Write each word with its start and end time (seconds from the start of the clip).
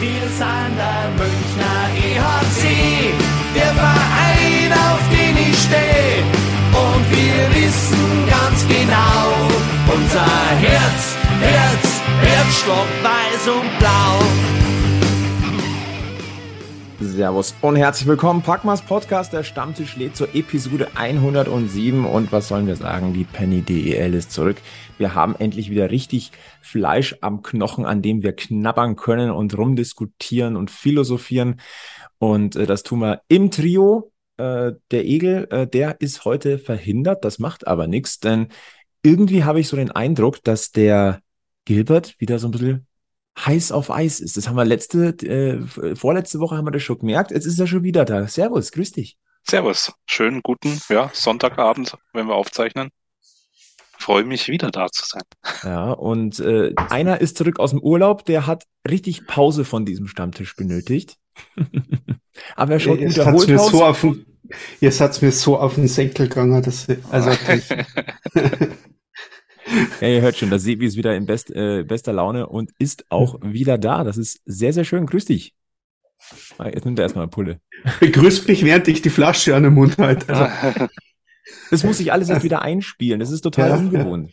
Wir 0.00 0.28
sind 0.28 0.76
der 0.78 1.10
Münchner 1.18 1.88
EHC, 1.96 3.12
der 3.56 3.74
Verein, 3.74 4.72
auf 4.72 5.02
den 5.10 5.36
ich 5.36 5.58
stehe. 5.58 6.22
Und 6.72 7.04
wir 7.10 7.62
wissen 7.62 8.28
ganz 8.30 8.64
genau, 8.68 9.26
unser 9.92 10.30
Herz, 10.60 11.16
Herz, 11.40 12.00
Herzstock 12.22 12.88
weiß 13.02 13.48
und 13.48 13.78
blau. 13.80 14.57
Servus 17.00 17.54
und 17.62 17.76
herzlich 17.76 18.08
willkommen. 18.08 18.42
Packmas 18.42 18.82
Podcast, 18.82 19.32
der 19.32 19.44
Stammtisch 19.44 19.96
lädt 19.96 20.16
zur 20.16 20.34
Episode 20.34 20.88
107. 20.96 22.04
Und 22.04 22.32
was 22.32 22.48
sollen 22.48 22.66
wir 22.66 22.74
sagen? 22.74 23.14
Die 23.14 23.22
Penny 23.22 23.62
DEL 23.62 24.14
ist 24.14 24.32
zurück. 24.32 24.56
Wir 24.98 25.14
haben 25.14 25.36
endlich 25.36 25.70
wieder 25.70 25.92
richtig 25.92 26.32
Fleisch 26.60 27.16
am 27.20 27.42
Knochen, 27.42 27.86
an 27.86 28.02
dem 28.02 28.24
wir 28.24 28.32
knabbern 28.32 28.96
können 28.96 29.30
und 29.30 29.56
rumdiskutieren 29.56 30.56
und 30.56 30.72
philosophieren. 30.72 31.60
Und 32.18 32.56
äh, 32.56 32.66
das 32.66 32.82
tun 32.82 32.98
wir 32.98 33.22
im 33.28 33.52
Trio. 33.52 34.10
Äh, 34.36 34.72
der 34.90 35.04
Egel, 35.04 35.46
äh, 35.50 35.68
der 35.68 36.00
ist 36.00 36.24
heute 36.24 36.58
verhindert. 36.58 37.24
Das 37.24 37.38
macht 37.38 37.68
aber 37.68 37.86
nichts, 37.86 38.18
denn 38.18 38.48
irgendwie 39.04 39.44
habe 39.44 39.60
ich 39.60 39.68
so 39.68 39.76
den 39.76 39.92
Eindruck, 39.92 40.42
dass 40.42 40.72
der 40.72 41.20
Gilbert 41.64 42.16
wieder 42.18 42.40
so 42.40 42.48
ein 42.48 42.50
bisschen 42.50 42.87
heiß 43.46 43.72
auf 43.72 43.90
Eis 43.90 44.20
ist. 44.20 44.36
Das 44.36 44.48
haben 44.48 44.56
wir 44.56 44.64
letzte, 44.64 45.08
äh, 45.26 45.94
vorletzte 45.96 46.40
Woche 46.40 46.56
haben 46.56 46.66
wir 46.66 46.70
das 46.70 46.82
schon 46.82 46.98
gemerkt. 46.98 47.30
Jetzt 47.30 47.46
ist 47.46 47.58
er 47.58 47.66
schon 47.66 47.82
wieder 47.82 48.04
da. 48.04 48.26
Servus, 48.26 48.72
grüß 48.72 48.92
dich. 48.92 49.16
Servus, 49.48 49.92
schönen 50.06 50.42
guten, 50.42 50.78
ja, 50.90 51.10
Sonntagabend, 51.14 51.96
wenn 52.12 52.26
wir 52.26 52.34
aufzeichnen. 52.34 52.90
Freue 53.98 54.24
mich 54.24 54.48
wieder 54.48 54.70
da 54.70 54.88
zu 54.88 55.04
sein. 55.06 55.22
Ja, 55.64 55.90
und 55.90 56.38
äh, 56.38 56.74
einer 56.90 57.20
ist 57.20 57.38
zurück 57.38 57.58
aus 57.58 57.70
dem 57.70 57.80
Urlaub, 57.80 58.24
der 58.26 58.46
hat 58.46 58.64
richtig 58.88 59.26
Pause 59.26 59.64
von 59.64 59.84
diesem 59.84 60.06
Stammtisch 60.06 60.54
benötigt. 60.54 61.16
Aber 62.56 62.74
er 62.74 62.80
schaut 62.80 63.00
gut 63.00 63.16
erholt 63.16 63.48
mir 63.48 63.60
aus. 63.60 63.70
So 63.70 63.84
auf 63.84 64.00
den, 64.02 64.26
jetzt 64.80 65.00
hat's 65.00 65.20
mir 65.22 65.32
so 65.32 65.58
auf 65.58 65.74
den 65.74 65.88
Senkel 65.88 66.28
gegangen, 66.28 66.62
dass 66.62 66.86
also 67.10 67.30
Ja, 70.00 70.08
ihr 70.08 70.20
hört 70.20 70.36
schon, 70.36 70.50
der 70.50 70.58
Sebi 70.58 70.86
ist 70.86 70.96
wieder 70.96 71.14
in 71.16 71.26
best, 71.26 71.50
äh, 71.50 71.84
bester 71.84 72.12
Laune 72.12 72.46
und 72.46 72.70
ist 72.78 73.04
auch 73.10 73.38
wieder 73.42 73.78
da. 73.78 74.04
Das 74.04 74.16
ist 74.16 74.40
sehr, 74.44 74.72
sehr 74.72 74.84
schön. 74.84 75.06
Grüß 75.06 75.26
dich. 75.26 75.54
Ah, 76.58 76.68
jetzt 76.68 76.84
nimmt 76.84 76.98
er 76.98 77.04
erstmal 77.04 77.24
eine 77.24 77.30
Pulle. 77.30 77.60
Begrüßt 78.00 78.48
mich, 78.48 78.64
während 78.64 78.88
ich 78.88 79.02
die 79.02 79.10
Flasche 79.10 79.54
an 79.54 79.62
den 79.62 79.74
Mund 79.74 79.98
halte. 79.98 80.34
Also. 80.34 80.86
Das 81.70 81.82
muss 81.82 81.96
sich 81.96 82.12
alles 82.12 82.28
jetzt 82.28 82.42
wieder 82.42 82.60
einspielen. 82.60 83.20
Das 83.20 83.30
ist 83.30 83.40
total 83.40 83.70
ja. 83.70 83.76
ungewohnt. 83.76 84.30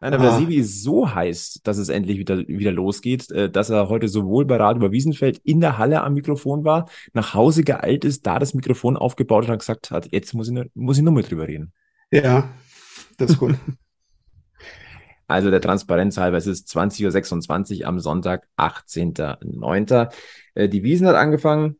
Nein, 0.00 0.14
aber 0.14 0.24
ah. 0.24 0.30
der 0.30 0.38
Sebi 0.38 0.56
ist 0.56 0.82
so 0.82 1.14
heiß, 1.14 1.60
dass 1.62 1.76
es 1.76 1.88
endlich 1.88 2.18
wieder, 2.18 2.38
wieder 2.48 2.72
losgeht, 2.72 3.30
äh, 3.30 3.50
dass 3.50 3.70
er 3.70 3.88
heute 3.88 4.08
sowohl 4.08 4.46
bei 4.46 4.56
Radio 4.56 4.78
über 4.78 4.92
Wiesenfeld 4.92 5.38
in 5.44 5.60
der 5.60 5.78
Halle 5.78 6.02
am 6.02 6.14
Mikrofon 6.14 6.64
war, 6.64 6.88
nach 7.12 7.34
Hause 7.34 7.64
geeilt 7.64 8.04
ist, 8.04 8.26
da 8.26 8.38
das 8.38 8.54
Mikrofon 8.54 8.96
aufgebaut 8.96 9.44
hat 9.44 9.52
und 9.52 9.58
gesagt 9.58 9.90
hat, 9.90 10.08
jetzt 10.10 10.32
muss 10.32 10.48
ich, 10.48 10.58
muss 10.74 10.96
ich 10.96 11.02
nur 11.02 11.12
mit 11.12 11.30
drüber 11.30 11.46
reden. 11.46 11.72
Ja, 12.10 12.48
das 13.18 13.32
ist 13.32 13.38
gut. 13.38 13.54
Also 15.30 15.52
der 15.52 15.60
Transparenz 15.60 16.16
halber, 16.18 16.38
es 16.38 16.48
ist 16.48 16.68
20.26 16.76 17.82
Uhr 17.82 17.86
am 17.86 18.00
Sonntag, 18.00 18.48
18.09. 18.56 20.12
Äh, 20.54 20.68
die 20.68 20.82
Wiesen 20.82 21.06
hat 21.06 21.14
angefangen 21.14 21.78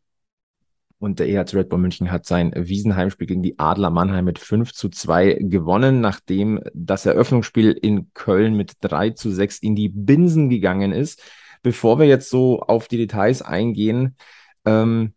und 0.99 1.19
der 1.19 1.27
EHC 1.27 1.55
Red 1.55 1.67
Bull 1.67 1.79
München 1.79 2.13
hat 2.13 2.25
sein 2.25 2.53
Wiesenheimspiel 2.55 3.27
gegen 3.27 3.43
die 3.43 3.59
Adler 3.59 3.89
Mannheim 3.89 4.23
mit 4.23 4.39
5 4.39 4.71
zu 4.71 4.87
2 4.87 5.33
gewonnen, 5.41 5.99
nachdem 5.99 6.61
das 6.73 7.05
Eröffnungsspiel 7.05 7.71
in 7.71 8.13
Köln 8.13 8.55
mit 8.55 8.75
3 8.79 9.09
zu 9.09 9.29
6 9.29 9.59
in 9.59 9.75
die 9.75 9.89
Binsen 9.89 10.49
gegangen 10.49 10.93
ist. 10.93 11.21
Bevor 11.61 11.99
wir 11.99 12.05
jetzt 12.05 12.29
so 12.29 12.61
auf 12.61 12.87
die 12.87 12.97
Details 12.97 13.41
eingehen, 13.41 14.15
ähm, 14.63 15.13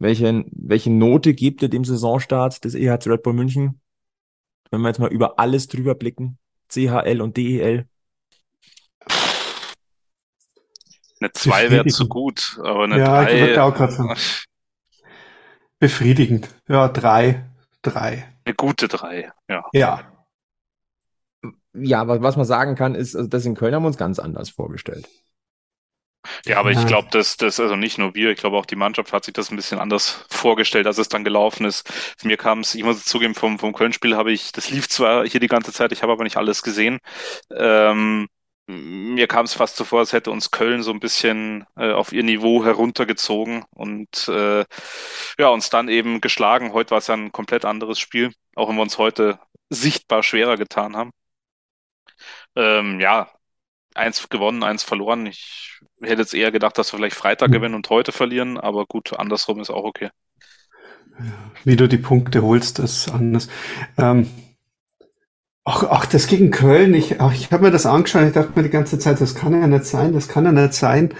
welche, 0.00 0.44
welche 0.50 0.90
Note 0.90 1.32
gibt 1.32 1.62
ihr 1.62 1.68
dem 1.68 1.84
Saisonstart 1.84 2.64
des 2.64 2.74
EHC 2.74 3.06
Red 3.06 3.22
Bull 3.22 3.34
München? 3.34 3.80
Wenn 4.72 4.80
wir 4.80 4.88
jetzt 4.88 4.98
mal 4.98 5.12
über 5.12 5.38
alles 5.38 5.68
drüber 5.68 5.94
blicken. 5.94 6.38
CHL 6.68 7.20
und 7.20 7.36
DEL? 7.36 7.86
Eine 11.20 11.32
2 11.32 11.70
wäre 11.70 11.86
zu 11.86 12.08
gut, 12.08 12.58
aber 12.62 12.84
eine 12.84 12.96
3. 12.96 13.00
Ja, 13.00 13.24
drei, 13.24 13.52
ich 13.52 13.58
auch 13.58 13.74
gerade 13.74 13.92
sagen. 13.92 14.16
Befriedigend. 15.78 16.48
Ja, 16.68 16.88
3. 16.88 17.44
3. 17.82 18.28
Eine 18.44 18.54
gute 18.54 18.88
3, 18.88 19.32
ja. 19.48 19.64
Ja. 19.72 20.12
Ja, 21.74 22.08
was, 22.08 22.22
was 22.22 22.36
man 22.36 22.46
sagen 22.46 22.74
kann, 22.74 22.94
ist, 22.94 23.14
also 23.14 23.28
das 23.28 23.44
in 23.44 23.54
Köln 23.54 23.74
haben 23.74 23.82
wir 23.82 23.88
uns 23.88 23.98
ganz 23.98 24.18
anders 24.18 24.50
vorgestellt. 24.50 25.08
Ja, 26.46 26.58
aber 26.58 26.70
ich 26.72 26.86
glaube, 26.86 27.08
dass 27.10 27.36
das, 27.36 27.60
also 27.60 27.76
nicht 27.76 27.98
nur 27.98 28.14
wir, 28.14 28.30
ich 28.30 28.38
glaube 28.38 28.56
auch 28.56 28.66
die 28.66 28.76
Mannschaft 28.76 29.12
hat 29.12 29.24
sich 29.24 29.34
das 29.34 29.50
ein 29.50 29.56
bisschen 29.56 29.78
anders 29.78 30.24
vorgestellt, 30.30 30.86
als 30.86 30.98
es 30.98 31.08
dann 31.08 31.24
gelaufen 31.24 31.66
ist. 31.66 31.90
Mir 32.22 32.36
kam 32.36 32.60
es, 32.60 32.74
ich 32.74 32.84
muss 32.84 33.04
zugeben, 33.04 33.34
vom, 33.34 33.58
vom 33.58 33.72
Köln-Spiel 33.74 34.16
habe 34.16 34.32
ich, 34.32 34.52
das 34.52 34.70
lief 34.70 34.88
zwar 34.88 35.26
hier 35.26 35.40
die 35.40 35.48
ganze 35.48 35.72
Zeit, 35.72 35.92
ich 35.92 36.02
habe 36.02 36.12
aber 36.12 36.24
nicht 36.24 36.36
alles 36.36 36.62
gesehen. 36.62 36.98
Ähm, 37.54 38.28
mir 38.68 39.28
kam 39.28 39.44
es 39.44 39.54
fast 39.54 39.76
so 39.76 39.84
vor, 39.84 40.00
als 40.00 40.12
hätte 40.12 40.30
uns 40.32 40.50
Köln 40.50 40.82
so 40.82 40.90
ein 40.92 41.00
bisschen 41.00 41.64
äh, 41.76 41.92
auf 41.92 42.12
ihr 42.12 42.22
Niveau 42.24 42.64
heruntergezogen 42.64 43.64
und 43.70 44.26
äh, 44.28 44.64
ja, 45.38 45.48
uns 45.48 45.70
dann 45.70 45.88
eben 45.88 46.20
geschlagen. 46.20 46.72
Heute 46.72 46.90
war 46.92 46.98
es 46.98 47.06
ja 47.08 47.14
ein 47.14 47.32
komplett 47.32 47.64
anderes 47.64 47.98
Spiel, 48.00 48.32
auch 48.56 48.68
wenn 48.68 48.76
wir 48.76 48.82
uns 48.82 48.98
heute 48.98 49.38
sichtbar 49.70 50.22
schwerer 50.22 50.56
getan 50.56 50.96
haben. 50.96 51.10
Ähm, 52.56 53.00
ja, 53.00 53.30
eins 53.96 54.28
gewonnen, 54.28 54.62
eins 54.62 54.82
verloren. 54.82 55.26
Ich 55.26 55.80
hätte 56.00 56.22
jetzt 56.22 56.34
eher 56.34 56.52
gedacht, 56.52 56.78
dass 56.78 56.92
wir 56.92 56.98
vielleicht 56.98 57.16
Freitag 57.16 57.48
hm. 57.48 57.52
gewinnen 57.52 57.74
und 57.74 57.90
heute 57.90 58.12
verlieren, 58.12 58.58
aber 58.58 58.86
gut, 58.86 59.18
andersrum 59.18 59.60
ist 59.60 59.70
auch 59.70 59.84
okay. 59.84 60.10
Wie 61.64 61.76
du 61.76 61.88
die 61.88 61.98
Punkte 61.98 62.42
holst, 62.42 62.78
ist 62.78 63.08
anders. 63.08 63.48
Ähm, 63.96 64.28
ach, 65.64 65.84
ach, 65.84 66.06
das 66.06 66.26
gegen 66.26 66.50
Köln, 66.50 66.94
ich, 66.94 67.12
ich 67.12 67.52
habe 67.52 67.64
mir 67.64 67.70
das 67.70 67.86
angeschaut, 67.86 68.26
ich 68.26 68.34
dachte 68.34 68.52
mir 68.54 68.62
die 68.62 68.70
ganze 68.70 68.98
Zeit, 68.98 69.20
das 69.20 69.34
kann 69.34 69.58
ja 69.58 69.66
nicht 69.66 69.84
sein, 69.84 70.12
das 70.12 70.28
kann 70.28 70.44
ja 70.44 70.52
nicht 70.52 70.74
sein. 70.74 71.14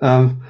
Ähm, 0.00 0.42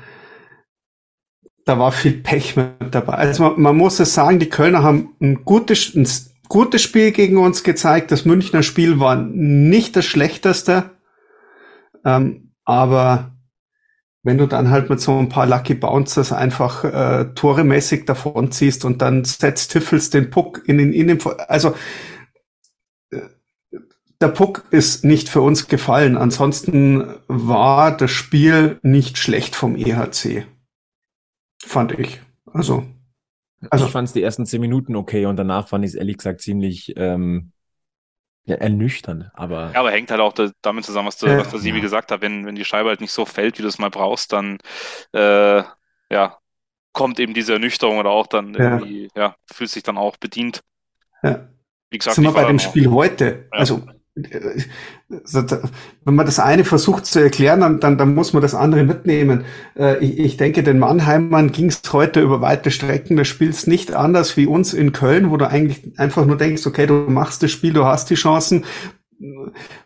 da 1.64 1.78
war 1.78 1.92
viel 1.92 2.12
Pech 2.12 2.56
mit 2.56 2.72
dabei. 2.90 3.14
Also 3.14 3.44
man, 3.44 3.60
man, 3.60 3.76
muss 3.76 4.00
es 4.00 4.14
sagen, 4.14 4.38
die 4.38 4.48
Kölner 4.48 4.82
haben 4.82 5.14
ein 5.20 5.44
gutes, 5.44 5.94
ein 5.94 6.08
gutes 6.48 6.82
Spiel 6.82 7.12
gegen 7.12 7.38
uns 7.38 7.62
gezeigt. 7.62 8.10
Das 8.10 8.24
Münchner 8.24 8.62
Spiel 8.62 8.98
war 8.98 9.16
nicht 9.16 9.96
das 9.96 10.04
schlechteste. 10.04 10.90
Ähm, 12.04 12.52
aber 12.64 13.32
wenn 14.22 14.38
du 14.38 14.46
dann 14.46 14.70
halt 14.70 14.88
mit 14.88 15.00
so 15.00 15.18
ein 15.18 15.28
paar 15.28 15.46
Lucky 15.46 15.74
Bouncers 15.74 16.32
einfach 16.32 16.84
äh, 16.84 17.34
toremäßig 17.34 18.04
davon 18.04 18.52
ziehst 18.52 18.84
und 18.84 19.02
dann 19.02 19.24
setzt 19.24 19.72
Tiffels 19.72 20.10
den 20.10 20.30
Puck 20.30 20.62
in 20.66 20.78
den, 20.78 20.92
in 20.92 21.08
den, 21.08 21.18
also 21.48 21.74
äh, 23.10 23.20
der 24.20 24.28
Puck 24.28 24.64
ist 24.70 25.04
nicht 25.04 25.28
für 25.28 25.40
uns 25.40 25.66
gefallen. 25.66 26.16
Ansonsten 26.16 27.04
war 27.26 27.96
das 27.96 28.12
Spiel 28.12 28.78
nicht 28.82 29.18
schlecht 29.18 29.56
vom 29.56 29.74
EHC. 29.74 30.46
Fand 31.64 31.98
ich. 31.98 32.20
Also. 32.46 32.84
also 33.70 33.86
ich 33.86 33.90
fand 33.90 34.06
es 34.06 34.14
die 34.14 34.22
ersten 34.22 34.46
zehn 34.46 34.60
Minuten 34.60 34.94
okay 34.94 35.26
und 35.26 35.36
danach 35.36 35.66
fand 35.66 35.84
ich 35.84 35.90
es 35.90 35.94
ehrlich 35.96 36.18
gesagt 36.18 36.40
ziemlich 36.42 36.94
ähm, 36.96 37.50
ja, 38.44 38.56
ernüchternd, 38.56 39.30
aber. 39.34 39.70
Ja, 39.72 39.80
aber 39.80 39.92
hängt 39.92 40.10
halt 40.10 40.20
auch 40.20 40.32
da, 40.32 40.50
damit 40.62 40.84
zusammen, 40.84 41.08
was, 41.08 41.18
du, 41.18 41.26
äh, 41.26 41.38
was 41.38 41.50
der 41.50 41.60
Sibi 41.60 41.78
ja. 41.78 41.82
gesagt 41.82 42.10
hat. 42.10 42.20
Wenn, 42.20 42.44
wenn 42.44 42.54
die 42.54 42.64
Scheibe 42.64 42.88
halt 42.88 43.00
nicht 43.00 43.12
so 43.12 43.24
fällt, 43.24 43.58
wie 43.58 43.62
du 43.62 43.68
es 43.68 43.78
mal 43.78 43.90
brauchst, 43.90 44.32
dann 44.32 44.58
äh, 45.12 45.62
ja, 46.10 46.38
kommt 46.92 47.20
eben 47.20 47.34
diese 47.34 47.54
Ernüchterung 47.54 47.98
oder 47.98 48.10
auch 48.10 48.26
dann 48.26 48.54
irgendwie, 48.54 49.08
ja, 49.14 49.22
ja 49.22 49.36
fühlt 49.52 49.70
sich 49.70 49.82
dann 49.82 49.96
auch 49.96 50.16
bedient. 50.16 50.60
Ja. 51.22 51.48
Wie 51.90 51.98
gesagt, 51.98 52.16
Sind 52.16 52.24
wir 52.24 52.32
bei 52.32 52.44
dem 52.44 52.58
Spiel 52.58 52.90
heute. 52.90 53.46
Also 53.50 53.86
wenn 54.14 56.14
man 56.14 56.26
das 56.26 56.38
eine 56.38 56.64
versucht 56.64 57.06
zu 57.06 57.20
erklären, 57.20 57.60
dann, 57.60 57.80
dann, 57.80 57.96
dann 57.96 58.14
muss 58.14 58.34
man 58.34 58.42
das 58.42 58.54
andere 58.54 58.84
mitnehmen. 58.84 59.44
Äh, 59.74 60.04
ich, 60.04 60.18
ich 60.18 60.36
denke, 60.36 60.62
den 60.62 60.78
Mannheimern 60.78 61.50
ging 61.50 61.66
es 61.66 61.80
heute 61.92 62.20
über 62.20 62.42
weite 62.42 62.70
Strecken 62.70 63.16
des 63.16 63.28
Spiels 63.28 63.66
nicht 63.66 63.94
anders 63.94 64.36
wie 64.36 64.46
uns 64.46 64.74
in 64.74 64.92
Köln, 64.92 65.30
wo 65.30 65.38
du 65.38 65.48
eigentlich 65.48 65.98
einfach 65.98 66.26
nur 66.26 66.36
denkst, 66.36 66.66
okay, 66.66 66.86
du 66.86 66.94
machst 67.08 67.42
das 67.42 67.50
Spiel, 67.50 67.72
du 67.72 67.86
hast 67.86 68.10
die 68.10 68.16
Chancen. 68.16 68.64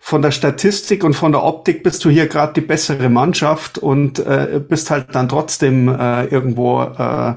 Von 0.01 0.23
der 0.23 0.31
Statistik 0.31 1.05
und 1.05 1.15
von 1.15 1.31
der 1.31 1.45
Optik 1.45 1.83
bist 1.83 2.05
du 2.05 2.11
hier 2.11 2.27
gerade 2.27 2.55
die 2.55 2.67
bessere 2.67 3.11
Mannschaft 3.11 3.79
und 3.79 4.19
äh, 4.19 4.61
bist 4.67 4.91
halt 4.91 5.15
dann 5.15 5.29
trotzdem 5.29 5.89
äh, 5.89 6.25
irgendwo 6.25 6.83
äh, 6.83 7.35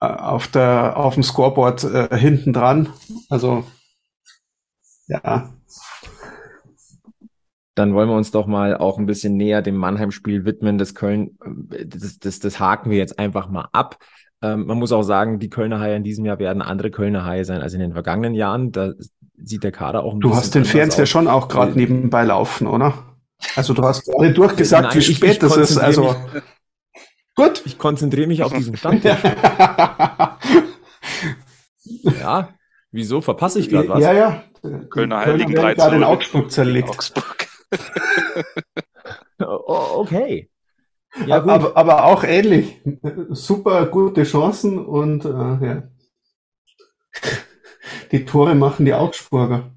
auf 0.00 0.48
der 0.48 0.96
auf 0.96 1.14
dem 1.14 1.22
Scoreboard 1.22 1.84
äh, 1.84 2.16
hinten 2.16 2.52
dran. 2.52 2.88
Also 3.30 3.64
ja, 5.06 5.53
dann 7.74 7.94
wollen 7.94 8.08
wir 8.08 8.16
uns 8.16 8.30
doch 8.30 8.46
mal 8.46 8.76
auch 8.76 8.98
ein 8.98 9.06
bisschen 9.06 9.36
näher 9.36 9.62
dem 9.62 9.76
Mannheim-Spiel 9.76 10.44
widmen. 10.44 10.78
Das 10.78 10.94
Köln, 10.94 11.36
das, 11.68 12.18
das, 12.18 12.38
das 12.38 12.60
haken 12.60 12.90
wir 12.90 12.98
jetzt 12.98 13.18
einfach 13.18 13.48
mal 13.48 13.68
ab. 13.72 13.98
Ähm, 14.42 14.66
man 14.66 14.78
muss 14.78 14.92
auch 14.92 15.02
sagen, 15.02 15.38
die 15.40 15.50
Kölner 15.50 15.80
Haie 15.80 15.96
in 15.96 16.04
diesem 16.04 16.24
Jahr 16.24 16.38
werden 16.38 16.62
andere 16.62 16.90
Kölner 16.90 17.24
Haie 17.24 17.44
sein 17.44 17.62
als 17.62 17.74
in 17.74 17.80
den 17.80 17.92
vergangenen 17.92 18.34
Jahren. 18.34 18.70
Da 18.70 18.92
sieht 19.36 19.64
der 19.64 19.72
Kader 19.72 20.04
auch 20.04 20.12
ein 20.14 20.20
du 20.20 20.28
bisschen. 20.28 20.40
Du 20.40 20.44
hast 20.44 20.54
den 20.54 20.64
Fernseher 20.64 21.02
aus. 21.02 21.08
schon 21.08 21.26
auch 21.28 21.48
gerade 21.48 21.72
nebenbei 21.72 22.22
laufen, 22.24 22.66
oder? 22.66 22.94
Also 23.56 23.74
du 23.74 23.82
hast 23.82 24.04
gerade 24.04 24.32
durchgesagt, 24.32 24.88
Nein, 24.88 24.96
wie 24.96 25.02
spät 25.02 25.42
das 25.42 25.56
ist. 25.56 25.76
Also 25.76 26.14
gut. 27.34 27.62
Ich 27.64 27.78
konzentriere 27.78 28.28
mich 28.28 28.42
auf 28.42 28.52
diesen 28.52 28.76
Stand. 28.76 29.02
ja, 29.04 29.18
wieso 32.92 33.20
verpasse 33.20 33.58
ich 33.58 33.68
gerade 33.68 33.88
was? 33.88 34.00
Ja, 34.00 34.12
ja. 34.12 34.44
Kölner 34.90 35.18
Heiligen 35.20 35.54
3 35.54 35.74
gerade 35.74 35.96
in 35.96 36.04
Augsburg 36.04 36.50
zerlegt. 36.50 36.88
Augsburg. 36.88 37.43
Okay. 39.38 40.50
Ja, 41.26 41.36
aber, 41.36 41.76
aber, 41.76 42.04
auch 42.06 42.24
ähnlich. 42.24 42.80
Super 43.30 43.86
gute 43.86 44.24
Chancen 44.24 44.84
und 44.84 45.24
äh, 45.24 45.28
ja. 45.28 45.82
die 48.10 48.24
Tore 48.24 48.54
machen 48.54 48.84
die 48.84 48.94
Augsburger. 48.94 49.70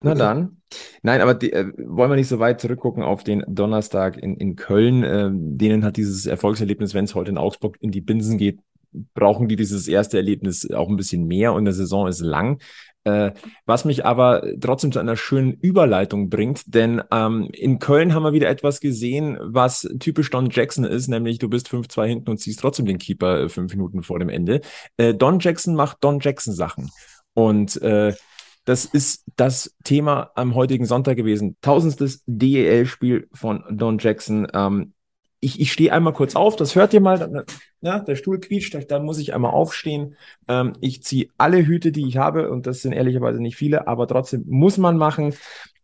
Na 0.00 0.14
dann. 0.14 0.62
Nein, 1.02 1.20
aber 1.20 1.34
die, 1.34 1.52
äh, 1.52 1.72
wollen 1.76 2.10
wir 2.10 2.16
nicht 2.16 2.28
so 2.28 2.38
weit 2.38 2.60
zurückgucken 2.60 3.02
auf 3.02 3.22
den 3.22 3.44
Donnerstag 3.46 4.16
in, 4.16 4.36
in 4.36 4.56
Köln. 4.56 5.02
Äh, 5.02 5.30
denen 5.32 5.84
hat 5.84 5.96
dieses 5.96 6.26
Erfolgserlebnis, 6.26 6.94
wenn 6.94 7.04
es 7.04 7.14
heute 7.14 7.30
in 7.30 7.38
Augsburg 7.38 7.76
in 7.80 7.92
die 7.92 8.00
Binsen 8.00 8.38
geht, 8.38 8.60
brauchen 9.14 9.48
die 9.48 9.56
dieses 9.56 9.88
erste 9.88 10.16
Erlebnis 10.16 10.70
auch 10.70 10.88
ein 10.88 10.96
bisschen 10.96 11.26
mehr 11.26 11.52
und 11.52 11.64
der 11.64 11.74
Saison 11.74 12.06
ist 12.06 12.20
lang. 12.20 12.60
Äh, 13.04 13.34
was 13.66 13.84
mich 13.84 14.04
aber 14.04 14.42
trotzdem 14.60 14.90
zu 14.90 14.98
einer 14.98 15.16
schönen 15.16 15.52
Überleitung 15.52 16.28
bringt, 16.28 16.74
denn 16.74 17.00
ähm, 17.12 17.48
in 17.52 17.78
Köln 17.78 18.12
haben 18.12 18.24
wir 18.24 18.32
wieder 18.32 18.48
etwas 18.48 18.80
gesehen, 18.80 19.38
was 19.40 19.88
typisch 20.00 20.28
Don 20.30 20.50
Jackson 20.50 20.84
ist, 20.84 21.06
nämlich 21.06 21.38
du 21.38 21.48
bist 21.48 21.68
5-2 21.68 22.06
hinten 22.06 22.30
und 22.30 22.38
ziehst 22.38 22.58
trotzdem 22.58 22.84
den 22.84 22.98
Keeper 22.98 23.42
äh, 23.42 23.48
fünf 23.48 23.72
Minuten 23.72 24.02
vor 24.02 24.18
dem 24.18 24.28
Ende. 24.28 24.60
Äh, 24.96 25.14
Don 25.14 25.38
Jackson 25.38 25.76
macht 25.76 25.98
Don 26.00 26.18
Jackson 26.18 26.52
Sachen. 26.52 26.90
Und 27.32 27.80
äh, 27.80 28.12
das 28.64 28.84
ist 28.84 29.24
das 29.36 29.76
Thema 29.84 30.32
am 30.34 30.56
heutigen 30.56 30.86
Sonntag 30.86 31.16
gewesen. 31.16 31.56
Tausendstes 31.60 32.24
DEL-Spiel 32.26 33.28
von 33.32 33.62
Don 33.70 33.98
Jackson. 33.98 34.48
Ähm, 34.52 34.94
ich, 35.46 35.60
ich 35.60 35.72
stehe 35.72 35.92
einmal 35.92 36.12
kurz 36.12 36.34
auf, 36.34 36.56
das 36.56 36.74
hört 36.74 36.92
ihr 36.92 37.00
mal. 37.00 37.44
Ja, 37.80 38.00
der 38.00 38.16
Stuhl 38.16 38.40
quietscht, 38.40 38.76
da 38.88 38.98
muss 38.98 39.20
ich 39.20 39.32
einmal 39.32 39.52
aufstehen. 39.52 40.16
Ähm, 40.48 40.72
ich 40.80 41.04
ziehe 41.04 41.28
alle 41.38 41.64
Hüte, 41.64 41.92
die 41.92 42.08
ich 42.08 42.16
habe, 42.16 42.50
und 42.50 42.66
das 42.66 42.82
sind 42.82 42.92
ehrlicherweise 42.92 43.40
nicht 43.40 43.56
viele, 43.56 43.86
aber 43.86 44.08
trotzdem 44.08 44.42
muss 44.48 44.76
man 44.76 44.96
machen. 44.96 45.34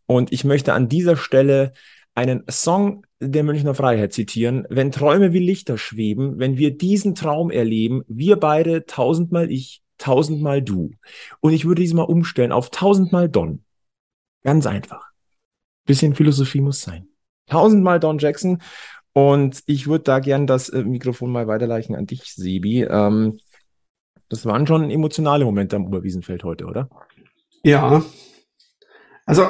Und 0.05 0.33
ich 0.33 0.43
möchte 0.43 0.73
an 0.73 0.89
dieser 0.89 1.15
Stelle 1.15 1.71
einen 2.13 2.43
Song 2.49 3.05
der 3.21 3.43
Münchner 3.43 3.73
Freiheit 3.73 4.11
zitieren. 4.11 4.67
Wenn 4.69 4.91
Träume 4.91 5.31
wie 5.31 5.39
Lichter 5.39 5.77
schweben, 5.77 6.39
wenn 6.39 6.57
wir 6.57 6.77
diesen 6.77 7.15
Traum 7.15 7.49
erleben, 7.49 8.03
wir 8.07 8.35
beide 8.35 8.85
tausendmal 8.85 9.49
ich, 9.49 9.81
tausendmal 9.97 10.61
du. 10.61 10.91
Und 11.39 11.53
ich 11.53 11.63
würde 11.63 11.81
diesmal 11.81 12.05
umstellen 12.05 12.51
auf 12.51 12.69
tausendmal 12.69 13.29
Don. 13.29 13.63
Ganz 14.43 14.67
einfach. 14.67 15.05
Bisschen 15.85 16.15
Philosophie 16.15 16.59
muss 16.59 16.81
sein. 16.81 17.07
Tausendmal 17.47 18.01
Don 18.01 18.17
Jackson. 18.17 18.61
Und 19.13 19.61
ich 19.67 19.87
würde 19.87 20.03
da 20.05 20.19
gern 20.19 20.47
das 20.47 20.69
äh, 20.69 20.83
Mikrofon 20.83 21.31
mal 21.31 21.47
weiterleichen 21.47 21.95
an 21.95 22.07
dich, 22.07 22.33
Sebi. 22.33 22.83
Ähm, 22.83 23.39
das 24.29 24.45
waren 24.45 24.65
schon 24.65 24.89
emotionale 24.89 25.45
Momente 25.45 25.75
am 25.75 25.85
Oberwiesenfeld 25.85 26.43
heute, 26.43 26.65
oder? 26.65 26.89
Ja. 27.63 28.03
Also, 29.25 29.47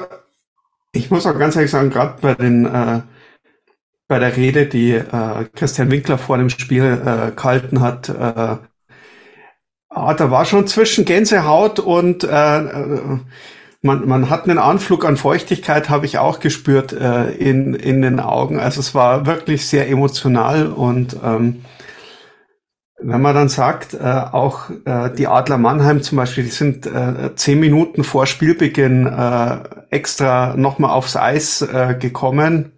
ich 0.92 1.10
muss 1.10 1.26
auch 1.26 1.38
ganz 1.38 1.56
ehrlich 1.56 1.72
sagen, 1.72 1.90
gerade 1.90 2.20
bei 2.22 2.32
äh, 2.34 3.02
bei 4.10 4.20
der 4.20 4.36
Rede, 4.36 4.68
die 4.68 4.92
äh, 4.92 5.46
Christian 5.54 5.90
Winkler 5.90 6.18
vor 6.18 6.38
dem 6.38 6.50
Spiel 6.50 6.84
äh, 6.84 7.32
gehalten 7.32 7.80
hat, 7.80 8.10
äh, 8.10 8.58
Ah, 9.96 10.16
da 10.16 10.32
war 10.32 10.44
schon 10.46 10.66
zwischen 10.66 11.06
Gänsehaut 11.06 11.80
und 11.80 12.24
äh, 12.24 12.28
äh, 12.28 13.20
man, 13.84 14.08
man 14.08 14.30
hat 14.30 14.50
einen 14.50 14.58
Anflug 14.58 15.06
an 15.06 15.18
Feuchtigkeit, 15.18 15.90
habe 15.90 16.06
ich 16.06 16.18
auch 16.18 16.40
gespürt 16.40 16.94
äh, 16.94 17.32
in, 17.32 17.76
in 17.76 18.02
den 18.02 18.20
Augen. 18.20 18.60
Also 18.60 18.80
es 18.80 18.96
war 18.96 19.26
wirklich 19.26 19.68
sehr 19.68 19.90
emotional 19.90 20.68
und 20.68 21.18
ähm, 21.24 21.66
wenn 23.06 23.22
man 23.22 23.36
dann 23.36 23.50
sagt, 23.50 23.94
äh, 23.94 23.98
auch 24.00 24.70
äh, 24.86 25.10
die 25.14 25.28
Adler 25.28 25.58
Mannheim 25.58 26.02
zum 26.02 26.16
Beispiel, 26.16 26.46
die 26.46 26.50
sind 26.50 26.86
äh, 26.86 27.36
zehn 27.36 27.60
Minuten 27.60 28.06
vor 28.06 28.26
Spielbeginn 28.26 29.06
äh, 29.06 29.58
extra 29.90 30.56
nochmal 30.56 30.92
aufs 30.92 31.18
Eis 31.18 31.62
äh, 31.62 31.96
gekommen 32.00 32.72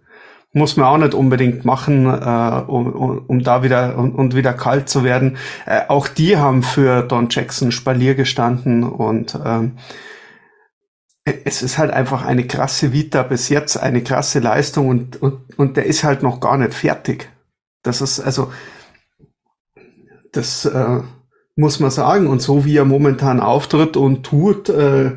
muss 0.56 0.78
man 0.78 0.86
auch 0.86 0.96
nicht 0.96 1.12
unbedingt 1.12 1.66
machen, 1.66 2.06
äh, 2.06 2.62
um, 2.66 3.22
um, 3.26 3.42
da 3.42 3.62
wieder 3.62 3.98
und, 3.98 4.14
und 4.14 4.34
wieder 4.34 4.54
kalt 4.54 4.88
zu 4.88 5.04
werden. 5.04 5.36
Äh, 5.66 5.82
auch 5.88 6.08
die 6.08 6.38
haben 6.38 6.62
für 6.62 7.02
Don 7.02 7.28
Jackson 7.28 7.72
Spalier 7.72 8.14
gestanden 8.14 8.82
und 8.82 9.38
ähm, 9.44 9.72
es 11.44 11.62
ist 11.62 11.76
halt 11.76 11.90
einfach 11.90 12.24
eine 12.24 12.46
krasse 12.46 12.92
Vita 12.92 13.24
bis 13.24 13.48
jetzt, 13.48 13.76
eine 13.76 14.02
krasse 14.02 14.38
Leistung 14.38 14.88
und, 14.88 15.20
und, 15.20 15.58
und 15.58 15.76
der 15.76 15.86
ist 15.86 16.04
halt 16.04 16.22
noch 16.22 16.38
gar 16.38 16.56
nicht 16.56 16.72
fertig. 16.72 17.28
Das 17.82 18.00
ist 18.00 18.20
also, 18.20 18.52
das 20.32 20.64
äh, 20.64 21.00
muss 21.56 21.80
man 21.80 21.90
sagen. 21.90 22.28
Und 22.28 22.42
so 22.42 22.64
wie 22.64 22.76
er 22.76 22.84
momentan 22.84 23.40
auftritt 23.40 23.96
und 23.96 24.24
tut, 24.24 24.68
äh, 24.68 25.12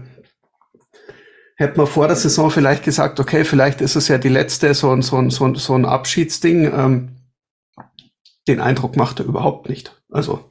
hätte 1.56 1.78
man 1.78 1.88
vor 1.88 2.08
der 2.08 2.16
Saison 2.16 2.50
vielleicht 2.50 2.84
gesagt, 2.84 3.20
okay, 3.20 3.44
vielleicht 3.44 3.82
ist 3.82 3.96
es 3.96 4.08
ja 4.08 4.18
die 4.18 4.30
letzte, 4.30 4.74
so 4.74 4.92
ein, 4.92 5.04
so 5.04 5.18
ein, 5.18 5.30
so 5.30 5.46
ein, 5.46 5.56
so 5.56 5.76
ein 5.76 5.86
Abschiedsding. 5.86 6.74
Ähm, 6.74 7.16
den 8.48 8.62
Eindruck 8.62 8.96
macht 8.96 9.20
er 9.20 9.28
überhaupt 9.28 9.70
nicht. 9.70 10.02
Also, 10.10 10.49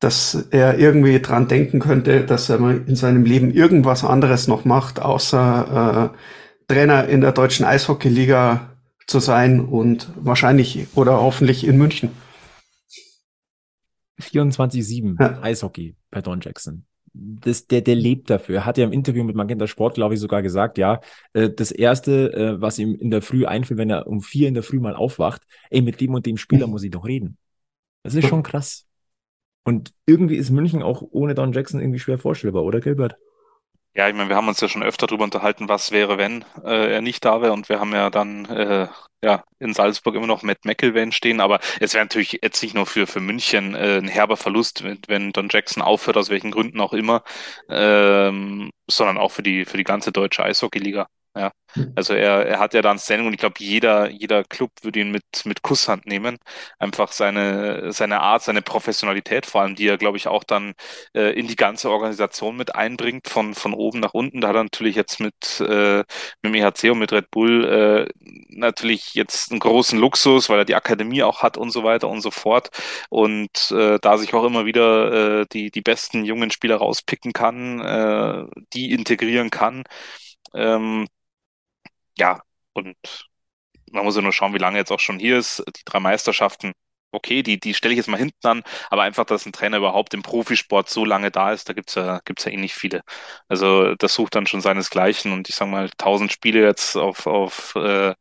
dass 0.00 0.46
er 0.50 0.78
irgendwie 0.78 1.20
dran 1.20 1.48
denken 1.48 1.78
könnte, 1.78 2.24
dass 2.24 2.48
er 2.48 2.58
mal 2.58 2.82
in 2.86 2.96
seinem 2.96 3.24
Leben 3.24 3.52
irgendwas 3.52 4.04
anderes 4.04 4.48
noch 4.48 4.64
macht, 4.64 5.00
außer 5.00 6.12
äh, 6.12 6.72
Trainer 6.72 7.06
in 7.06 7.20
der 7.20 7.32
deutschen 7.32 7.64
Eishockeyliga 7.66 8.70
zu 9.06 9.20
sein 9.20 9.60
und 9.60 10.08
wahrscheinlich 10.16 10.88
oder 10.94 11.20
hoffentlich 11.20 11.66
in 11.66 11.76
München. 11.76 12.10
24-7 14.20 15.20
ja. 15.20 15.42
Eishockey 15.42 15.96
bei 16.10 16.20
Don 16.20 16.40
Jackson 16.40 16.84
das, 17.12 17.66
der, 17.66 17.80
der 17.80 17.94
lebt 17.94 18.30
dafür. 18.30 18.56
Er 18.56 18.66
hat 18.66 18.78
ja 18.78 18.84
im 18.84 18.92
Interview 18.92 19.24
mit 19.24 19.34
Magenta 19.34 19.66
Sport, 19.66 19.94
glaube 19.94 20.14
ich, 20.14 20.20
sogar 20.20 20.42
gesagt, 20.42 20.78
ja, 20.78 21.00
äh, 21.32 21.50
das 21.50 21.70
erste, 21.70 22.32
äh, 22.32 22.60
was 22.60 22.78
ihm 22.78 22.94
in 22.94 23.10
der 23.10 23.22
Früh 23.22 23.46
einfällt, 23.46 23.78
wenn 23.78 23.90
er 23.90 24.06
um 24.06 24.20
vier 24.20 24.48
in 24.48 24.54
der 24.54 24.62
Früh 24.62 24.80
mal 24.80 24.94
aufwacht, 24.94 25.42
ey, 25.70 25.82
mit 25.82 26.00
dem 26.00 26.14
und 26.14 26.26
dem 26.26 26.36
Spieler 26.36 26.66
muss 26.66 26.82
ich 26.82 26.90
doch 26.90 27.04
reden. 27.04 27.36
Das 28.02 28.14
ist 28.14 28.28
schon 28.28 28.42
krass. 28.42 28.86
Und 29.64 29.92
irgendwie 30.06 30.36
ist 30.36 30.50
München 30.50 30.82
auch 30.82 31.02
ohne 31.10 31.34
Don 31.34 31.52
Jackson 31.52 31.80
irgendwie 31.80 31.98
schwer 31.98 32.18
vorstellbar, 32.18 32.64
oder 32.64 32.80
Gilbert? 32.80 33.16
Ja, 33.94 34.08
ich 34.08 34.14
meine, 34.14 34.28
wir 34.28 34.36
haben 34.36 34.46
uns 34.46 34.60
ja 34.60 34.68
schon 34.68 34.84
öfter 34.84 35.08
darüber 35.08 35.24
unterhalten, 35.24 35.68
was 35.68 35.90
wäre, 35.90 36.16
wenn 36.16 36.44
äh, 36.64 36.92
er 36.92 37.02
nicht 37.02 37.24
da 37.24 37.42
wäre. 37.42 37.52
Und 37.52 37.68
wir 37.68 37.80
haben 37.80 37.92
ja 37.92 38.08
dann 38.08 38.44
äh, 38.46 38.86
ja 39.22 39.44
in 39.58 39.74
Salzburg 39.74 40.14
immer 40.14 40.28
noch 40.28 40.44
Matt 40.44 40.64
McElwain 40.64 41.10
stehen. 41.10 41.40
Aber 41.40 41.58
es 41.80 41.92
wäre 41.92 42.04
natürlich 42.04 42.38
jetzt 42.40 42.62
nicht 42.62 42.74
nur 42.74 42.86
für, 42.86 43.08
für 43.08 43.20
München 43.20 43.74
äh, 43.74 43.98
ein 43.98 44.06
herber 44.06 44.36
Verlust, 44.36 44.84
wenn, 45.08 45.32
Don 45.32 45.48
Jackson 45.50 45.82
aufhört, 45.82 46.16
aus 46.16 46.30
welchen 46.30 46.52
Gründen 46.52 46.80
auch 46.80 46.92
immer, 46.92 47.24
ähm, 47.68 48.70
sondern 48.88 49.18
auch 49.18 49.32
für 49.32 49.42
die, 49.42 49.64
für 49.64 49.76
die 49.76 49.84
ganze 49.84 50.12
deutsche 50.12 50.44
Eishockeyliga. 50.44 51.08
Ja, 51.36 51.52
hm. 51.74 51.92
also 51.94 52.12
er, 52.14 52.44
er 52.44 52.58
hat 52.58 52.74
ja 52.74 52.82
dann 52.82 52.98
Standing 52.98 53.28
und 53.28 53.32
ich 53.34 53.38
glaube, 53.38 53.54
jeder, 53.60 54.10
jeder 54.10 54.42
Club 54.42 54.72
würde 54.82 54.98
ihn 54.98 55.12
mit, 55.12 55.22
mit 55.44 55.62
Kusshand 55.62 56.04
nehmen. 56.04 56.38
Einfach 56.80 57.12
seine, 57.12 57.92
seine 57.92 58.18
Art, 58.20 58.42
seine 58.42 58.62
Professionalität 58.62 59.46
vor 59.46 59.60
allem, 59.62 59.76
die 59.76 59.86
er, 59.86 59.96
glaube 59.96 60.16
ich, 60.16 60.26
auch 60.26 60.42
dann 60.42 60.74
äh, 61.14 61.32
in 61.38 61.46
die 61.46 61.54
ganze 61.54 61.88
Organisation 61.88 62.56
mit 62.56 62.74
einbringt, 62.74 63.28
von, 63.28 63.54
von 63.54 63.74
oben 63.74 64.00
nach 64.00 64.12
unten. 64.12 64.40
Da 64.40 64.48
hat 64.48 64.56
er 64.56 64.64
natürlich 64.64 64.96
jetzt 64.96 65.20
mit, 65.20 65.60
äh, 65.60 65.98
mit 65.98 66.06
dem 66.44 66.54
EHC 66.56 66.90
und 66.90 66.98
mit 66.98 67.12
Red 67.12 67.30
Bull 67.30 67.64
äh, 67.64 68.12
natürlich 68.48 69.14
jetzt 69.14 69.52
einen 69.52 69.60
großen 69.60 70.00
Luxus, 70.00 70.48
weil 70.48 70.58
er 70.58 70.64
die 70.64 70.74
Akademie 70.74 71.22
auch 71.22 71.42
hat 71.44 71.56
und 71.56 71.70
so 71.70 71.84
weiter 71.84 72.08
und 72.08 72.22
so 72.22 72.32
fort. 72.32 72.70
Und 73.08 73.70
äh, 73.70 73.98
da 74.02 74.18
sich 74.18 74.34
auch 74.34 74.44
immer 74.44 74.64
wieder 74.66 75.42
äh, 75.42 75.46
die, 75.52 75.70
die 75.70 75.80
besten 75.82 76.24
jungen 76.24 76.50
Spieler 76.50 76.76
rauspicken 76.78 77.32
kann, 77.32 77.80
äh, 77.80 78.44
die 78.72 78.90
integrieren 78.92 79.50
kann. 79.50 79.84
Ähm, 80.54 81.06
ja, 82.18 82.42
und 82.72 82.96
man 83.92 84.04
muss 84.04 84.16
ja 84.16 84.22
nur 84.22 84.32
schauen, 84.32 84.54
wie 84.54 84.58
lange 84.58 84.78
jetzt 84.78 84.92
auch 84.92 85.00
schon 85.00 85.18
hier 85.18 85.38
ist. 85.38 85.62
Die 85.76 85.82
drei 85.84 86.00
Meisterschaften, 86.00 86.72
okay, 87.12 87.42
die, 87.42 87.58
die 87.58 87.74
stelle 87.74 87.92
ich 87.94 87.98
jetzt 87.98 88.08
mal 88.08 88.18
hinten 88.18 88.46
an, 88.46 88.62
aber 88.90 89.02
einfach, 89.02 89.24
dass 89.24 89.46
ein 89.46 89.52
Trainer 89.52 89.78
überhaupt 89.78 90.14
im 90.14 90.22
Profisport 90.22 90.88
so 90.88 91.04
lange 91.04 91.30
da 91.30 91.52
ist, 91.52 91.68
da 91.68 91.72
gibt's 91.72 91.94
ja, 91.96 92.20
gibt's 92.24 92.44
ja 92.44 92.52
eh 92.52 92.56
nicht 92.56 92.74
viele. 92.74 93.02
Also 93.48 93.94
das 93.96 94.14
sucht 94.14 94.34
dann 94.36 94.46
schon 94.46 94.60
seinesgleichen 94.60 95.32
und 95.32 95.48
ich 95.48 95.56
sage 95.56 95.70
mal, 95.70 95.90
tausend 95.98 96.32
Spiele 96.32 96.62
jetzt 96.62 96.96
auf, 96.96 97.26
auf, 97.26 97.74
äh, 97.76 98.14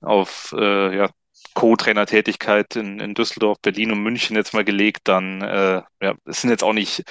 auf 0.00 0.54
äh, 0.58 0.96
ja, 0.96 1.10
Co-Trainer-Tätigkeit 1.54 2.76
in, 2.76 3.00
in 3.00 3.14
Düsseldorf, 3.14 3.58
Berlin 3.60 3.92
und 3.92 4.02
München 4.02 4.36
jetzt 4.36 4.54
mal 4.54 4.64
gelegt, 4.64 5.02
dann 5.04 5.42
äh, 5.42 5.82
ja, 6.02 6.14
es 6.24 6.40
sind 6.40 6.50
jetzt 6.50 6.64
auch 6.64 6.72
nicht 6.72 7.04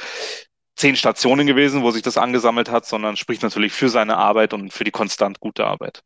zehn 0.76 0.96
Stationen 0.96 1.48
gewesen, 1.48 1.84
wo 1.84 1.92
sich 1.92 2.02
das 2.02 2.18
angesammelt 2.18 2.72
hat, 2.72 2.86
sondern 2.86 3.18
spricht 3.18 3.44
natürlich 3.44 3.74
für 3.74 3.90
seine 3.90 4.18
Arbeit 4.18 4.54
und 4.54 4.74
für 4.74 4.84
die 4.84 4.92
konstant 4.92 5.40
gute 5.40 5.66
Arbeit. 5.66 6.04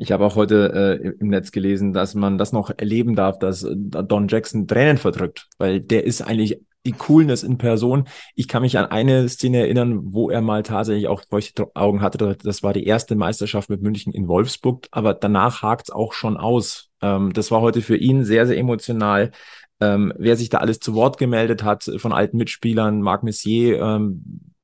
Ich 0.00 0.12
habe 0.12 0.24
auch 0.24 0.36
heute 0.36 1.00
äh, 1.02 1.08
im 1.20 1.28
Netz 1.28 1.50
gelesen, 1.50 1.92
dass 1.92 2.14
man 2.14 2.38
das 2.38 2.52
noch 2.52 2.70
erleben 2.70 3.16
darf, 3.16 3.38
dass 3.40 3.64
äh, 3.64 3.74
Don 3.74 4.28
Jackson 4.28 4.68
Tränen 4.68 4.96
verdrückt, 4.96 5.48
weil 5.58 5.80
der 5.80 6.04
ist 6.04 6.22
eigentlich 6.22 6.60
die 6.86 6.92
Coolness 6.92 7.42
in 7.42 7.58
Person. 7.58 8.08
Ich 8.34 8.48
kann 8.48 8.62
mich 8.62 8.78
an 8.78 8.86
eine 8.86 9.28
Szene 9.28 9.58
erinnern, 9.58 10.00
wo 10.04 10.30
er 10.30 10.40
mal 10.40 10.62
tatsächlich 10.62 11.08
auch 11.08 11.22
feuchte 11.28 11.74
Augen 11.74 12.00
hatte. 12.00 12.36
Das 12.42 12.62
war 12.62 12.72
die 12.72 12.86
erste 12.86 13.16
Meisterschaft 13.16 13.68
mit 13.70 13.82
München 13.82 14.12
in 14.12 14.28
Wolfsburg, 14.28 14.86
aber 14.90 15.14
danach 15.14 15.62
hakt 15.62 15.88
es 15.88 15.94
auch 15.94 16.12
schon 16.12 16.36
aus. 16.36 16.90
Ähm, 17.02 17.32
das 17.32 17.50
war 17.50 17.60
heute 17.60 17.82
für 17.82 17.96
ihn 17.96 18.24
sehr, 18.24 18.46
sehr 18.46 18.56
emotional. 18.56 19.32
Ähm, 19.80 20.12
wer 20.16 20.36
sich 20.36 20.48
da 20.48 20.58
alles 20.58 20.80
zu 20.80 20.94
Wort 20.94 21.18
gemeldet 21.18 21.62
hat 21.62 21.90
von 21.98 22.12
alten 22.12 22.36
Mitspielern, 22.36 23.00
Marc 23.00 23.22
Messier, 23.22 23.80
ähm, 23.80 24.54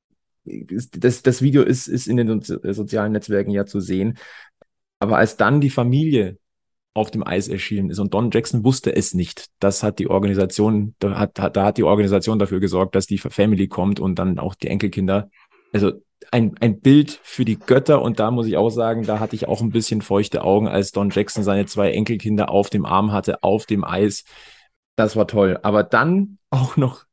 das, 0.45 1.23
das 1.23 1.41
Video 1.41 1.63
ist, 1.63 1.87
ist 1.87 2.07
in 2.07 2.17
den 2.17 2.41
sozialen 2.41 3.13
Netzwerken 3.13 3.51
ja 3.51 3.65
zu 3.65 3.79
sehen. 3.79 4.17
Aber 4.99 5.17
als 5.17 5.37
dann 5.37 5.61
die 5.61 5.69
Familie 5.69 6.37
auf 6.93 7.11
dem 7.11 7.27
Eis 7.27 7.47
erschienen 7.47 7.89
ist 7.89 7.99
und 7.99 8.13
Don 8.13 8.31
Jackson 8.31 8.63
wusste 8.63 8.95
es 8.95 9.13
nicht, 9.13 9.47
das 9.59 9.83
hat 9.83 9.99
die 9.99 10.09
Organisation, 10.09 10.95
da 10.99 11.17
hat, 11.17 11.37
da 11.37 11.65
hat 11.65 11.77
die 11.77 11.83
Organisation 11.83 12.39
dafür 12.39 12.59
gesorgt, 12.59 12.95
dass 12.95 13.05
die 13.05 13.17
Family 13.17 13.67
kommt 13.67 13.99
und 13.99 14.17
dann 14.17 14.39
auch 14.39 14.55
die 14.55 14.67
Enkelkinder. 14.67 15.29
Also 15.73 15.91
ein, 16.31 16.55
ein 16.61 16.79
Bild 16.79 17.19
für 17.21 17.43
die 17.43 17.59
Götter 17.59 18.01
und 18.01 18.19
da 18.19 18.31
muss 18.31 18.47
ich 18.47 18.55
auch 18.55 18.69
sagen, 18.69 19.03
da 19.03 19.19
hatte 19.19 19.35
ich 19.35 19.47
auch 19.47 19.61
ein 19.61 19.71
bisschen 19.71 20.01
feuchte 20.01 20.43
Augen, 20.43 20.69
als 20.69 20.91
Don 20.91 21.09
Jackson 21.09 21.43
seine 21.43 21.65
zwei 21.65 21.91
Enkelkinder 21.91 22.49
auf 22.49 22.69
dem 22.69 22.85
Arm 22.85 23.11
hatte, 23.11 23.43
auf 23.43 23.65
dem 23.65 23.83
Eis. 23.83 24.23
Das 24.95 25.15
war 25.15 25.27
toll. 25.27 25.59
Aber 25.63 25.83
dann 25.83 26.37
auch 26.49 26.77
noch 26.77 27.05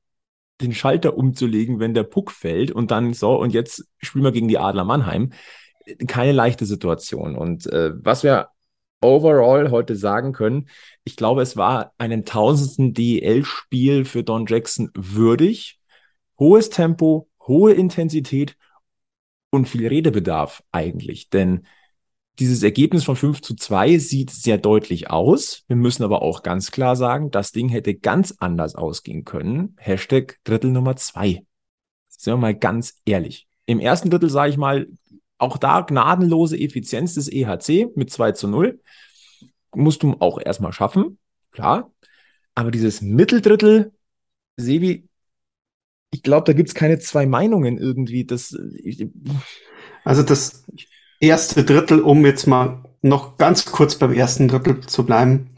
den 0.61 0.73
Schalter 0.73 1.17
umzulegen, 1.17 1.81
wenn 1.81 1.95
der 1.95 2.05
Puck 2.05 2.31
fällt 2.31 2.71
und 2.71 2.91
dann 2.91 3.15
so, 3.15 3.39
und 3.39 3.53
jetzt 3.53 3.87
spielen 3.99 4.25
wir 4.25 4.33
gegen 4.33 4.49
die 4.49 4.59
Adler 4.59 4.85
Mannheim. 4.85 5.33
Keine 6.07 6.33
leichte 6.33 6.65
Situation. 6.65 7.37
Und 7.37 7.67
äh, 7.67 7.93
was 7.95 8.23
wir 8.23 8.49
overall 9.01 9.71
heute 9.73 9.97
sagen 9.97 10.33
können, 10.33 10.69
ich 11.03 11.17
glaube, 11.17 11.43
es 11.43 11.57
war 11.57 11.93
einen 11.99 12.25
tausendsten 12.25 12.95
DL-Spiel 12.95 14.05
für 14.05 14.23
Don 14.23 14.47
Jackson 14.47 14.91
würdig. 14.95 15.81
Hohes 16.39 16.71
Tempo, 16.71 17.29
hohe 17.47 17.73
Intensität 17.73 18.57
und 19.51 19.69
viel 19.69 19.89
Redebedarf 19.89 20.63
eigentlich. 20.71 21.31
Denn 21.31 21.67
dieses 22.39 22.63
Ergebnis 22.63 23.05
von 23.05 23.17
5 23.17 23.43
zu 23.43 23.55
2 23.55 23.99
sieht 23.99 24.31
sehr 24.31 24.59
deutlich 24.59 25.11
aus. 25.11 25.65
Wir 25.69 25.77
müssen 25.77 26.03
aber 26.03 26.23
auch 26.23 26.43
ganz 26.43 26.71
klar 26.71 26.97
sagen, 26.97 27.31
das 27.31 27.53
Ding 27.53 27.69
hätte 27.69 27.95
ganz 27.95 28.35
anders 28.39 28.75
ausgehen 28.75 29.25
können. 29.25 29.77
Hashtag 29.79 30.39
Drittel 30.45 30.71
Nummer 30.71 30.97
2. 30.97 31.45
Sind 32.09 32.33
wir 32.33 32.37
mal 32.39 32.55
ganz 32.55 33.01
ehrlich. 33.05 33.47
Im 33.67 33.81
ersten 33.81 34.11
Drittel 34.11 34.31
sage 34.31 34.51
ich 34.51 34.57
mal, 34.57 34.89
auch 35.39 35.59
da 35.59 35.81
gnadenlose 35.81 36.59
Effizienz 36.59 37.15
des 37.15 37.31
EHC 37.31 37.91
mit 37.97 38.11
2 38.11 38.33
zu 38.33 38.49
0. 38.49 38.81
Musst 39.75 40.03
du 40.03 40.15
auch 40.21 40.41
erstmal 40.41 40.73
schaffen, 40.73 41.19
klar. 41.51 41.93
Aber 42.55 42.71
dieses 42.71 43.03
Mitteldrittel, 43.03 43.93
Sevi, 44.57 45.09
ich 46.13 46.23
glaube, 46.23 46.45
da 46.45 46.53
gibt 46.53 46.69
es 46.69 46.75
keine 46.75 46.99
zwei 46.99 47.27
Meinungen 47.27 47.79
irgendwie. 47.79 48.25
Das, 48.25 48.57
ich, 48.83 49.07
also 50.05 50.23
das, 50.23 50.65
erste 51.23 51.65
Drittel, 51.65 52.01
um 52.01 52.27
jetzt 52.27 52.47
mal 52.47 52.83
noch 53.01 53.39
ganz 53.39 53.65
kurz 53.67 53.97
beim 53.97 54.13
ersten 54.13 54.49
Drittel 54.49 54.81
zu 54.81 55.07
bleiben. 55.07 55.51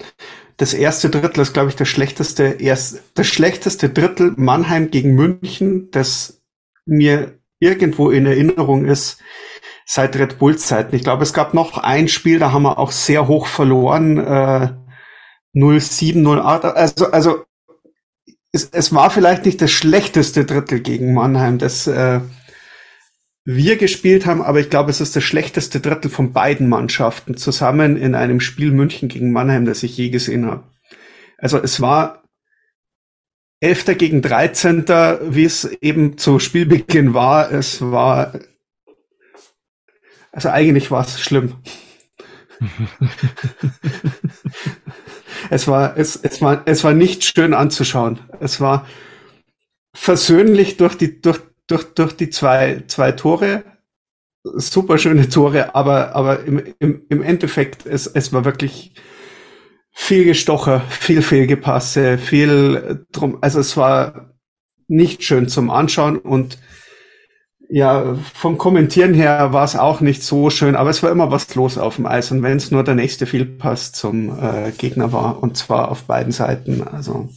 Das 0.57 0.73
erste 0.73 1.11
Drittel 1.11 1.41
ist, 1.41 1.53
glaube 1.53 1.71
ich, 1.71 1.77
das 1.77 1.89
schlechteste, 1.89 2.45
erst, 2.45 3.03
das 3.15 3.27
schlechteste 3.27 3.89
Drittel 3.91 4.35
Mannheim 4.37 4.91
gegen 4.91 5.15
München, 5.15 5.91
das 5.91 6.43
mir 6.87 7.39
irgendwo 7.59 8.11
in 8.11 8.27
Erinnerung 8.27 8.85
ist 8.85 9.19
seit 9.87 10.17
Red 10.17 10.39
Bull 10.39 10.57
Zeiten. 10.57 10.95
Ich 10.95 11.03
glaube, 11.03 11.23
es 11.23 11.33
gab 11.33 11.55
noch 11.55 11.79
ein 11.79 12.09
Spiel, 12.09 12.39
da 12.39 12.53
haben 12.53 12.63
wir 12.63 12.79
auch 12.79 12.93
sehr 12.93 13.27
hoch 13.27 13.47
verloren, 13.47 14.19
äh, 14.19 14.69
07, 15.55 16.25
08. 16.27 16.65
Also, 16.65 17.11
also 17.11 17.45
es, 18.53 18.69
es 18.71 18.95
war 18.95 19.11
vielleicht 19.11 19.45
nicht 19.45 19.61
das 19.61 19.71
schlechteste 19.71 20.45
Drittel 20.45 20.81
gegen 20.81 21.15
Mannheim. 21.15 21.59
Das 21.59 21.87
äh, 21.87 22.21
wir 23.45 23.77
gespielt 23.77 24.25
haben, 24.25 24.41
aber 24.43 24.61
ich 24.61 24.71
glaube, 24.71 24.91
es 24.91 25.01
ist 25.01 25.15
das 25.17 25.25
schlechteste 25.25 25.81
Drittel 25.81 26.11
von 26.11 26.33
beiden 26.33 26.69
Mannschaften 26.69 27.37
zusammen 27.37 27.97
in 27.97 28.15
einem 28.15 28.41
Spiel 28.41 28.71
München 28.71 29.09
gegen 29.09 29.33
Mannheim, 29.33 29.67
das 29.67 29.83
ich 29.83 29.97
je 29.97 30.09
gesehen 30.09 30.47
habe. 30.47 30.65
Also 31.37 31.59
es 31.59 31.81
war 31.81 32.23
Elfter 33.61 33.95
gegen 33.95 34.23
13. 34.23 34.85
wie 35.29 35.45
es 35.45 35.65
eben 35.65 36.17
zu 36.17 36.39
Spielbeginn 36.39 37.13
war. 37.15 37.53
Es 37.53 37.83
war, 37.83 38.39
also 40.33 40.49
eigentlich 40.49 40.91
war 40.91 41.03
es 41.03 41.21
schlimm. 41.21 41.55
es 45.51 45.69
war, 45.69 45.97
es, 45.99 46.17
es 46.17 46.41
war, 46.41 46.63
es 46.67 46.83
war 46.85 46.95
nicht 46.95 47.25
schön 47.25 47.53
anzuschauen. 47.53 48.21
Es 48.41 48.61
war 48.61 48.87
versöhnlich 49.95 50.77
durch 50.77 50.95
die, 50.97 51.21
durch, 51.21 51.41
durch, 51.67 51.85
durch 51.95 52.13
die 52.17 52.31
zwei, 52.31 52.83
zwei 52.87 53.13
Tore. 53.13 53.65
Super 54.43 54.99
schöne 54.99 55.29
Tore, 55.29 55.75
aber, 55.75 56.15
aber 56.15 56.45
im, 56.45 56.63
im, 56.79 57.07
im 57.09 57.23
Endeffekt, 57.23 57.87
es, 57.87 58.07
es 58.07 58.33
war 58.33 58.45
wirklich 58.45 58.95
viel 59.91 60.25
Gestocher, 60.25 60.81
viel 60.91 61.23
Fehlgepasse, 61.23 62.19
viel 62.19 63.07
drum, 63.13 63.39
also 63.41 63.61
es 63.61 63.77
war 63.77 64.35
nicht 64.89 65.23
schön 65.23 65.49
zum 65.49 65.71
Anschauen 65.71 66.19
und 66.19 66.59
ja, 67.71 68.15
vom 68.35 68.59
Kommentieren 68.59 69.15
her 69.15 69.53
war 69.53 69.65
es 69.65 69.77
auch 69.77 70.01
nicht 70.01 70.23
so 70.23 70.51
schön, 70.51 70.77
aber 70.77 70.91
es 70.91 71.03
war 71.03 71.11
immer 71.11 71.31
was 71.31 71.55
los 71.55 71.79
auf 71.79 71.97
dem 71.97 72.07
Eis 72.07 72.31
und 72.31 72.43
wenn 72.43 72.59
es 72.59 72.71
nur 72.71 72.85
der 72.85 72.95
nächste 72.95 73.25
Fehlpass 73.25 73.93
zum 73.93 74.39
äh, 74.39 74.73
Gegner 74.73 75.13
war 75.13 75.43
und 75.43 75.57
zwar 75.57 75.91
auf 75.91 76.05
beiden 76.05 76.33
Seiten, 76.33 76.83
also. 76.83 77.31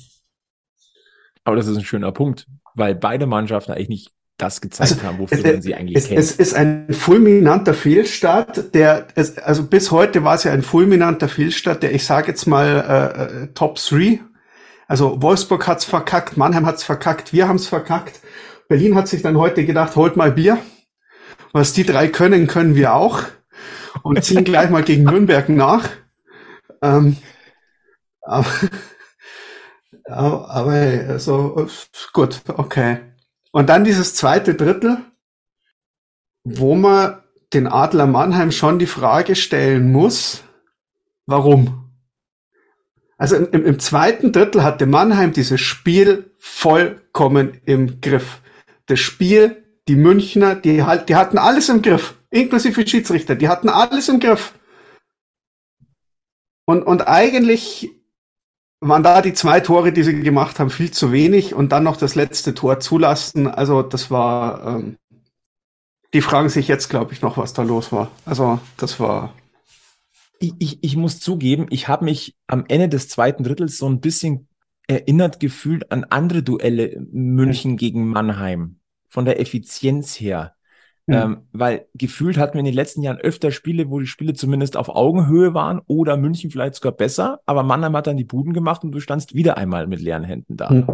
Aber 1.46 1.56
das 1.56 1.68
ist 1.68 1.78
ein 1.78 1.86
schöner 1.86 2.12
Punkt, 2.12 2.46
weil 2.76 2.94
beide 2.94 3.26
Mannschaften 3.26 3.72
eigentlich 3.72 3.88
nicht 3.88 4.17
das 4.38 4.62
gezeigt 4.62 4.92
also, 4.92 5.04
haben, 5.04 5.20
wofür 5.20 5.38
es, 5.38 5.44
man 5.44 5.62
sie 5.62 5.76
eigentlich 5.76 5.98
es, 5.98 6.08
kennt. 6.08 6.20
Es 6.20 6.32
ist 6.32 6.54
ein 6.54 6.94
fulminanter 6.94 7.74
Fehlstart, 7.74 8.74
der, 8.76 9.08
es, 9.16 9.38
also 9.40 9.64
bis 9.64 9.92
heute 9.92 10.24
war 10.24 10.36
es 10.36 10.44
ja 10.44 10.52
ein 10.52 10.62
fulminanter 10.62 11.28
Fehlstart, 11.28 11.82
der, 11.82 11.94
ich 11.94 12.06
sage 12.06 12.28
jetzt 12.28 12.46
mal, 12.46 12.68
äh, 12.68 13.44
äh 13.44 13.48
Top 13.54 13.78
3. 13.78 14.20
Also 14.88 15.22
Wolfsburg 15.22 15.68
hat's 15.68 15.86
verkackt, 15.86 16.38
Mannheim 16.38 16.66
hat's 16.66 16.84
verkackt, 16.84 17.34
wir 17.34 17.48
haben's 17.48 17.68
verkackt. 17.68 18.20
Berlin 18.70 18.96
hat 18.96 19.08
sich 19.08 19.22
dann 19.22 19.38
heute 19.38 19.66
gedacht, 19.66 19.96
holt 19.96 20.16
mal 20.16 20.32
Bier. 20.32 20.60
Was 21.52 21.74
die 21.74 21.86
drei 21.86 22.08
können, 22.08 22.48
können 22.48 22.76
wir 22.76 22.94
auch. 22.94 23.24
Und 24.04 24.24
ziehen 24.24 24.44
gleich 24.46 24.70
mal 24.70 24.84
gegen 24.84 25.04
Nürnberg 25.04 25.50
nach. 25.50 25.90
Ähm, 26.82 27.18
aber, 28.22 28.46
aber, 30.06 30.50
aber 30.52 30.72
also, 30.72 31.68
gut, 32.14 32.42
okay. 32.48 33.00
Und 33.52 33.70
dann 33.70 33.84
dieses 33.84 34.16
zweite 34.16 34.56
Drittel, 34.56 34.98
wo 36.44 36.76
man 36.76 37.22
den 37.54 37.68
Adler 37.68 38.08
Mannheim 38.08 38.52
schon 38.52 38.80
die 38.80 38.88
Frage 38.88 39.36
stellen 39.36 39.92
muss, 39.92 40.44
warum? 41.26 41.92
Also 43.18 43.36
im, 43.36 43.66
im 43.66 43.80
zweiten 43.80 44.32
Drittel 44.32 44.64
hatte 44.64 44.86
Mannheim 44.86 45.34
dieses 45.34 45.60
Spiel 45.60 46.32
vollkommen 46.38 47.60
im 47.66 48.00
Griff. 48.02 48.42
Das 48.86 49.00
Spiel, 49.00 49.64
die 49.88 49.96
Münchner, 49.96 50.56
die, 50.56 50.84
die 51.08 51.16
hatten 51.16 51.38
alles 51.38 51.70
im 51.70 51.82
Griff, 51.82 52.16
inklusive 52.30 52.88
Schiedsrichter, 52.88 53.36
die 53.36 53.50
hatten 53.50 53.70
alles 53.70 54.10
im 54.10 54.20
Griff. 54.20 54.54
Und, 56.66 56.84
und 56.84 57.08
eigentlich 57.08 57.90
waren 58.80 59.04
da 59.04 59.22
die 59.22 59.34
zwei 59.34 59.60
Tore, 59.60 59.92
die 59.92 60.04
sie 60.04 60.20
gemacht 60.22 60.60
haben, 60.60 60.70
viel 60.70 60.92
zu 60.92 61.12
wenig 61.12 61.54
und 61.54 61.72
dann 61.72 61.84
noch 61.84 61.98
das 61.98 62.16
letzte 62.16 62.54
Tor 62.54 62.80
zulassen. 62.80 63.48
Also 63.48 63.82
das 63.82 64.12
war, 64.12 64.66
ähm, 64.66 64.98
die 66.14 66.22
fragen 66.22 66.50
sich 66.50 66.68
jetzt, 66.68 66.90
glaube 66.90 67.14
ich, 67.14 67.22
noch, 67.22 67.38
was 67.38 67.54
da 67.54 67.64
los 67.64 67.92
war. 67.92 68.12
Also 68.26 68.60
das 68.78 69.00
war. 69.00 69.34
Ich, 70.40 70.54
ich, 70.60 70.84
ich 70.84 70.96
muss 70.96 71.20
zugeben, 71.20 71.66
ich 71.72 71.88
habe 71.88 72.06
mich 72.06 72.36
am 72.46 72.66
Ende 72.68 72.90
des 72.90 73.10
zweiten 73.10 73.44
Drittels 73.44 73.78
so 73.78 73.90
ein 73.90 74.00
bisschen 74.00 74.48
erinnert 74.88 75.40
gefühlt 75.40 75.92
an 75.92 76.04
andere 76.06 76.44
Duelle 76.44 77.02
München 77.12 77.76
gegen 77.76 78.08
Mannheim. 78.08 78.80
Von 79.10 79.26
der 79.26 79.40
Effizienz 79.40 80.20
her. 80.20 80.57
Mhm. 81.08 81.16
Ähm, 81.16 81.38
weil 81.54 81.88
gefühlt 81.94 82.38
hatten 82.38 82.56
wir 82.56 82.60
in 82.60 82.66
den 82.66 82.74
letzten 82.74 83.02
Jahren 83.02 83.18
öfter 83.18 83.52
Spiele, 83.52 83.90
wo 83.90 84.00
die 84.00 84.08
Spiele 84.08 84.34
zumindest 84.34 84.76
auf 84.76 84.90
Augenhöhe 84.90 85.54
waren 85.54 85.82
oder 85.88 86.18
München 86.18 86.52
vielleicht 86.52 86.76
sogar 86.76 86.92
besser, 86.92 87.40
aber 87.46 87.64
Mannheim 87.64 87.96
hat 87.96 88.08
dann 88.08 88.18
die 88.18 88.26
Buden 88.26 88.52
gemacht 88.52 88.84
und 88.84 88.92
du 88.92 89.00
standst 89.00 89.34
wieder 89.34 89.58
einmal 89.58 89.88
mit 89.88 90.02
leeren 90.02 90.26
Händen 90.26 90.58
da. 90.58 90.70
Mhm. 90.70 90.86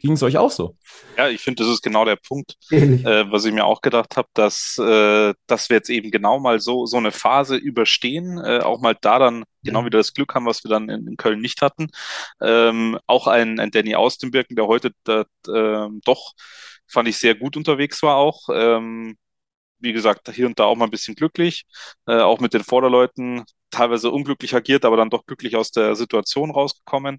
Ging 0.00 0.12
es 0.12 0.22
euch 0.22 0.38
auch 0.38 0.50
so? 0.50 0.76
Ja, 1.18 1.28
ich 1.28 1.40
finde, 1.40 1.62
das 1.62 1.72
ist 1.72 1.82
genau 1.82 2.04
der 2.04 2.16
Punkt, 2.16 2.56
äh, 2.70 3.24
was 3.30 3.44
ich 3.44 3.52
mir 3.52 3.64
auch 3.66 3.82
gedacht 3.82 4.16
habe, 4.16 4.28
dass, 4.32 4.78
äh, 4.78 5.34
dass 5.46 5.68
wir 5.68 5.76
jetzt 5.76 5.90
eben 5.90 6.10
genau 6.10 6.40
mal 6.40 6.58
so, 6.58 6.86
so 6.86 6.96
eine 6.96 7.12
Phase 7.12 7.56
überstehen, 7.56 8.38
äh, 8.38 8.60
auch 8.60 8.80
mal 8.80 8.96
da 9.00 9.18
dann 9.18 9.44
genau 9.62 9.84
wieder 9.84 9.98
das 9.98 10.14
Glück 10.14 10.34
haben, 10.34 10.46
was 10.46 10.64
wir 10.64 10.70
dann 10.70 10.88
in, 10.88 11.06
in 11.06 11.16
Köln 11.16 11.40
nicht 11.40 11.60
hatten. 11.60 11.88
Ähm, 12.40 12.98
auch 13.06 13.26
ein, 13.26 13.60
ein 13.60 13.70
Danny 13.70 13.94
Austenbirken, 13.94 14.56
der 14.56 14.66
heute 14.66 14.92
da, 15.04 15.24
äh, 15.46 15.88
doch 16.04 16.32
fand 16.88 17.08
ich 17.08 17.18
sehr 17.18 17.34
gut 17.34 17.56
unterwegs 17.56 18.02
war 18.02 18.16
auch. 18.16 18.48
Ähm, 18.52 19.16
wie 19.82 19.92
gesagt, 19.92 20.30
hier 20.30 20.46
und 20.46 20.58
da 20.58 20.64
auch 20.64 20.76
mal 20.76 20.86
ein 20.86 20.90
bisschen 20.90 21.14
glücklich, 21.14 21.64
äh, 22.06 22.18
auch 22.20 22.40
mit 22.40 22.54
den 22.54 22.64
Vorderleuten 22.64 23.44
teilweise 23.70 24.10
unglücklich 24.10 24.54
agiert, 24.54 24.84
aber 24.84 24.96
dann 24.96 25.10
doch 25.10 25.26
glücklich 25.26 25.56
aus 25.56 25.70
der 25.72 25.96
Situation 25.96 26.50
rausgekommen. 26.50 27.18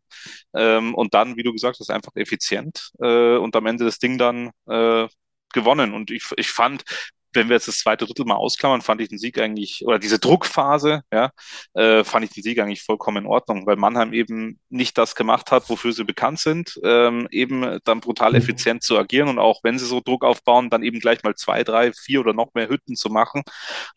Ähm, 0.55 0.95
und 0.95 1.13
dann, 1.13 1.35
wie 1.35 1.43
du 1.43 1.51
gesagt 1.51 1.79
hast, 1.79 1.89
einfach 1.89 2.15
effizient 2.15 2.91
äh, 2.99 3.37
und 3.37 3.55
am 3.55 3.65
Ende 3.65 3.85
das 3.85 3.99
Ding 3.99 4.17
dann 4.17 4.51
äh, 4.67 5.07
gewonnen. 5.53 5.93
Und 5.93 6.11
ich, 6.11 6.25
ich 6.37 6.49
fand, 6.49 6.83
wenn 7.33 7.49
wir 7.49 7.55
jetzt 7.55 7.67
das 7.67 7.79
zweite 7.79 8.05
Drittel 8.05 8.25
mal 8.25 8.35
ausklammern, 8.35 8.81
fand 8.81 9.01
ich 9.01 9.09
den 9.09 9.17
Sieg 9.17 9.39
eigentlich, 9.39 9.83
oder 9.85 9.99
diese 9.99 10.19
Druckphase, 10.19 11.01
ja, 11.11 11.31
äh, 11.73 12.03
fand 12.03 12.25
ich 12.25 12.31
den 12.31 12.43
Sieg 12.43 12.59
eigentlich 12.59 12.83
vollkommen 12.83 13.23
in 13.23 13.25
Ordnung, 13.25 13.65
weil 13.65 13.75
Mannheim 13.75 14.13
eben 14.13 14.59
nicht 14.69 14.97
das 14.97 15.15
gemacht 15.15 15.51
hat, 15.51 15.69
wofür 15.69 15.93
sie 15.93 16.03
bekannt 16.03 16.39
sind, 16.39 16.79
ähm, 16.83 17.27
eben 17.31 17.79
dann 17.83 17.99
brutal 18.01 18.31
mhm. 18.31 18.37
effizient 18.37 18.83
zu 18.83 18.97
agieren 18.97 19.29
und 19.29 19.39
auch 19.39 19.59
wenn 19.63 19.79
sie 19.79 19.85
so 19.85 20.01
Druck 20.01 20.23
aufbauen, 20.23 20.69
dann 20.69 20.83
eben 20.83 20.99
gleich 20.99 21.23
mal 21.23 21.35
zwei, 21.35 21.63
drei, 21.63 21.91
vier 21.93 22.21
oder 22.21 22.33
noch 22.33 22.53
mehr 22.53 22.69
Hütten 22.69 22.95
zu 22.95 23.09
machen. 23.09 23.43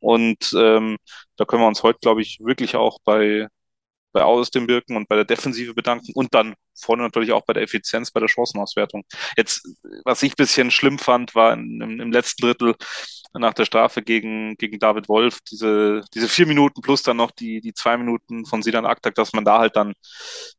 Und 0.00 0.52
ähm, 0.56 0.96
da 1.36 1.44
können 1.44 1.62
wir 1.62 1.68
uns 1.68 1.82
heute, 1.82 1.98
glaube 2.00 2.22
ich, 2.22 2.38
wirklich 2.40 2.76
auch 2.76 2.98
bei, 3.04 3.48
bei 4.16 4.22
Ausdenbirken 4.22 4.96
und 4.96 5.10
bei 5.10 5.14
der 5.14 5.26
Defensive 5.26 5.74
bedanken 5.74 6.12
und 6.14 6.32
dann 6.34 6.54
vorne 6.74 7.02
natürlich 7.02 7.32
auch 7.32 7.44
bei 7.44 7.52
der 7.52 7.64
Effizienz, 7.64 8.10
bei 8.10 8.18
der 8.18 8.30
Chancenauswertung. 8.30 9.04
Jetzt, 9.36 9.68
was 10.06 10.22
ich 10.22 10.36
bisschen 10.36 10.70
schlimm 10.70 10.98
fand, 10.98 11.34
war 11.34 11.52
im, 11.52 12.00
im 12.00 12.10
letzten 12.10 12.46
Drittel 12.46 12.76
nach 13.34 13.52
der 13.52 13.66
Strafe 13.66 14.00
gegen, 14.00 14.56
gegen 14.56 14.78
David 14.78 15.10
Wolf, 15.10 15.40
diese, 15.50 16.00
diese 16.14 16.28
vier 16.28 16.46
Minuten 16.46 16.80
plus 16.80 17.02
dann 17.02 17.18
noch 17.18 17.30
die, 17.30 17.60
die 17.60 17.74
zwei 17.74 17.98
Minuten 17.98 18.46
von 18.46 18.62
Sidan 18.62 18.86
Aktak, 18.86 19.14
dass 19.16 19.34
man 19.34 19.44
da 19.44 19.58
halt 19.58 19.76
dann 19.76 19.92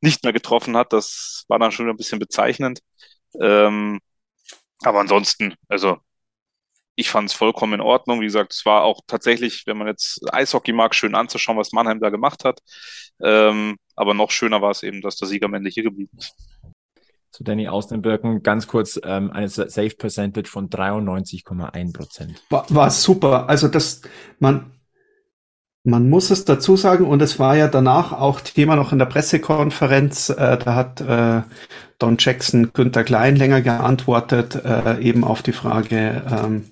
nicht 0.01 0.23
mehr 0.23 0.33
getroffen 0.33 0.77
hat, 0.77 0.93
das 0.93 1.43
war 1.47 1.57
dann 1.57 1.71
schon 1.71 1.89
ein 1.89 1.97
bisschen 1.97 2.19
bezeichnend. 2.19 2.81
Ähm, 3.41 3.99
aber 4.83 4.99
ansonsten, 4.99 5.55
also 5.67 5.97
ich 6.97 7.11
fand 7.11 7.29
es 7.29 7.35
vollkommen 7.35 7.73
in 7.73 7.81
Ordnung. 7.81 8.21
Wie 8.21 8.25
gesagt, 8.25 8.53
es 8.53 8.65
war 8.65 8.83
auch 8.83 9.01
tatsächlich, 9.05 9.63
wenn 9.67 9.77
man 9.77 9.87
jetzt 9.87 10.19
Eishockey 10.33 10.73
mag, 10.73 10.95
schön 10.95 11.13
anzuschauen, 11.13 11.57
was 11.57 11.71
Mannheim 11.71 11.99
da 11.99 12.09
gemacht 12.09 12.43
hat. 12.43 12.59
Ähm, 13.21 13.77
aber 13.95 14.15
noch 14.15 14.31
schöner 14.31 14.61
war 14.63 14.71
es 14.71 14.81
eben, 14.81 15.01
dass 15.01 15.15
der 15.15 15.27
Sieg 15.27 15.43
am 15.43 15.53
Ende 15.53 15.69
hier 15.69 15.83
geblieben 15.83 16.17
ist. 16.17 16.35
Zu 17.31 17.43
Danny 17.43 17.67
Austenbirken 17.67 18.41
ganz 18.41 18.67
kurz 18.67 18.99
ähm, 19.03 19.29
eine 19.29 19.47
Safe 19.47 19.95
Percentage 19.95 20.49
von 20.49 20.71
93,1 20.71 21.93
Prozent. 21.93 22.43
War, 22.49 22.65
war 22.69 22.89
super. 22.89 23.47
Also 23.47 23.67
das, 23.67 24.01
man, 24.39 24.71
man 25.83 26.09
muss 26.09 26.31
es 26.31 26.45
dazu 26.45 26.75
sagen, 26.77 27.05
und 27.05 27.21
es 27.21 27.37
war 27.37 27.55
ja 27.55 27.67
danach 27.67 28.11
auch 28.11 28.41
Thema 28.41 28.75
noch 28.75 28.91
in 28.91 28.97
der 28.97 29.05
Pressekonferenz, 29.05 30.29
äh, 30.29 30.57
da 30.57 30.73
hat 30.73 31.01
äh, 31.01 31.43
Don 31.99 32.17
Jackson 32.17 32.73
Günther 32.73 33.03
Klein 33.03 33.35
länger 33.35 33.61
geantwortet, 33.61 34.55
äh, 34.55 34.99
eben 34.99 35.23
auf 35.23 35.43
die 35.43 35.53
Frage, 35.53 36.23
ähm, 36.27 36.71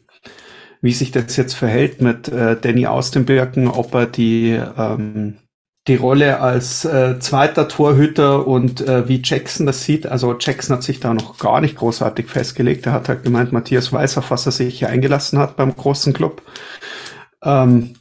wie 0.86 0.94
sich 0.94 1.12
das 1.12 1.36
jetzt 1.36 1.56
verhält 1.56 2.00
mit 2.00 2.27
äh, 2.27 2.56
Danny 2.62 2.86
aus 2.86 3.10
dem 3.10 3.25
Birken, 3.25 3.68
ob 3.68 3.96
er 3.96 4.06
die, 4.06 4.51
ähm, 4.77 5.38
die 5.88 5.96
Rolle 5.96 6.42
als 6.42 6.86
äh, 6.86 7.18
zweiter 7.20 7.68
Torhüter 7.68 8.46
und 8.46 8.82
äh, 8.88 9.10
wie 9.10 9.20
Jackson 9.24 9.65
das 9.65 9.84
sieht. 9.84 10.06
Also 10.06 10.36
Jackson 10.39 10.75
hat 10.75 10.84
sich 10.84 11.00
da 11.00 11.15
noch 11.15 11.39
gar 11.39 11.60
nicht 11.60 11.75
großartig 11.75 12.27
festgelegt. 12.27 12.86
Er 12.86 12.94
hat 12.94 13.10
halt 13.10 13.24
gemeint, 13.24 13.51
Matthias 13.51 13.92
weiß, 13.92 14.20
auf 14.20 14.30
was 14.30 14.46
er 14.46 14.51
sich 14.51 14.77
hier 14.77 14.89
eingelassen 14.89 15.39
hat 15.39 15.56
beim 15.56 15.75
großen 15.75 16.13
Club. 16.13 16.44
Ähm, 17.44 17.96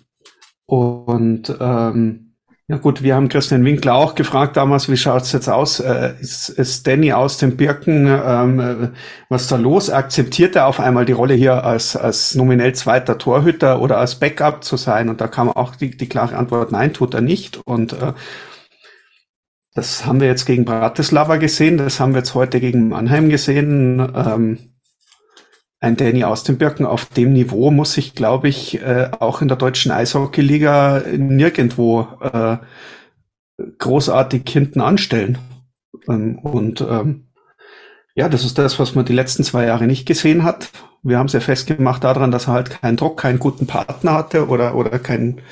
und 0.67 1.57
ähm, 1.59 2.24
ja 2.67 2.79
gut, 2.79 3.03
wir 3.03 3.15
haben 3.15 3.29
Christian 3.29 3.63
Winkler 3.65 3.95
auch 3.95 4.15
gefragt 4.15 4.57
damals, 4.57 4.89
wie 4.89 4.97
schaut's 4.97 5.33
jetzt 5.33 5.49
aus? 5.49 5.81
Äh, 5.81 6.15
ist, 6.21 6.49
ist 6.49 6.87
Danny 6.87 7.13
aus 7.13 7.37
dem 7.37 7.59
Birken, 7.59 8.07
ähm, 8.07 8.61
äh, 8.61 8.89
was 9.29 9.49
da 9.49 9.57
los? 9.57 9.91
Akzeptiert 9.91 10.57
er 10.57 10.67
auf 10.67 10.81
einmal 10.81 11.05
die 11.05 11.13
Rolle 11.13 11.35
hier 11.35 11.65
als, 11.65 11.95
als 11.95 12.35
nominell 12.35 12.75
zweiter 12.75 13.19
Torhüter 13.19 13.83
oder 13.83 13.99
als 13.99 14.15
Backup 14.15 14.65
zu 14.65 14.79
sein? 14.79 15.11
Und 15.11 15.21
da 15.21 15.29
kam 15.29 15.51
auch 15.51 15.77
die, 15.77 15.95
die 15.95 16.09
klare 16.09 16.37
Antwort, 16.37 16.73
nein, 16.73 16.95
tut 16.95 17.13
er 17.13 17.21
nicht. 17.21 17.59
Und 17.67 17.93
äh, 17.93 18.15
das 19.75 20.07
haben 20.07 20.21
wir 20.21 20.29
jetzt 20.29 20.47
gegen 20.47 20.65
Bratislava 20.65 21.37
gesehen, 21.37 21.77
das 21.77 22.01
haben 22.01 22.13
wir 22.13 22.21
jetzt 22.21 22.35
heute 22.35 22.61
gegen 22.61 22.89
Mannheim 22.89 23.29
gesehen. 23.29 24.01
Ähm, 24.15 24.74
ein 25.85 25.97
Danny 25.97 26.25
aus 26.25 26.45
dem 26.45 26.57
Birken 26.57 26.87
auf 26.87 27.05
dem 27.05 27.35
Niveau 27.35 27.71
muss 27.71 27.93
sich, 27.93 28.15
glaube 28.15 28.49
ich, 28.49 28.81
äh, 28.81 29.11
auch 29.21 29.43
in 29.43 29.49
der 29.49 29.59
deutschen 29.59 29.93
Eishockeyliga 29.93 31.03
nirgendwo 31.15 32.09
äh, 32.21 32.57
großartig 33.79 34.43
hinten 34.49 34.81
anstellen. 34.81 35.39
Ähm, 36.09 36.39
und 36.39 36.81
ähm, 36.81 37.29
ja, 38.15 38.31
das 38.31 38.45
ist 38.45 38.57
das, 38.57 38.79
was 38.79 38.95
man 38.95 39.05
die 39.05 39.13
letzten 39.13 39.45
zwei 39.45 39.67
Jahre 39.67 39.87
nicht 39.87 40.07
gesehen 40.07 40.43
hat. 40.43 40.71
Wir 41.03 41.19
haben 41.19 41.27
es 41.27 41.35
ja 41.35 41.41
festgemacht 41.41 42.03
daran, 42.03 42.31
dass 42.31 42.47
er 42.47 42.55
halt 42.55 42.71
keinen 42.81 42.97
Druck, 42.97 43.19
keinen 43.19 43.39
guten 43.39 43.67
Partner 43.67 44.15
hatte 44.15 44.49
oder, 44.49 44.75
oder 44.77 44.99
keinen, 44.99 45.43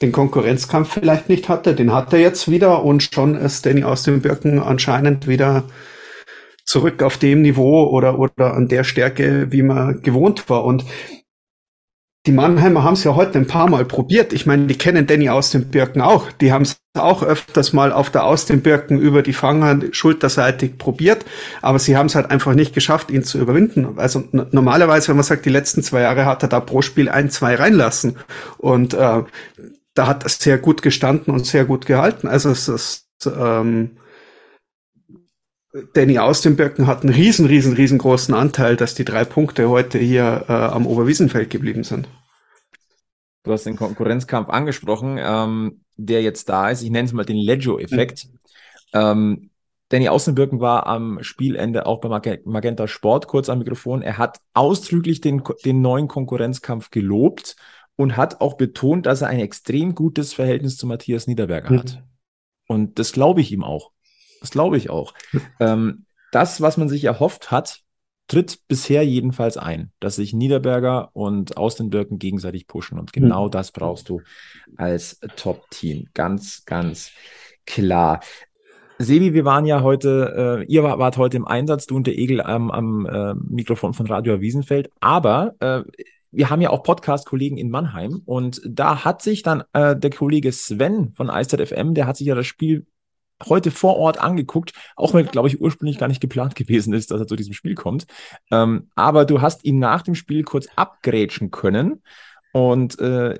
den 0.00 0.12
Konkurrenzkampf 0.12 0.94
vielleicht 0.94 1.28
nicht 1.28 1.50
hatte. 1.50 1.74
Den 1.74 1.92
hat 1.92 2.10
er 2.14 2.20
jetzt 2.20 2.50
wieder 2.50 2.84
und 2.84 3.02
schon 3.02 3.36
ist 3.36 3.66
Danny 3.66 3.84
aus 3.84 4.02
dem 4.02 4.22
Birken 4.22 4.60
anscheinend 4.60 5.28
wieder 5.28 5.64
zurück 6.74 7.04
auf 7.04 7.18
dem 7.18 7.42
Niveau 7.42 7.88
oder, 7.88 8.18
oder 8.18 8.54
an 8.54 8.66
der 8.66 8.82
Stärke, 8.82 9.52
wie 9.52 9.62
man 9.62 10.02
gewohnt 10.02 10.50
war. 10.50 10.64
Und 10.64 10.84
die 12.26 12.32
Mannheimer 12.32 12.82
haben 12.82 12.94
es 12.94 13.04
ja 13.04 13.14
heute 13.14 13.38
ein 13.38 13.46
paar 13.46 13.70
Mal 13.70 13.84
probiert. 13.84 14.32
Ich 14.32 14.44
meine, 14.44 14.66
die 14.66 14.76
kennen 14.76 15.06
Danny 15.06 15.28
aus 15.28 15.50
den 15.52 15.70
Birken 15.70 16.00
auch. 16.00 16.32
Die 16.32 16.50
haben 16.52 16.62
es 16.62 16.78
auch 16.98 17.22
öfters 17.22 17.72
mal 17.72 17.92
auf 17.92 18.10
der 18.10 18.24
aus 18.24 18.46
den 18.46 18.60
Birken 18.60 18.98
über 18.98 19.22
die 19.22 19.32
Fanghand 19.32 19.94
schulterseitig 19.94 20.76
probiert, 20.76 21.24
aber 21.62 21.78
sie 21.78 21.96
haben 21.96 22.06
es 22.06 22.16
halt 22.16 22.32
einfach 22.32 22.54
nicht 22.54 22.74
geschafft, 22.74 23.12
ihn 23.12 23.22
zu 23.22 23.38
überwinden. 23.38 23.96
Also 23.96 24.24
normalerweise, 24.32 25.08
wenn 25.08 25.16
man 25.16 25.24
sagt, 25.24 25.46
die 25.46 25.50
letzten 25.50 25.84
zwei 25.84 26.00
Jahre 26.00 26.24
hat 26.24 26.42
er 26.42 26.48
da 26.48 26.58
pro 26.58 26.82
Spiel 26.82 27.08
ein, 27.08 27.30
zwei 27.30 27.54
reinlassen 27.54 28.16
und 28.58 28.94
äh, 28.94 29.22
da 29.94 30.06
hat 30.08 30.24
er 30.24 30.28
sehr 30.28 30.58
gut 30.58 30.82
gestanden 30.82 31.32
und 31.32 31.46
sehr 31.46 31.66
gut 31.66 31.86
gehalten. 31.86 32.26
Also 32.26 32.50
es 32.50 32.66
ist 32.66 33.06
ähm, 33.26 33.90
Danny 35.92 36.18
Austenböcken 36.18 36.86
hat 36.86 37.02
einen 37.02 37.12
riesen, 37.12 37.46
riesen, 37.46 37.72
riesengroßen 37.72 38.32
Anteil, 38.32 38.76
dass 38.76 38.94
die 38.94 39.04
drei 39.04 39.24
Punkte 39.24 39.68
heute 39.68 39.98
hier 39.98 40.44
äh, 40.48 40.52
am 40.52 40.86
Oberwiesenfeld 40.86 41.50
geblieben 41.50 41.82
sind. 41.82 42.08
Du 43.42 43.52
hast 43.52 43.66
den 43.66 43.76
Konkurrenzkampf 43.76 44.48
angesprochen, 44.50 45.18
ähm, 45.20 45.80
der 45.96 46.22
jetzt 46.22 46.48
da 46.48 46.70
ist. 46.70 46.82
Ich 46.82 46.90
nenne 46.90 47.06
es 47.06 47.12
mal 47.12 47.24
den 47.24 47.36
Leggio-Effekt. 47.36 48.26
Mhm. 48.26 48.38
Ähm, 48.92 49.50
Danny 49.88 50.08
Außenbirken 50.08 50.60
war 50.60 50.86
am 50.86 51.22
Spielende 51.22 51.86
auch 51.86 52.00
bei 52.00 52.38
Magenta 52.44 52.86
Sport 52.86 53.26
kurz 53.26 53.48
am 53.48 53.58
Mikrofon. 53.58 54.02
Er 54.02 54.16
hat 54.16 54.40
ausdrücklich 54.54 55.20
den, 55.20 55.42
den 55.64 55.80
neuen 55.80 56.06
Konkurrenzkampf 56.06 56.90
gelobt 56.90 57.56
und 57.96 58.16
hat 58.16 58.40
auch 58.40 58.56
betont, 58.56 59.06
dass 59.06 59.22
er 59.22 59.28
ein 59.28 59.40
extrem 59.40 59.94
gutes 59.94 60.32
Verhältnis 60.32 60.76
zu 60.76 60.86
Matthias 60.86 61.26
Niederberger 61.26 61.72
mhm. 61.72 61.78
hat. 61.78 62.02
Und 62.66 62.98
das 62.98 63.12
glaube 63.12 63.40
ich 63.40 63.50
ihm 63.50 63.64
auch. 63.64 63.90
Das 64.44 64.50
glaube 64.50 64.76
ich 64.76 64.90
auch. 64.90 65.14
ähm, 65.58 66.04
das, 66.30 66.60
was 66.60 66.76
man 66.76 66.90
sich 66.90 67.04
erhofft 67.04 67.50
hat, 67.50 67.80
tritt 68.28 68.58
bisher 68.68 69.02
jedenfalls 69.02 69.56
ein, 69.56 69.90
dass 70.00 70.16
sich 70.16 70.34
Niederberger 70.34 71.08
und 71.14 71.56
Austenbirken 71.56 72.18
gegenseitig 72.18 72.66
pushen. 72.66 72.98
Und 72.98 73.14
genau 73.14 73.46
mhm. 73.46 73.50
das 73.52 73.72
brauchst 73.72 74.10
du 74.10 74.20
als 74.76 75.18
Top-Team. 75.36 76.08
Ganz, 76.12 76.66
ganz 76.66 77.12
klar. 77.64 78.20
Sebi, 78.98 79.32
wir 79.32 79.46
waren 79.46 79.64
ja 79.64 79.82
heute, 79.82 80.60
äh, 80.60 80.64
ihr 80.70 80.82
wart 80.82 81.16
heute 81.16 81.38
im 81.38 81.46
Einsatz, 81.46 81.86
du 81.86 81.96
und 81.96 82.06
der 82.06 82.18
Egel 82.18 82.42
am, 82.42 82.70
am 82.70 83.06
äh, 83.06 83.34
Mikrofon 83.34 83.94
von 83.94 84.06
Radio 84.06 84.42
Wiesenfeld, 84.42 84.90
aber 85.00 85.54
äh, 85.60 85.82
wir 86.30 86.50
haben 86.50 86.60
ja 86.60 86.68
auch 86.68 86.82
Podcast-Kollegen 86.82 87.56
in 87.56 87.70
Mannheim 87.70 88.20
und 88.26 88.60
da 88.66 89.06
hat 89.06 89.22
sich 89.22 89.42
dann 89.42 89.64
äh, 89.72 89.96
der 89.96 90.10
Kollege 90.10 90.52
Sven 90.52 91.12
von 91.14 91.30
FM, 91.30 91.94
der 91.94 92.06
hat 92.06 92.18
sich 92.18 92.26
ja 92.26 92.34
das 92.34 92.46
Spiel 92.46 92.86
heute 93.46 93.70
vor 93.70 93.96
Ort 93.96 94.20
angeguckt, 94.20 94.72
auch 94.96 95.14
wenn, 95.14 95.26
glaube 95.26 95.48
ich, 95.48 95.60
ursprünglich 95.60 95.98
gar 95.98 96.08
nicht 96.08 96.20
geplant 96.20 96.54
gewesen 96.54 96.94
ist, 96.94 97.10
dass 97.10 97.20
er 97.20 97.26
zu 97.26 97.36
diesem 97.36 97.54
Spiel 97.54 97.74
kommt. 97.74 98.06
Ähm, 98.50 98.88
aber 98.94 99.24
du 99.24 99.40
hast 99.40 99.64
ihn 99.64 99.78
nach 99.78 100.02
dem 100.02 100.14
Spiel 100.14 100.44
kurz 100.44 100.68
abgrätschen 100.76 101.50
können 101.50 102.02
und 102.52 102.98
äh, 103.00 103.36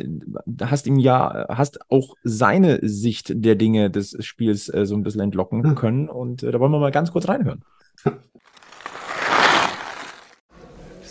hast 0.62 0.86
ihm 0.88 0.98
ja, 0.98 1.46
hast 1.48 1.90
auch 1.90 2.16
seine 2.24 2.80
Sicht 2.82 3.32
der 3.32 3.54
Dinge 3.54 3.90
des 3.90 4.16
Spiels 4.24 4.68
äh, 4.68 4.86
so 4.86 4.96
ein 4.96 5.04
bisschen 5.04 5.20
entlocken 5.20 5.74
können. 5.76 6.08
Und 6.08 6.42
äh, 6.42 6.50
da 6.50 6.58
wollen 6.58 6.72
wir 6.72 6.80
mal 6.80 6.90
ganz 6.90 7.12
kurz 7.12 7.28
reinhören. 7.28 7.64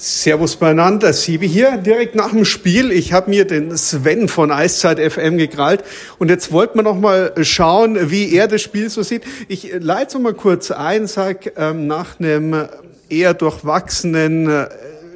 Servus 0.04 0.58
beieinander, 0.58 1.14
Siebe 1.14 1.46
hier, 1.46 1.78
direkt 1.78 2.14
nach 2.14 2.32
dem 2.32 2.44
Spiel. 2.44 2.92
Ich 2.92 3.14
habe 3.14 3.30
mir 3.30 3.46
den 3.46 3.78
Sven 3.78 4.28
von 4.28 4.52
Eiszeit 4.52 5.00
FM 5.00 5.38
gekrallt 5.38 5.86
und 6.20 6.30
jetzt 6.30 6.52
wollten 6.52 6.80
wir 6.80 6.84
noch 6.84 7.00
mal 7.00 7.32
schauen, 7.42 8.12
wie 8.12 8.34
er 8.36 8.50
das 8.50 8.62
Spiel 8.62 8.90
so 8.90 9.02
sieht. 9.02 9.24
Ich 9.48 9.72
leite 9.80 10.20
mal 10.20 10.34
kurz 10.34 10.72
ein, 10.72 11.08
sag 11.08 11.54
ähm, 11.56 11.88
nach 11.88 12.20
einem 12.20 12.68
eher 13.08 13.34
durchwachsenen 13.34 14.50
äh, 14.50 14.68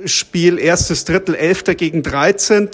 Spiel, 0.06 0.58
erstes 0.58 1.04
Drittel, 1.04 1.36
Elfter 1.36 1.76
gegen 1.76 2.02
13. 2.02 2.70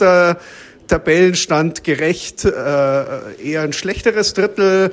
Tabellenstand 0.88 1.84
gerecht, 1.84 2.46
äh, 2.46 2.50
eher 3.44 3.62
ein 3.64 3.74
schlechteres 3.74 4.36
Drittel. 4.36 4.92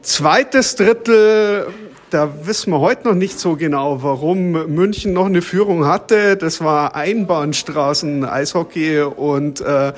Zweites 0.00 0.76
Drittel 0.76 1.66
da 2.12 2.30
wissen 2.44 2.72
wir 2.72 2.80
heute 2.80 3.08
noch 3.08 3.14
nicht 3.14 3.40
so 3.40 3.56
genau, 3.56 4.02
warum 4.02 4.52
München 4.52 5.12
noch 5.12 5.26
eine 5.26 5.40
Führung 5.40 5.86
hatte. 5.86 6.36
Das 6.36 6.62
war 6.62 6.94
Einbahnstraßen, 6.94 8.24
Eishockey 8.24 9.00
und 9.00 9.60
äh, 9.60 9.92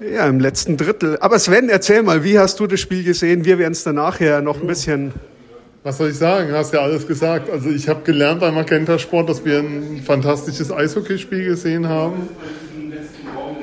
ja, 0.00 0.26
im 0.26 0.40
letzten 0.40 0.76
Drittel. 0.76 1.18
Aber 1.20 1.38
Sven, 1.38 1.68
erzähl 1.68 2.02
mal, 2.02 2.24
wie 2.24 2.38
hast 2.38 2.58
du 2.58 2.66
das 2.66 2.80
Spiel 2.80 3.04
gesehen? 3.04 3.44
Wir 3.44 3.58
werden 3.58 3.72
es 3.72 3.84
dann 3.84 3.96
nachher 3.96 4.42
noch 4.42 4.60
ein 4.60 4.66
bisschen. 4.66 5.12
Was 5.82 5.98
soll 5.98 6.10
ich 6.10 6.16
sagen? 6.16 6.52
Hast 6.52 6.74
ja 6.74 6.80
alles 6.80 7.06
gesagt. 7.06 7.48
Also 7.48 7.70
ich 7.70 7.88
habe 7.88 8.02
gelernt 8.02 8.40
beim 8.40 8.54
Magenta 8.54 8.98
Sport, 8.98 9.28
dass 9.28 9.44
wir 9.44 9.60
ein 9.60 10.02
fantastisches 10.04 10.72
Eishockeyspiel 10.72 11.44
gesehen 11.44 11.88
haben. 11.88 12.28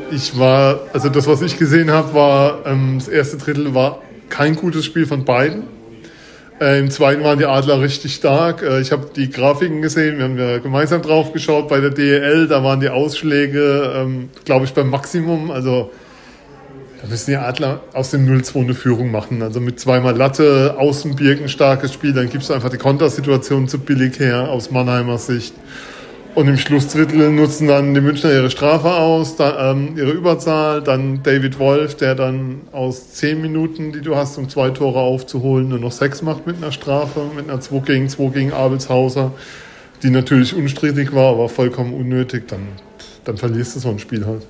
Ich 0.10 0.39
war, 0.39 0.80
also 0.93 1.10
das, 1.10 1.27
was 1.27 1.41
ich 1.41 1.58
gesehen 1.58 1.91
habe, 1.91 2.13
war 2.13 2.65
ähm, 2.65 2.95
das 2.97 3.10
erste 3.10 3.38
Drittel 3.38 3.75
war 3.75 4.01
kein 4.30 4.56
gutes 4.56 4.86
Spiel 4.86 5.06
von 5.06 5.25
beiden. 5.25 5.76
Äh, 6.59 6.79
Im 6.79 6.89
zweiten 6.89 7.23
waren 7.23 7.37
die 7.37 7.45
Adler 7.45 7.81
richtig 7.81 8.15
stark. 8.15 8.63
Äh, 8.63 8.81
ich 8.81 8.91
habe 8.91 9.09
die 9.15 9.29
Grafiken 9.29 9.81
gesehen, 9.81 10.17
wir 10.17 10.25
haben 10.25 10.37
ja 10.39 10.57
gemeinsam 10.57 11.03
drauf 11.03 11.31
geschaut 11.31 11.67
bei 11.67 11.79
der 11.79 11.91
DEL. 11.91 12.47
Da 12.47 12.63
waren 12.63 12.79
die 12.79 12.89
Ausschläge, 12.89 13.93
ähm, 13.95 14.29
glaube 14.43 14.65
ich, 14.65 14.73
beim 14.73 14.89
Maximum. 14.89 15.51
Also 15.51 15.91
da 17.01 17.07
müssen 17.07 17.29
die 17.29 17.37
Adler 17.37 17.81
aus 17.93 18.09
dem 18.09 18.25
0-2 18.25 18.61
eine 18.61 18.73
Führung 18.73 19.11
machen. 19.11 19.43
Also 19.43 19.59
mit 19.59 19.79
zweimal 19.79 20.17
Latte, 20.17 20.75
Außenbirken, 20.79 21.47
starkes 21.47 21.93
Spiel, 21.93 22.13
dann 22.13 22.29
gibst 22.29 22.49
du 22.49 22.55
einfach 22.55 22.69
die 22.69 22.77
Kontersituation 22.77 23.67
zu 23.67 23.77
billig 23.77 24.19
her 24.19 24.49
aus 24.49 24.71
Mannheimer 24.71 25.19
Sicht. 25.19 25.53
Und 26.38 26.47
im 26.47 26.58
Schlussdrittel 26.58 27.32
nutzen 27.32 27.67
dann 27.67 27.95
die 27.95 28.00
Münchner 28.00 28.32
ihre 28.32 28.52
Strafe 28.52 28.91
aus, 28.91 29.38
da, 29.38 29.71
ähm, 29.71 29.97
ihre 29.97 30.12
Überzahl. 30.12 30.84
Dann 30.84 31.23
David 31.23 31.58
Wolf, 31.58 31.95
der 31.95 32.13
dann 32.13 32.62
aus 32.71 33.13
zehn 33.13 33.41
Minuten, 33.41 33.91
die 33.91 34.02
du 34.02 34.15
hast, 34.15 34.38
um 34.38 34.47
zwei 34.47 34.69
Tore 34.69 35.00
aufzuholen, 35.00 35.69
nur 35.69 35.80
noch 35.80 35.91
sechs 35.91 36.21
macht 36.21 36.45
mit 36.45 36.58
einer 36.58 36.71
Strafe, 36.71 37.21
mit 37.36 37.50
einer 37.50 37.60
2 37.60 37.80
gegen 37.80 38.08
2 38.08 38.30
gegen 38.30 38.54
Abelshauser, 38.54 39.32
die 40.04 40.12
natürlich 40.12 40.56
unstrittig 40.56 41.12
war, 41.12 41.32
aber 41.32 41.50
vollkommen 41.50 41.95
unnötig. 41.95 42.47
Dann, 42.47 42.67
dann 43.23 43.38
verlierst 43.38 43.76
du 43.76 43.80
so 43.80 43.89
ein 43.89 43.97
Spiel 43.97 44.23
halt. 44.28 44.45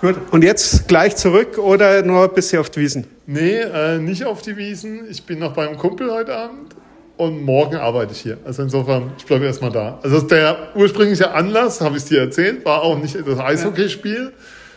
Gut, 0.00 0.16
und 0.32 0.42
jetzt 0.42 0.88
gleich 0.88 1.14
zurück 1.14 1.58
oder 1.58 2.02
nur 2.02 2.24
ein 2.24 2.34
bisschen 2.34 2.58
auf 2.58 2.70
die 2.70 2.80
Wiesen? 2.80 3.06
Nee, 3.28 3.60
äh, 3.60 4.00
nicht 4.00 4.24
auf 4.24 4.42
die 4.42 4.56
Wiesen. 4.56 5.08
Ich 5.08 5.22
bin 5.22 5.38
noch 5.38 5.52
beim 5.52 5.78
Kumpel 5.78 6.10
heute 6.10 6.34
Abend 6.34 6.74
und 7.16 7.42
morgen 7.44 7.76
arbeite 7.76 8.12
ich 8.12 8.20
hier. 8.20 8.38
Also 8.44 8.62
insofern, 8.62 9.12
ich 9.18 9.24
bleibe 9.24 9.46
erstmal 9.46 9.72
da. 9.72 9.98
Also 10.02 10.20
der 10.20 10.56
ursprüngliche 10.74 11.32
Anlass, 11.32 11.80
habe 11.80 11.96
ich 11.96 12.04
dir 12.04 12.20
erzählt, 12.20 12.64
war 12.64 12.82
auch 12.82 12.98
nicht 12.98 13.16
das 13.26 13.38
Eishockeyspiel, 13.38 14.32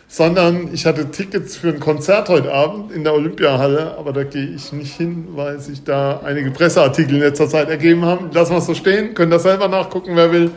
sondern 0.08 0.73
ich 0.73 0.86
hatte 0.86 1.12
Tickets 1.12 1.56
für 1.56 1.69
ein 1.69 1.80
Konzert 1.80 2.30
heute 2.30 2.52
Abend 2.52 2.91
in 2.91 3.04
der 3.04 3.13
Olympiahalle, 3.13 3.95
aber 3.97 4.13
da 4.13 4.23
gehe 4.23 4.47
ich 4.47 4.71
nicht 4.71 4.95
hin, 4.95 5.28
weil 5.36 5.60
sich 5.60 5.84
da 5.84 6.21
einige 6.23 6.52
Presseartikel 6.52 7.15
in 7.15 7.21
letzter 7.21 7.47
Zeit 7.47 7.69
ergeben 7.69 8.06
haben. 8.06 8.32
Lassen 8.34 8.54
wir 8.54 8.58
es 8.58 8.65
so 8.65 8.73
stehen, 8.73 9.13
können 9.13 9.32
das 9.32 9.43
selber 9.43 9.67
nachgucken, 9.67 10.15
wer 10.15 10.32
will. 10.32 10.52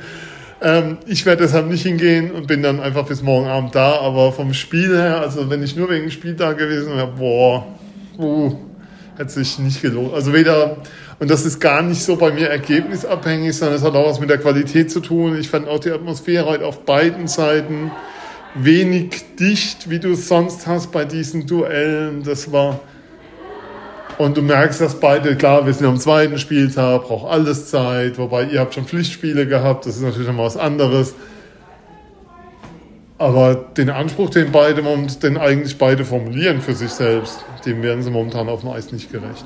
Ähm, 0.63 0.99
ich 1.07 1.27
werde 1.27 1.43
deshalb 1.43 1.67
nicht 1.67 1.83
hingehen 1.83 2.31
und 2.31 2.47
bin 2.47 2.63
dann 2.63 2.81
einfach 2.81 3.05
bis 3.05 3.23
morgen 3.23 3.49
Abend 3.49 3.75
da. 3.75 4.01
Aber 4.01 4.33
vom 4.33 4.55
Spiel 4.55 4.97
her, 4.97 5.21
also 5.21 5.51
wenn 5.51 5.63
ich 5.63 5.75
nur 5.77 5.91
wegen 5.91 6.11
Spiel 6.11 6.35
da 6.35 6.53
gewesen 6.53 6.95
wäre, 6.97 7.09
boah, 7.09 7.67
uh, 8.19 8.55
hätte 9.19 9.31
sich 9.31 9.59
nicht 9.59 9.83
gelohnt. 9.83 10.15
Also 10.15 10.33
weder, 10.33 10.77
und 11.19 11.31
das 11.31 11.45
ist 11.45 11.61
gar 11.61 11.83
nicht 11.83 12.03
so 12.03 12.17
bei 12.17 12.33
mir 12.33 12.49
ergebnisabhängig, 12.49 13.57
sondern 13.57 13.77
es 13.77 13.83
hat 13.83 13.95
auch 13.95 14.09
was 14.09 14.21
mit 14.21 14.31
der 14.31 14.39
Qualität 14.39 14.91
zu 14.91 15.01
tun. 15.01 15.39
Ich 15.39 15.49
fand 15.49 15.69
auch 15.69 15.79
die 15.79 15.91
Atmosphäre 15.91 16.47
heute 16.47 16.67
auf 16.67 16.85
beiden 16.85 17.29
Seiten 17.29 17.91
wenig 18.55 19.37
dicht, 19.39 19.89
wie 19.89 19.99
du 19.99 20.13
es 20.13 20.29
sonst 20.29 20.67
hast 20.67 20.93
bei 20.93 21.05
diesen 21.05 21.47
Duellen. 21.47 22.23
Das 22.23 22.53
war, 22.53 22.81
und 24.19 24.37
du 24.37 24.43
merkst, 24.43 24.81
dass 24.81 25.01
beide, 25.01 25.37
klar, 25.37 25.67
wir 25.67 25.73
sind 25.73 25.87
am 25.87 25.99
zweiten 25.99 26.39
Spieltag, 26.39 27.05
braucht 27.05 27.31
alles 27.31 27.71
Zeit, 27.71 28.19
wobei 28.19 28.45
ihr 28.45 28.61
habt 28.61 28.75
schon 28.75 28.85
Pflichtspiele 28.85 29.47
gehabt, 29.47 29.87
das 29.87 29.97
ist 29.97 30.03
natürlich 30.03 30.29
nochmal 30.29 30.47
was 30.47 30.57
anderes. 30.57 31.15
Aber 33.19 33.55
den 33.55 33.89
Anspruch, 33.89 34.31
den 34.31 34.51
beide 34.51 34.83
den 35.23 35.39
eigentlich 35.39 35.79
beide 35.79 36.05
formulieren 36.05 36.61
für 36.61 36.75
sich 36.75 36.91
selbst, 36.91 37.45
dem 37.65 37.81
werden 37.83 38.03
sie 38.03 38.11
momentan 38.11 38.49
auf 38.49 38.63
dem 38.63 38.71
Eis 38.71 38.91
nicht 38.91 39.13
gerecht. 39.13 39.45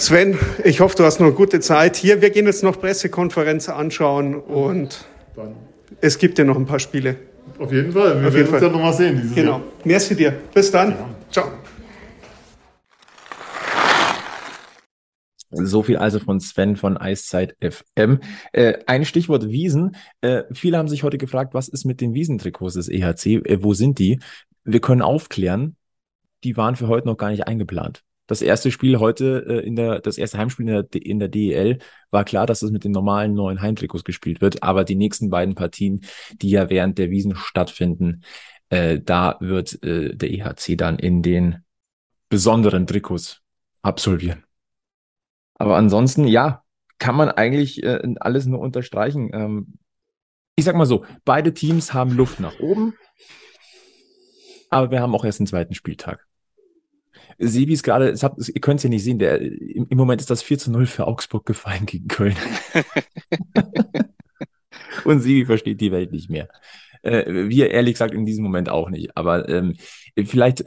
Sven, 0.00 0.38
ich 0.64 0.80
hoffe, 0.80 0.96
du 0.96 1.04
hast 1.04 1.20
noch 1.20 1.26
eine 1.26 1.36
gute 1.36 1.60
Zeit. 1.60 1.94
Hier, 1.94 2.22
wir 2.22 2.30
gehen 2.30 2.46
jetzt 2.46 2.62
noch 2.62 2.80
Pressekonferenz 2.80 3.68
anschauen 3.68 4.34
und 4.34 5.04
Dann. 5.36 5.54
es 6.00 6.16
gibt 6.16 6.38
ja 6.38 6.44
noch 6.46 6.56
ein 6.56 6.64
paar 6.64 6.78
Spiele. 6.78 7.16
Auf 7.58 7.70
jeden 7.70 7.92
Fall, 7.92 8.18
wir 8.22 8.28
auf 8.28 8.34
werden 8.34 8.54
uns 8.54 8.62
ja 8.62 8.68
noch 8.70 8.80
mal 8.80 8.94
sehen. 8.94 9.30
genau. 9.34 9.58
Jahr. 9.58 9.62
Merci 9.84 10.16
dir. 10.16 10.32
Bis 10.54 10.70
dann. 10.70 10.92
Ja. 10.92 11.14
Ciao. 11.30 11.52
So 15.50 15.82
viel 15.82 15.98
also 15.98 16.18
von 16.18 16.40
Sven 16.40 16.76
von 16.76 16.96
Eiszeit 16.96 17.54
FM. 17.60 18.20
Äh, 18.52 18.78
ein 18.86 19.04
Stichwort 19.04 19.50
Wiesen. 19.50 19.96
Äh, 20.22 20.44
viele 20.52 20.78
haben 20.78 20.88
sich 20.88 21.02
heute 21.02 21.18
gefragt, 21.18 21.52
was 21.52 21.68
ist 21.68 21.84
mit 21.84 22.00
den 22.00 22.14
Wiesentrikots 22.14 22.72
des 22.72 22.88
EHC? 22.88 23.44
Äh, 23.44 23.62
wo 23.62 23.74
sind 23.74 23.98
die? 23.98 24.18
Wir 24.64 24.80
können 24.80 25.02
aufklären, 25.02 25.76
die 26.42 26.56
waren 26.56 26.76
für 26.76 26.88
heute 26.88 27.06
noch 27.06 27.18
gar 27.18 27.28
nicht 27.28 27.46
eingeplant. 27.46 28.02
Das 28.30 28.42
erste 28.42 28.70
Spiel 28.70 29.00
heute 29.00 29.44
äh, 29.48 29.66
in 29.66 29.74
der, 29.74 29.98
das 29.98 30.16
erste 30.16 30.38
Heimspiel 30.38 30.68
in 30.68 30.86
der, 30.88 31.02
in 31.04 31.18
der 31.18 31.26
DEL 31.26 31.80
war 32.12 32.22
klar, 32.22 32.46
dass 32.46 32.62
es 32.62 32.70
mit 32.70 32.84
den 32.84 32.92
normalen 32.92 33.34
neuen 33.34 33.60
Heimtrikots 33.60 34.04
gespielt 34.04 34.40
wird, 34.40 34.62
aber 34.62 34.84
die 34.84 34.94
nächsten 34.94 35.30
beiden 35.30 35.56
Partien, 35.56 36.02
die 36.40 36.50
ja 36.50 36.70
während 36.70 36.96
der 36.98 37.10
Wiesen 37.10 37.34
stattfinden, 37.34 38.22
äh, 38.68 39.00
da 39.00 39.36
wird 39.40 39.82
äh, 39.82 40.14
der 40.14 40.30
EHC 40.30 40.76
dann 40.76 41.00
in 41.00 41.22
den 41.22 41.64
besonderen 42.28 42.86
Trikots 42.86 43.40
absolvieren. 43.82 44.44
Aber 45.54 45.76
ansonsten, 45.76 46.28
ja, 46.28 46.62
kann 47.00 47.16
man 47.16 47.30
eigentlich 47.30 47.82
äh, 47.82 48.00
alles 48.20 48.46
nur 48.46 48.60
unterstreichen. 48.60 49.30
Ähm, 49.32 49.74
ich 50.54 50.64
sag 50.64 50.76
mal 50.76 50.86
so, 50.86 51.04
beide 51.24 51.52
Teams 51.52 51.94
haben 51.94 52.16
Luft 52.16 52.38
nach 52.38 52.60
oben, 52.60 52.94
aber 54.68 54.92
wir 54.92 55.00
haben 55.00 55.16
auch 55.16 55.24
erst 55.24 55.40
einen 55.40 55.48
zweiten 55.48 55.74
Spieltag. 55.74 56.29
Wie 57.38 57.72
es 57.72 57.82
gerade, 57.82 58.10
ihr 58.10 58.60
könnt 58.60 58.78
es 58.78 58.84
ja 58.84 58.90
nicht 58.90 59.04
sehen, 59.04 59.18
der, 59.18 59.40
im, 59.40 59.86
im, 59.88 59.98
Moment 59.98 60.20
ist 60.20 60.30
das 60.30 60.42
4 60.42 60.58
zu 60.58 60.70
0 60.70 60.86
für 60.86 61.06
Augsburg 61.06 61.46
gefallen 61.46 61.86
gegen 61.86 62.08
Köln. 62.08 62.36
Und 65.04 65.20
Sibi 65.20 65.46
versteht 65.46 65.80
die 65.80 65.92
Welt 65.92 66.12
nicht 66.12 66.30
mehr. 66.30 66.48
Äh, 67.02 67.48
wir 67.48 67.70
ehrlich 67.70 67.94
gesagt 67.94 68.14
in 68.14 68.26
diesem 68.26 68.44
Moment 68.44 68.68
auch 68.68 68.90
nicht. 68.90 69.16
Aber 69.16 69.48
ähm, 69.48 69.76
vielleicht, 70.16 70.64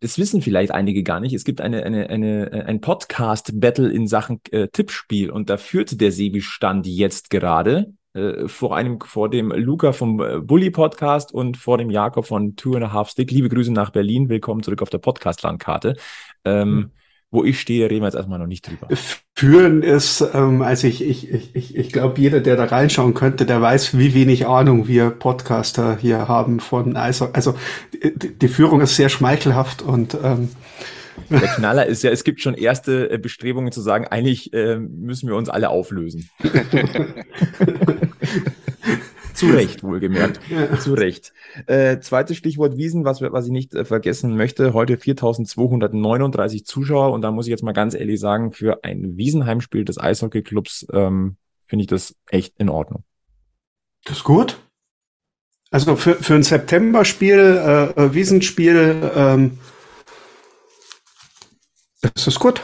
das 0.00 0.18
wissen 0.18 0.42
vielleicht 0.42 0.72
einige 0.72 1.02
gar 1.02 1.20
nicht. 1.20 1.34
Es 1.34 1.44
gibt 1.44 1.60
eine, 1.60 1.84
eine, 1.84 2.10
eine, 2.10 2.64
ein 2.66 2.80
Podcast-Battle 2.80 3.90
in 3.90 4.06
Sachen 4.06 4.40
äh, 4.50 4.68
Tippspiel 4.68 5.30
und 5.30 5.50
da 5.50 5.56
führte 5.56 5.96
der 5.96 6.12
Sebi 6.12 6.40
Stand 6.40 6.86
jetzt 6.86 7.30
gerade 7.30 7.92
äh, 8.18 8.48
vor 8.48 8.76
einem, 8.76 9.00
vor 9.00 9.30
dem 9.30 9.50
Luca 9.50 9.92
vom 9.92 10.20
äh, 10.20 10.40
Bully 10.40 10.70
Podcast 10.70 11.32
und 11.32 11.56
vor 11.56 11.78
dem 11.78 11.90
Jakob 11.90 12.26
von 12.26 12.56
Two 12.56 12.74
and 12.74 12.84
a 12.84 12.92
Half 12.92 13.10
Stick. 13.10 13.30
Liebe 13.30 13.48
Grüße 13.48 13.72
nach 13.72 13.90
Berlin. 13.90 14.28
Willkommen 14.28 14.62
zurück 14.62 14.82
auf 14.82 14.90
der 14.90 14.98
Podcast-Landkarte. 14.98 15.96
Ähm, 16.44 16.74
mhm 16.74 16.90
wo 17.30 17.44
ich 17.44 17.60
stehe, 17.60 17.90
reden 17.90 18.00
wir 18.00 18.06
jetzt 18.06 18.14
erstmal 18.14 18.38
noch 18.38 18.46
nicht 18.46 18.66
drüber. 18.66 18.88
Führen 19.34 19.82
ist, 19.82 20.24
ähm, 20.32 20.62
also 20.62 20.86
ich, 20.86 21.04
ich, 21.04 21.30
ich, 21.54 21.76
ich 21.76 21.92
glaube, 21.92 22.20
jeder, 22.20 22.40
der 22.40 22.56
da 22.56 22.64
reinschauen 22.64 23.12
könnte, 23.12 23.44
der 23.44 23.60
weiß, 23.60 23.98
wie 23.98 24.14
wenig 24.14 24.46
Ahnung 24.46 24.88
wir 24.88 25.10
Podcaster 25.10 25.98
hier 25.98 26.26
haben 26.26 26.58
von 26.58 26.96
also, 26.96 27.28
also 27.32 27.54
die, 27.92 28.38
die 28.38 28.48
Führung 28.48 28.80
ist 28.80 28.96
sehr 28.96 29.10
schmeichelhaft 29.10 29.82
und 29.82 30.16
ähm, 30.22 30.48
der 31.30 31.40
Knaller 31.40 31.86
ist 31.86 32.02
ja, 32.02 32.10
es 32.10 32.24
gibt 32.24 32.40
schon 32.40 32.54
erste 32.54 33.10
äh, 33.10 33.18
Bestrebungen 33.18 33.72
zu 33.72 33.80
sagen, 33.80 34.06
eigentlich 34.06 34.52
äh, 34.52 34.78
müssen 34.78 35.28
wir 35.28 35.36
uns 35.36 35.48
alle 35.48 35.70
auflösen. 35.70 36.28
Zu 39.38 39.46
Recht, 39.46 39.84
wohlgemerkt. 39.84 40.40
Ja. 40.50 40.80
Zu 40.80 40.94
Recht. 40.94 41.32
Äh, 41.66 42.00
zweites 42.00 42.36
Stichwort 42.36 42.76
Wiesen, 42.76 43.04
was, 43.04 43.22
was 43.22 43.46
ich 43.46 43.52
nicht 43.52 43.72
äh, 43.72 43.84
vergessen 43.84 44.36
möchte. 44.36 44.72
Heute 44.74 44.96
4239 44.96 46.66
Zuschauer 46.66 47.12
und 47.12 47.22
da 47.22 47.30
muss 47.30 47.46
ich 47.46 47.50
jetzt 47.52 47.62
mal 47.62 47.70
ganz 47.70 47.94
ehrlich 47.94 48.18
sagen, 48.18 48.50
für 48.50 48.82
ein 48.82 49.16
Wiesenheimspiel 49.16 49.84
des 49.84 49.96
Eishockeyclubs 49.96 50.88
ähm, 50.92 51.36
finde 51.66 51.84
ich 51.84 51.86
das 51.86 52.16
echt 52.28 52.54
in 52.58 52.68
Ordnung. 52.68 53.04
Das 54.04 54.16
ist 54.16 54.24
gut. 54.24 54.58
Also 55.70 55.94
für, 55.94 56.16
für 56.16 56.34
ein 56.34 56.42
September-Spiel, 56.42 57.38
äh, 57.38 57.90
äh 57.90 58.14
Wiesenspiel, 58.14 59.12
ähm, 59.14 59.58
ist 62.02 62.26
das 62.26 62.38
gut. 62.38 62.62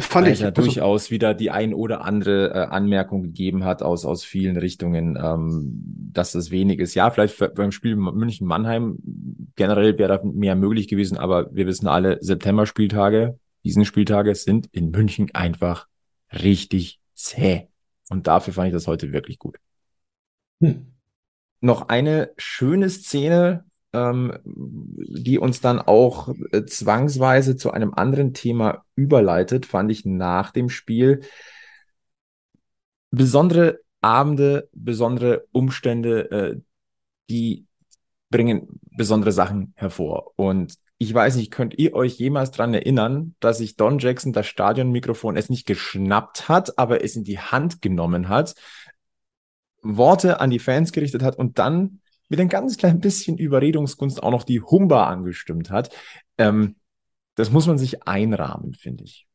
Fand 0.00 0.28
ich 0.28 0.40
ja 0.40 0.50
also, 0.50 0.62
durchaus 0.62 1.10
wieder 1.10 1.34
die 1.34 1.50
ein 1.50 1.74
oder 1.74 2.04
andere 2.04 2.50
äh, 2.50 2.66
Anmerkung 2.66 3.24
gegeben 3.24 3.64
hat 3.64 3.82
aus, 3.82 4.04
aus 4.04 4.22
vielen 4.22 4.56
Richtungen, 4.56 5.18
ähm, 5.20 5.82
dass 6.12 6.32
das 6.32 6.52
wenig 6.52 6.78
ist. 6.78 6.94
Ja, 6.94 7.10
vielleicht 7.10 7.34
für, 7.34 7.48
beim 7.48 7.72
Spiel 7.72 7.96
München-Mannheim 7.96 8.98
generell 9.56 9.98
wäre 9.98 10.18
da 10.18 10.24
mehr 10.24 10.54
möglich 10.54 10.86
gewesen, 10.86 11.18
aber 11.18 11.52
wir 11.52 11.66
wissen 11.66 11.88
alle, 11.88 12.18
September-Spieltage, 12.20 13.40
diesen 13.64 13.84
Spieltage 13.84 14.36
sind 14.36 14.68
in 14.70 14.90
München 14.90 15.34
einfach 15.34 15.88
richtig 16.32 17.00
zäh. 17.14 17.66
Und 18.08 18.28
dafür 18.28 18.54
fand 18.54 18.68
ich 18.68 18.74
das 18.74 18.86
heute 18.86 19.12
wirklich 19.12 19.40
gut. 19.40 19.56
Hm. 20.60 20.94
Noch 21.60 21.88
eine 21.88 22.30
schöne 22.36 22.88
Szene 22.88 23.64
die 23.92 25.38
uns 25.38 25.60
dann 25.60 25.78
auch 25.80 26.34
äh, 26.52 26.64
zwangsweise 26.66 27.56
zu 27.56 27.70
einem 27.70 27.94
anderen 27.94 28.34
Thema 28.34 28.84
überleitet, 28.94 29.64
fand 29.66 29.90
ich 29.90 30.04
nach 30.04 30.50
dem 30.50 30.68
Spiel. 30.68 31.22
Besondere 33.10 33.80
Abende, 34.00 34.68
besondere 34.72 35.46
Umstände, 35.52 36.30
äh, 36.30 36.60
die 37.30 37.66
bringen 38.30 38.80
besondere 38.90 39.32
Sachen 39.32 39.72
hervor. 39.76 40.32
Und 40.36 40.74
ich 40.98 41.14
weiß 41.14 41.36
nicht, 41.36 41.50
könnt 41.50 41.78
ihr 41.78 41.94
euch 41.94 42.18
jemals 42.18 42.50
dran 42.50 42.74
erinnern, 42.74 43.36
dass 43.40 43.58
sich 43.58 43.76
Don 43.76 43.98
Jackson 43.98 44.32
das 44.32 44.46
Stadionmikrofon 44.46 45.36
es 45.36 45.48
nicht 45.48 45.66
geschnappt 45.66 46.48
hat, 46.48 46.78
aber 46.78 47.02
es 47.02 47.16
in 47.16 47.24
die 47.24 47.38
Hand 47.38 47.80
genommen 47.80 48.28
hat, 48.28 48.54
Worte 49.80 50.40
an 50.40 50.50
die 50.50 50.58
Fans 50.58 50.92
gerichtet 50.92 51.22
hat 51.22 51.36
und 51.36 51.58
dann 51.58 52.00
mit 52.28 52.40
ein 52.40 52.48
ganz 52.48 52.76
klein 52.76 53.00
bisschen 53.00 53.38
Überredungskunst 53.38 54.22
auch 54.22 54.30
noch 54.30 54.44
die 54.44 54.60
Humba 54.60 55.06
angestimmt 55.06 55.70
hat. 55.70 55.94
Ähm, 56.36 56.76
das 57.34 57.50
muss 57.50 57.66
man 57.66 57.78
sich 57.78 58.06
einrahmen, 58.06 58.74
finde 58.74 59.04
ich. 59.04 59.26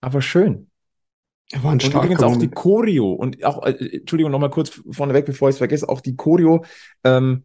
Aber 0.00 0.20
schön. 0.20 0.70
Er 1.50 1.62
war 1.62 1.72
ein 1.72 1.80
und 1.80 1.94
übrigens 1.94 2.22
auch 2.22 2.36
die 2.36 2.50
Choreo 2.50 3.12
und 3.12 3.44
auch, 3.44 3.64
äh, 3.64 3.98
Entschuldigung, 3.98 4.32
nochmal 4.32 4.50
kurz 4.50 4.80
vorneweg, 4.90 5.26
bevor 5.26 5.48
ich 5.48 5.54
es 5.54 5.58
vergesse, 5.58 5.88
auch 5.88 6.00
die 6.00 6.16
Choreo 6.16 6.64
ähm, 7.04 7.44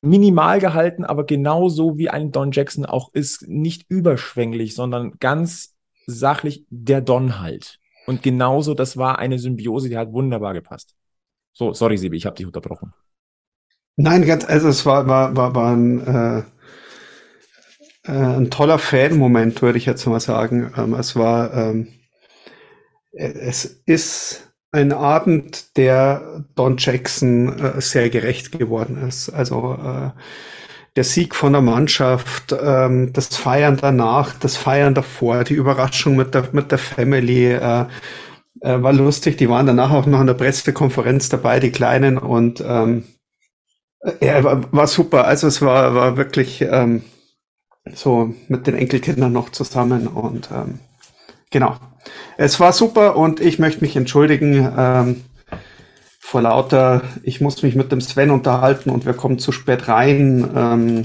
minimal 0.00 0.60
gehalten, 0.60 1.04
aber 1.04 1.24
genauso 1.24 1.98
wie 1.98 2.08
ein 2.08 2.32
Don 2.32 2.52
Jackson 2.52 2.86
auch 2.86 3.12
ist, 3.12 3.46
nicht 3.48 3.84
überschwänglich, 3.88 4.74
sondern 4.74 5.12
ganz 5.20 5.74
sachlich 6.06 6.64
der 6.70 7.00
Don 7.00 7.40
halt. 7.40 7.78
Und 8.06 8.22
genauso, 8.22 8.74
das 8.74 8.96
war 8.96 9.18
eine 9.18 9.38
Symbiose, 9.38 9.88
die 9.88 9.96
hat 9.96 10.12
wunderbar 10.12 10.54
gepasst. 10.54 10.94
So, 11.52 11.72
sorry, 11.72 11.98
Sibi, 11.98 12.16
ich 12.16 12.26
habe 12.26 12.36
dich 12.36 12.46
unterbrochen. 12.46 12.92
Nein, 13.96 14.24
ganz, 14.26 14.44
also 14.44 14.68
es 14.68 14.84
war, 14.86 15.06
war, 15.08 15.36
war, 15.36 15.54
war 15.54 15.72
ein, 15.74 16.06
äh, 16.06 16.42
äh, 18.04 18.12
ein 18.12 18.50
toller 18.50 18.78
Fan-Moment, 18.78 19.62
würde 19.62 19.78
ich 19.78 19.86
jetzt 19.86 20.06
mal 20.06 20.20
sagen. 20.20 20.72
Ähm, 20.76 20.94
es 20.94 21.16
war, 21.16 21.52
ähm, 21.54 21.88
es 23.12 23.82
ist 23.86 24.52
ein 24.72 24.92
Abend, 24.92 25.76
der 25.76 26.44
Don 26.54 26.76
Jackson 26.78 27.58
äh, 27.58 27.80
sehr 27.80 28.10
gerecht 28.10 28.58
geworden 28.58 29.06
ist. 29.08 29.30
Also 29.30 29.74
äh, 29.82 30.10
der 30.96 31.04
Sieg 31.04 31.34
von 31.34 31.52
der 31.52 31.62
Mannschaft, 31.62 32.54
ähm, 32.60 33.12
das 33.12 33.36
Feiern 33.36 33.78
danach, 33.80 34.34
das 34.34 34.56
Feiern 34.56 34.94
davor, 34.94 35.44
die 35.44 35.54
Überraschung 35.54 36.16
mit 36.16 36.34
der, 36.34 36.48
mit 36.52 36.70
der 36.70 36.78
Family, 36.78 37.52
äh, 37.52 37.86
äh, 38.60 38.82
war 38.82 38.92
lustig. 38.92 39.36
Die 39.38 39.48
waren 39.48 39.66
danach 39.66 39.90
auch 39.92 40.06
noch 40.06 40.20
an 40.20 40.26
der 40.26 40.34
Pressekonferenz 40.34 41.28
dabei, 41.28 41.60
die 41.60 41.72
Kleinen, 41.72 42.18
und 42.18 42.62
ähm, 42.66 43.04
ja, 44.20 44.42
war, 44.44 44.72
war 44.72 44.86
super. 44.86 45.24
Also 45.26 45.46
es 45.46 45.62
war, 45.62 45.94
war 45.94 46.16
wirklich 46.16 46.62
ähm, 46.62 47.02
so 47.94 48.34
mit 48.48 48.66
den 48.66 48.74
Enkelkindern 48.74 49.32
noch 49.32 49.50
zusammen 49.50 50.06
und 50.06 50.50
ähm, 50.52 50.80
genau. 51.50 51.76
Es 52.36 52.60
war 52.60 52.72
super 52.72 53.16
und 53.16 53.40
ich 53.40 53.58
möchte 53.58 53.80
mich 53.80 53.96
entschuldigen 53.96 54.72
ähm, 54.76 55.24
vor 56.20 56.42
lauter, 56.42 57.02
ich 57.22 57.40
muss 57.40 57.62
mich 57.62 57.76
mit 57.76 57.92
dem 57.92 58.00
Sven 58.00 58.30
unterhalten 58.30 58.90
und 58.90 59.06
wir 59.06 59.14
kommen 59.14 59.38
zu 59.38 59.52
spät 59.52 59.88
rein. 59.88 60.48
Ähm, 60.54 61.02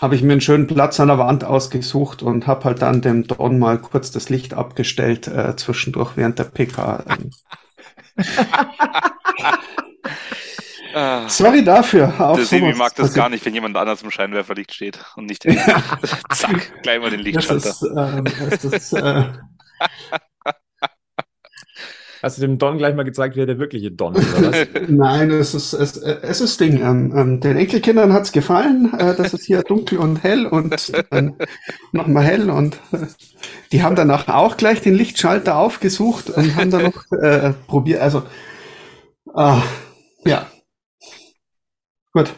habe 0.00 0.16
ich 0.16 0.22
mir 0.22 0.32
einen 0.32 0.40
schönen 0.40 0.66
Platz 0.66 0.98
an 1.00 1.08
der 1.08 1.18
Wand 1.18 1.44
ausgesucht 1.44 2.22
und 2.22 2.46
habe 2.46 2.64
halt 2.64 2.82
dann 2.82 3.00
dem 3.00 3.26
Don 3.26 3.58
mal 3.58 3.78
kurz 3.78 4.10
das 4.10 4.28
Licht 4.28 4.52
abgestellt 4.54 5.28
äh, 5.28 5.56
zwischendurch 5.56 6.16
während 6.16 6.38
der 6.38 6.44
PK. 6.44 7.04
Ähm. 7.08 7.30
Ah. 10.94 11.28
Sorry 11.28 11.64
dafür. 11.64 12.14
Auch 12.18 12.36
der 12.36 12.44
Sebi 12.44 12.72
mag 12.74 12.94
das 12.94 13.12
gar 13.12 13.28
nicht, 13.28 13.44
wenn 13.44 13.54
jemand 13.54 13.76
anders 13.76 14.02
im 14.02 14.10
Scheinwerferlicht 14.10 14.72
steht 14.72 14.98
und 15.16 15.26
nicht 15.26 15.44
den, 15.44 15.58
zack, 16.30 16.82
gleich 16.82 17.00
mal 17.00 17.10
den 17.10 17.20
Lichtschalter. 17.20 17.68
Das 17.68 17.82
ist, 17.82 17.90
äh, 17.90 18.22
das 18.22 18.64
ist, 18.64 18.92
äh, 18.92 19.24
Hast 22.24 22.38
du 22.38 22.40
dem 22.40 22.56
Don 22.56 22.78
gleich 22.78 22.94
mal 22.94 23.02
gezeigt, 23.02 23.36
wer 23.36 23.44
der 23.44 23.58
wirkliche 23.58 23.90
Don 23.90 24.14
ist, 24.14 24.38
oder 24.38 24.50
was? 24.50 24.66
Nein, 24.88 25.30
es 25.30 25.52
ist, 25.52 25.74
es, 25.74 25.98
es 25.98 26.40
ist 26.40 26.58
Ding. 26.58 26.80
Ähm, 26.80 27.12
ähm, 27.14 27.40
den 27.40 27.58
Enkelkindern 27.58 28.14
hat's 28.14 28.32
gefallen, 28.32 28.94
äh, 28.98 29.14
dass 29.14 29.34
es 29.34 29.44
hier 29.44 29.62
dunkel 29.62 29.98
und 29.98 30.22
hell 30.22 30.46
und 30.46 30.74
dann 31.10 31.36
nochmal 31.92 32.24
hell 32.24 32.48
und 32.48 32.76
äh, 32.92 33.08
die 33.72 33.82
haben 33.82 33.94
danach 33.94 34.28
auch 34.28 34.56
gleich 34.56 34.80
den 34.80 34.94
Lichtschalter 34.94 35.56
aufgesucht 35.56 36.30
und 36.30 36.56
haben 36.56 36.70
dann 36.70 36.84
noch 36.84 37.12
äh, 37.12 37.52
probiert, 37.66 38.00
also 38.00 38.22
äh, 39.36 39.58
ja. 40.24 40.46
Gut. 42.14 42.32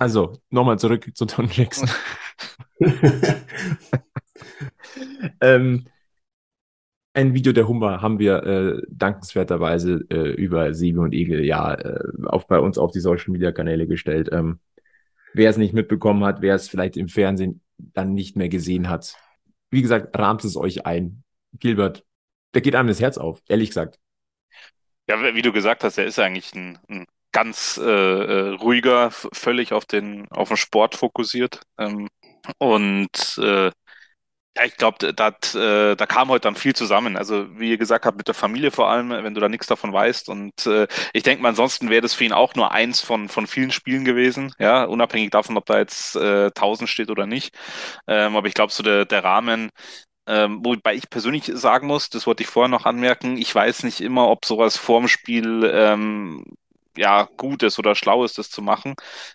Also, 0.00 0.36
nochmal 0.50 0.80
zurück 0.80 1.08
zu 1.14 1.26
Don 1.26 1.48
Jackson. 1.48 1.88
ähm, 5.40 5.84
ein 7.12 7.34
Video 7.34 7.52
der 7.52 7.68
Hummer 7.68 8.02
haben 8.02 8.18
wir 8.18 8.42
äh, 8.42 8.82
dankenswerterweise 8.90 10.04
äh, 10.10 10.32
über 10.32 10.74
Siebe 10.74 11.00
und 11.00 11.14
Egel 11.14 11.44
ja 11.44 11.74
äh, 11.74 12.10
auch 12.26 12.42
bei 12.44 12.58
uns 12.58 12.78
auf 12.78 12.90
die 12.90 12.98
Social 12.98 13.30
Media 13.30 13.52
Kanäle 13.52 13.86
gestellt. 13.86 14.28
Ähm, 14.32 14.58
wer 15.34 15.50
es 15.50 15.56
nicht 15.56 15.72
mitbekommen 15.72 16.24
hat, 16.24 16.42
wer 16.42 16.56
es 16.56 16.68
vielleicht 16.68 16.96
im 16.96 17.08
Fernsehen 17.08 17.60
dann 17.78 18.12
nicht 18.12 18.36
mehr 18.36 18.48
gesehen 18.48 18.88
hat, 18.88 19.14
wie 19.70 19.82
gesagt, 19.82 20.18
rahmt 20.18 20.44
es 20.44 20.56
euch 20.56 20.84
ein. 20.84 21.22
Gilbert, 21.60 22.04
da 22.50 22.58
geht 22.58 22.74
einem 22.74 22.88
das 22.88 23.00
Herz 23.00 23.18
auf, 23.18 23.40
ehrlich 23.46 23.68
gesagt. 23.68 24.00
Ja, 25.08 25.34
wie 25.34 25.42
du 25.42 25.52
gesagt 25.52 25.84
hast, 25.84 25.98
er 25.98 26.06
ist 26.06 26.18
eigentlich 26.18 26.54
ein, 26.54 26.78
ein 26.88 27.06
ganz 27.32 27.78
äh, 27.78 27.84
äh 27.84 28.48
ruhiger, 28.56 29.10
völlig 29.10 29.72
auf 29.72 29.84
den 29.84 30.30
auf 30.30 30.48
den 30.48 30.56
Sport 30.56 30.94
fokussiert 30.94 31.60
ähm, 31.78 32.08
und 32.58 33.38
äh, 33.38 33.70
ja, 34.56 34.64
ich 34.66 34.76
glaube, 34.76 35.08
äh, 35.08 35.96
da 35.96 36.06
kam 36.06 36.28
heute 36.28 36.42
dann 36.42 36.56
viel 36.56 36.74
zusammen. 36.76 37.16
Also 37.16 37.46
wie 37.58 37.70
ihr 37.70 37.78
gesagt 37.78 38.06
habt, 38.06 38.16
mit 38.18 38.28
der 38.28 38.34
Familie 38.34 38.70
vor 38.70 38.88
allem, 38.88 39.10
wenn 39.10 39.34
du 39.34 39.40
da 39.40 39.48
nichts 39.48 39.66
davon 39.66 39.92
weißt. 39.92 40.28
Und 40.28 40.66
äh, 40.66 40.86
ich 41.12 41.24
denke 41.24 41.42
mal, 41.42 41.50
ansonsten 41.50 41.90
wäre 41.90 42.02
das 42.02 42.14
für 42.14 42.24
ihn 42.24 42.32
auch 42.32 42.54
nur 42.54 42.72
eins 42.72 43.00
von, 43.00 43.28
von 43.28 43.46
vielen 43.48 43.72
Spielen 43.72 44.04
gewesen, 44.04 44.52
ja, 44.60 44.84
unabhängig 44.84 45.30
davon, 45.30 45.56
ob 45.56 45.66
da 45.66 45.78
jetzt 45.78 46.16
äh, 46.16 46.50
1000 46.54 46.88
steht 46.88 47.10
oder 47.10 47.26
nicht. 47.26 47.56
Ähm, 48.06 48.36
aber 48.36 48.46
ich 48.48 48.54
glaube, 48.54 48.72
so 48.72 48.82
der, 48.84 49.06
der 49.06 49.24
Rahmen, 49.24 49.70
ähm, 50.26 50.60
wobei 50.64 50.94
ich 50.94 51.10
persönlich 51.10 51.44
sagen 51.54 51.86
muss, 51.86 52.08
das 52.10 52.26
wollte 52.26 52.42
ich 52.42 52.48
vorher 52.48 52.68
noch 52.68 52.86
anmerken, 52.86 53.36
ich 53.36 53.54
weiß 53.54 53.82
nicht 53.84 54.00
immer, 54.00 54.28
ob 54.28 54.44
sowas 54.44 54.76
vorm 54.76 55.08
Spiel 55.08 55.70
ähm, 55.72 56.44
ja, 56.96 57.28
gut 57.36 57.62
ist 57.62 57.78
oder 57.78 57.94
schlau 57.94 58.24
ist, 58.24 58.38
das 58.38 58.50
zu 58.50 58.62
machen. 58.62 58.94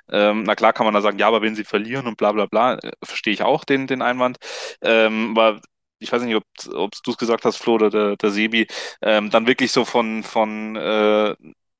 Ähm, 0.10 0.44
na 0.44 0.56
klar 0.56 0.74
kann 0.74 0.86
man 0.86 0.94
da 0.94 1.02
sagen, 1.02 1.20
ja, 1.20 1.28
aber 1.28 1.42
wenn 1.42 1.56
sie 1.56 1.64
verlieren 1.66 2.08
und 2.08 2.18
bla 2.18 2.32
bla 2.32 2.46
bla, 2.46 2.76
äh, 2.76 2.92
verstehe 3.04 3.34
ich 3.34 3.44
auch 3.44 3.66
den, 3.66 3.88
den 3.88 4.02
Einwand. 4.02 4.38
Ähm, 4.82 5.32
aber 5.38 5.62
ich 6.00 6.12
weiß 6.12 6.22
nicht, 6.24 6.36
ob, 6.36 6.44
ob 6.74 6.92
du 7.04 7.12
es 7.12 7.18
gesagt 7.18 7.44
hast, 7.46 7.58
Flo 7.58 7.74
oder 7.76 7.90
der, 7.90 8.16
der 8.18 8.32
Sebi, 8.32 8.68
ähm, 9.02 9.30
dann 9.30 9.48
wirklich 9.48 9.72
so 9.72 9.84
von, 9.86 10.24
von 10.24 10.76
äh, 10.78 11.36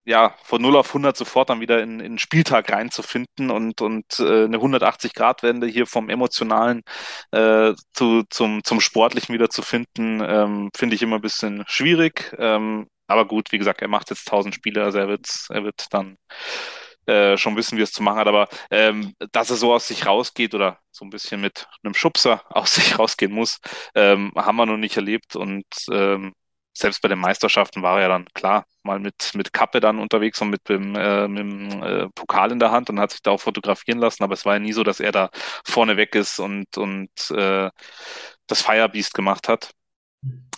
ja, 0.10 0.34
von 0.44 0.60
0 0.62 0.76
auf 0.76 0.88
100 0.88 1.16
sofort 1.16 1.52
dann 1.52 1.62
wieder 1.62 1.84
in, 1.84 2.00
in 2.00 2.14
den 2.14 2.20
Spieltag 2.20 2.72
reinzufinden 2.72 3.52
und, 3.52 3.80
und 3.82 4.20
äh, 4.20 4.46
eine 4.46 4.58
180-Grad-Wende 4.58 5.68
hier 5.68 5.86
vom 5.86 6.10
Emotionalen 6.10 6.82
äh, 7.32 7.74
zu, 7.94 8.24
zum, 8.32 8.64
zum 8.64 8.82
Sportlichen 8.82 9.34
wieder 9.36 9.52
zu 9.52 9.62
finden, 9.62 10.22
ähm, 10.26 10.72
finde 10.76 10.96
ich 10.96 11.04
immer 11.04 11.18
ein 11.18 11.22
bisschen 11.22 11.64
schwierig. 11.68 12.36
Ähm, 12.40 12.88
aber 13.08 13.28
gut, 13.28 13.52
wie 13.52 13.60
gesagt, 13.60 13.84
er 13.84 13.88
macht 13.88 14.10
jetzt 14.10 14.28
1000 14.28 14.56
Spiele, 14.56 14.84
also 14.84 14.98
er 14.98 15.08
wird, 15.10 15.28
er 15.50 15.64
wird 15.64 15.86
dann 15.92 16.18
äh, 17.06 17.38
schon 17.38 17.56
wissen, 17.56 17.78
wie 17.78 17.84
es 17.84 17.92
zu 17.92 18.02
machen 18.02 18.18
hat. 18.20 18.28
Aber 18.28 18.48
ähm, 18.72 19.14
dass 19.32 19.52
er 19.52 19.58
so 19.58 19.74
aus 19.74 19.88
sich 19.88 20.08
rausgeht 20.08 20.56
oder 20.56 20.80
so 20.92 21.06
ein 21.06 21.12
bisschen 21.12 21.40
mit 21.42 21.68
einem 21.84 21.94
Schubser 21.94 22.44
aus 22.50 22.74
sich 22.74 22.98
rausgehen 22.98 23.32
muss, 23.32 23.60
ähm, 23.94 24.32
haben 24.36 24.58
wir 24.58 24.66
noch 24.66 24.78
nicht 24.78 24.96
erlebt. 24.98 25.36
Und 25.36 25.66
ähm, 25.92 26.34
selbst 26.74 27.02
bei 27.02 27.08
den 27.10 27.20
Meisterschaften 27.20 27.82
war 27.82 28.02
er 28.02 28.10
dann 28.10 28.26
klar 28.34 28.66
mal 28.84 29.00
mit, 29.00 29.32
mit 29.36 29.54
Kappe 29.54 29.80
dann 29.80 30.00
unterwegs 30.00 30.42
und 30.42 30.50
mit 30.50 30.68
dem, 30.70 30.96
äh, 30.96 31.28
mit 31.28 31.40
dem 31.40 31.84
äh, 31.84 32.10
Pokal 32.16 32.52
in 32.52 32.60
der 32.60 32.72
Hand 32.72 32.90
und 32.90 33.00
hat 33.00 33.12
sich 33.12 33.22
da 33.22 33.32
auch 33.32 33.42
fotografieren 33.42 34.00
lassen. 34.00 34.24
Aber 34.24 34.34
es 34.34 34.46
war 34.46 34.54
ja 34.56 34.60
nie 34.60 34.74
so, 34.74 34.84
dass 34.84 35.00
er 35.00 35.12
da 35.12 35.30
vorne 35.66 35.98
weg 35.98 36.16
ist 36.16 36.40
und, 36.40 36.78
und 36.78 37.10
äh, 37.32 37.70
das 38.48 38.62
Firebeast 38.62 39.14
gemacht 39.14 39.48
hat. 39.50 39.72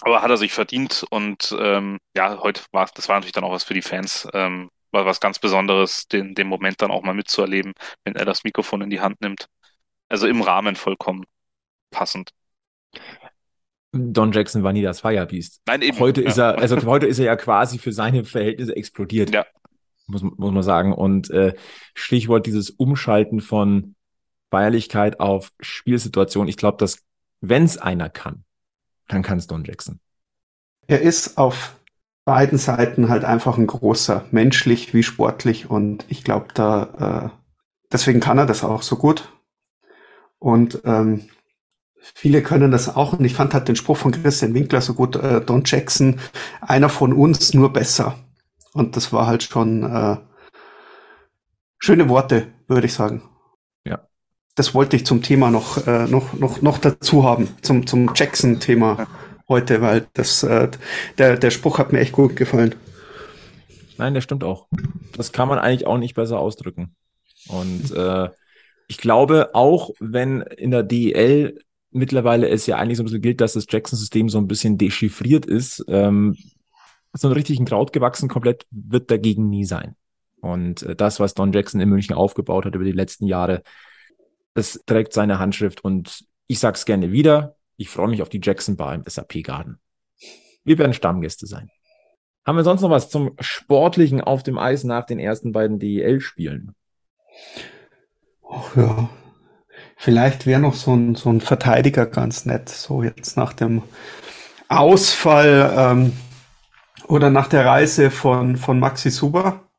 Aber 0.02 0.22
hat 0.22 0.30
er 0.32 0.38
sich 0.38 0.54
verdient 0.54 1.06
und 1.12 1.56
ähm, 1.60 2.00
ja, 2.16 2.40
heute 2.42 2.64
war 2.72 2.90
das 2.96 3.08
war 3.10 3.18
natürlich 3.18 3.34
dann 3.34 3.44
auch 3.44 3.52
was 3.52 3.64
für 3.64 3.74
die 3.76 3.82
Fans. 3.84 4.28
Ähm, 4.34 4.70
war 4.92 5.06
was 5.06 5.20
ganz 5.20 5.40
Besonderes, 5.40 6.08
den, 6.08 6.36
den 6.36 6.48
Moment 6.48 6.82
dann 6.82 6.92
auch 6.92 7.04
mal 7.04 7.14
mitzuerleben, 7.14 7.74
wenn 8.04 8.16
er 8.16 8.26
das 8.26 8.44
Mikrofon 8.44 8.82
in 8.82 8.90
die 8.90 9.00
Hand 9.02 9.22
nimmt. 9.22 9.48
Also 10.10 10.28
im 10.28 10.42
Rahmen 10.42 10.76
vollkommen 10.76 11.26
passend. 11.92 12.32
Don 13.94 14.32
Jackson 14.32 14.64
war 14.64 14.74
nie 14.74 14.82
das 14.82 15.02
Firebeast. 15.02 15.62
Nein, 15.68 15.82
eben. 15.82 16.00
Heute 16.00 16.22
ja. 16.22 16.30
ist 16.30 16.38
er, 16.38 16.58
also 16.58 16.82
heute 16.86 17.08
ist 17.08 17.20
er 17.20 17.26
ja 17.26 17.36
quasi 17.36 17.78
für 17.78 17.92
seine 17.92 18.24
Verhältnisse 18.24 18.76
explodiert. 18.76 19.34
Ja. 19.34 19.46
Muss, 20.08 20.22
muss 20.24 20.52
man 20.52 20.64
sagen. 20.64 20.94
Und 20.94 21.30
äh, 21.30 21.54
Stichwort 21.94 22.46
dieses 22.46 22.70
Umschalten 22.70 23.42
von 23.42 23.96
Feierlichkeit 24.50 25.20
auf 25.20 25.52
Spielsituation. 25.60 26.48
Ich 26.48 26.58
glaube, 26.58 26.78
dass, 26.78 27.04
wenn 27.42 27.64
es 27.64 27.78
einer 27.78 28.10
kann, 28.10 28.44
dann 29.08 29.24
kann 29.24 29.38
es 29.38 29.48
Don 29.48 29.64
Jackson. 29.64 30.00
Er 30.88 31.02
ist 31.02 31.38
auf 31.38 31.76
beiden 32.26 32.58
Seiten 32.58 33.10
halt 33.10 33.26
einfach 33.26 33.58
ein 33.58 33.68
großer, 33.68 34.26
menschlich 34.32 34.94
wie 34.94 35.04
sportlich. 35.04 35.70
Und 35.70 36.06
ich 36.08 36.24
glaube, 36.24 36.48
da 36.54 37.32
äh, 37.34 37.38
deswegen 37.92 38.20
kann 38.20 38.38
er 38.38 38.46
das 38.46 38.64
auch 38.64 38.84
so 38.84 38.96
gut. 38.96 39.30
Und 40.40 40.82
ähm, 40.86 41.30
viele 42.14 42.42
können 42.42 42.72
das 42.72 42.96
auch. 42.96 43.14
Und 43.14 43.26
ich 43.26 43.34
fand 43.34 43.54
halt 43.54 43.68
den 43.68 43.76
Spruch 43.76 43.98
von 43.98 44.12
Christian 44.12 44.54
Winkler 44.54 44.82
so 44.82 44.94
gut, 44.94 45.16
äh, 45.16 45.42
Don 45.42 45.64
Jackson, 45.66 46.20
einer 46.62 46.90
von 46.90 47.14
uns, 47.14 47.54
nur 47.54 47.72
besser. 47.72 48.16
Und 48.74 48.96
das 48.96 49.12
war 49.12 49.28
halt 49.28 49.44
schon 49.44 49.84
äh, 49.84 50.18
schöne 51.78 52.10
Worte, 52.10 52.48
würde 52.68 52.88
ich 52.88 52.94
sagen. 52.94 53.24
Ja. 53.86 54.08
Das 54.56 54.74
wollte 54.74 54.96
ich 54.96 55.06
zum 55.06 55.22
Thema 55.22 55.52
noch, 55.52 55.86
äh, 55.88 56.08
noch, 56.08 56.34
noch, 56.34 56.62
noch 56.62 56.78
dazu 56.78 57.24
haben, 57.24 57.50
zum, 57.62 57.86
zum 57.88 58.12
Jackson-Thema 58.16 59.08
heute, 59.48 59.82
weil 59.82 60.08
das, 60.14 60.44
äh, 60.44 60.70
der, 61.18 61.38
der 61.38 61.52
Spruch 61.52 61.78
hat 61.78 61.92
mir 61.92 62.00
echt 62.00 62.14
gut 62.14 62.36
gefallen. 62.36 62.76
Nein, 63.98 64.14
der 64.14 64.22
stimmt 64.22 64.44
auch. 64.44 64.68
Das 65.16 65.32
kann 65.32 65.48
man 65.48 65.60
eigentlich 65.60 65.86
auch 65.86 65.98
nicht 65.98 66.16
besser 66.16 66.40
ausdrücken. 66.40 66.96
Und 67.48 67.92
äh, 67.92 68.30
ich 68.88 68.98
glaube, 68.98 69.52
auch 69.54 69.92
wenn 70.00 70.42
in 70.42 70.72
der 70.72 70.84
DEL 70.84 71.60
mittlerweile 71.92 72.50
es 72.50 72.66
ja 72.66 72.78
eigentlich 72.78 72.98
so 72.98 73.04
ein 73.04 73.06
bisschen 73.06 73.22
gilt, 73.22 73.42
dass 73.42 73.54
das 73.54 73.68
Jackson-System 73.70 74.30
so 74.30 74.38
ein 74.38 74.48
bisschen 74.48 74.78
dechiffriert 74.78 75.46
ist, 75.46 75.84
ähm, 75.88 76.38
so 77.14 77.28
ein 77.28 77.34
richtigen 77.34 77.66
Kraut 77.66 77.94
gewachsen 77.94 78.30
komplett 78.30 78.66
wird 78.72 79.12
dagegen 79.12 79.50
nie 79.50 79.66
sein. 79.66 79.96
Und 80.42 80.84
äh, 80.84 80.96
das, 80.96 81.20
was 81.20 81.34
Don 81.34 81.52
Jackson 81.52 81.82
in 81.82 81.90
München 81.90 82.16
aufgebaut 82.16 82.66
hat 82.66 82.76
über 82.76 82.86
die 82.86 82.92
letzten 82.92 83.28
Jahre, 83.28 83.64
das 84.54 84.82
trägt 84.86 85.14
seine 85.14 85.40
Handschrift. 85.40 85.84
Und 85.84 86.26
ich 86.48 86.60
sage 86.60 86.76
es 86.76 86.86
gerne 86.86 87.12
wieder, 87.12 87.56
ich 87.78 87.90
freue 87.90 88.08
mich 88.08 88.22
auf 88.22 88.30
die 88.30 88.42
Jackson 88.42 88.76
Bar 88.78 88.96
im 88.96 89.04
SAP 89.06 89.44
Garden. 89.44 89.80
Wir 90.64 90.78
werden 90.78 90.94
Stammgäste 90.94 91.48
sein. 91.48 91.70
Haben 92.46 92.58
wir 92.58 92.64
sonst 92.64 92.82
noch 92.82 92.90
was 92.90 93.10
zum 93.10 93.36
Sportlichen 93.40 94.22
auf 94.22 94.44
dem 94.44 94.58
Eis 94.58 94.84
nach 94.84 95.06
den 95.06 95.20
ersten 95.20 95.52
beiden 95.52 95.80
DEL-Spielen? 95.80 96.76
Ach 98.50 98.76
ja. 98.76 99.10
Vielleicht 100.04 100.48
wäre 100.48 100.60
noch 100.60 100.74
so 100.74 100.96
ein, 100.96 101.14
so 101.14 101.30
ein 101.30 101.42
Verteidiger 101.42 102.08
ganz 102.08 102.48
nett, 102.48 102.70
so 102.70 103.04
jetzt 103.04 103.38
nach 103.38 103.54
dem 103.54 103.84
Ausfall 104.68 105.72
ähm, 105.78 106.14
oder 107.08 107.30
nach 107.30 107.48
der 107.48 107.68
Reise 107.68 108.10
von, 108.10 108.58
von 108.58 108.80
Maxi 108.80 109.12
Suber. 109.12 109.70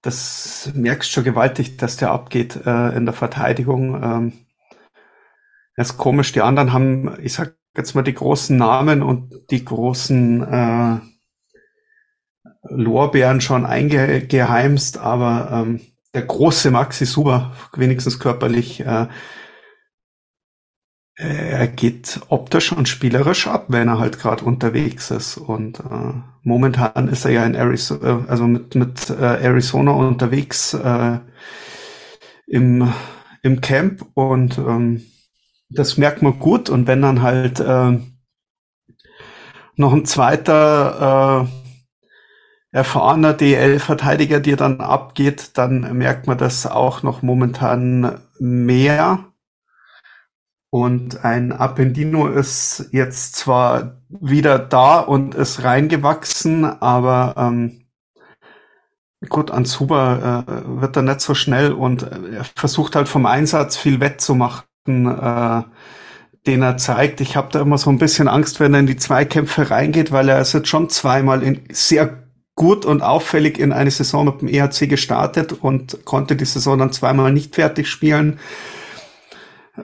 Das 0.00 0.72
merkst 0.72 1.10
schon 1.10 1.24
gewaltig, 1.24 1.76
dass 1.76 1.98
der 1.98 2.12
abgeht 2.12 2.64
äh, 2.64 2.96
in 2.96 3.04
der 3.04 3.12
Verteidigung. 3.12 4.02
Ähm, 4.02 4.32
das 5.76 5.90
ist 5.90 5.98
komisch, 5.98 6.32
die 6.32 6.40
anderen 6.40 6.72
haben, 6.72 7.14
ich 7.22 7.34
sag 7.34 7.56
jetzt 7.76 7.94
mal, 7.94 8.00
die 8.00 8.14
großen 8.14 8.56
Namen 8.56 9.02
und 9.02 9.34
die 9.50 9.62
großen 9.62 10.42
äh, 10.50 10.98
Lorbeeren 12.62 13.42
schon 13.42 13.66
eingeheimst, 13.66 14.96
aber 14.96 15.50
ähm, 15.52 15.80
der 16.14 16.22
große 16.22 16.70
Maxi 16.70 17.06
Suber, 17.06 17.52
wenigstens 17.74 18.18
körperlich, 18.18 18.80
äh, 18.80 19.06
er 21.16 21.68
geht 21.68 22.20
optisch 22.28 22.72
und 22.72 22.88
spielerisch 22.88 23.46
ab, 23.46 23.66
wenn 23.68 23.88
er 23.88 23.98
halt 23.98 24.18
gerade 24.18 24.44
unterwegs 24.44 25.10
ist. 25.10 25.36
Und 25.36 25.80
äh, 25.80 26.14
momentan 26.42 27.08
ist 27.08 27.26
er 27.26 27.32
ja 27.32 27.44
in 27.44 27.54
Arizona, 27.54 28.24
also 28.26 28.46
mit, 28.46 28.74
mit 28.74 29.10
äh, 29.10 29.44
Arizona 29.44 29.92
unterwegs 29.92 30.72
äh, 30.72 31.18
im, 32.46 32.90
im 33.42 33.60
Camp 33.60 34.06
und 34.14 34.56
ähm, 34.56 35.04
das 35.68 35.98
merkt 35.98 36.22
man 36.22 36.38
gut. 36.38 36.70
Und 36.70 36.86
wenn 36.86 37.02
dann 37.02 37.20
halt 37.20 37.60
äh, 37.60 37.98
noch 39.76 39.92
ein 39.92 40.06
zweiter 40.06 41.46
äh, 41.46 41.59
erfahrener 42.72 43.34
DL-Verteidiger 43.34 44.40
dir 44.40 44.56
dann 44.56 44.80
abgeht, 44.80 45.58
dann 45.58 45.96
merkt 45.96 46.26
man 46.26 46.38
das 46.38 46.66
auch 46.66 47.02
noch 47.02 47.22
momentan 47.22 48.20
mehr. 48.38 49.24
Und 50.72 51.24
ein 51.24 51.50
Appendino 51.50 52.28
ist 52.28 52.90
jetzt 52.92 53.34
zwar 53.34 54.00
wieder 54.08 54.58
da 54.60 55.00
und 55.00 55.34
ist 55.34 55.64
reingewachsen, 55.64 56.64
aber 56.64 57.34
ähm, 57.36 57.86
gut, 59.28 59.50
Anzuba 59.50 60.44
äh, 60.46 60.80
wird 60.80 60.96
er 60.96 61.02
nicht 61.02 61.20
so 61.20 61.34
schnell 61.34 61.72
und 61.72 62.02
er 62.02 62.44
versucht 62.54 62.94
halt 62.94 63.08
vom 63.08 63.26
Einsatz 63.26 63.76
viel 63.76 63.98
wettzumachen, 63.98 64.64
äh, 64.86 65.62
den 66.46 66.62
er 66.62 66.76
zeigt. 66.76 67.20
Ich 67.20 67.36
habe 67.36 67.48
da 67.50 67.60
immer 67.60 67.76
so 67.76 67.90
ein 67.90 67.98
bisschen 67.98 68.28
Angst, 68.28 68.60
wenn 68.60 68.72
er 68.72 68.80
in 68.80 68.86
die 68.86 68.96
Zweikämpfe 68.96 69.70
reingeht, 69.70 70.12
weil 70.12 70.28
er 70.28 70.40
ist 70.40 70.52
jetzt 70.52 70.68
schon 70.68 70.88
zweimal 70.88 71.42
in 71.42 71.64
sehr 71.72 72.19
gut 72.60 72.84
und 72.84 73.00
auffällig 73.00 73.58
in 73.58 73.72
eine 73.72 73.90
Saison 73.90 74.26
mit 74.26 74.42
dem 74.42 74.48
EHC 74.48 74.86
gestartet 74.86 75.54
und 75.54 76.04
konnte 76.04 76.36
die 76.36 76.44
Saison 76.44 76.78
dann 76.78 76.92
zweimal 76.92 77.32
nicht 77.32 77.54
fertig 77.54 77.88
spielen. 77.88 78.38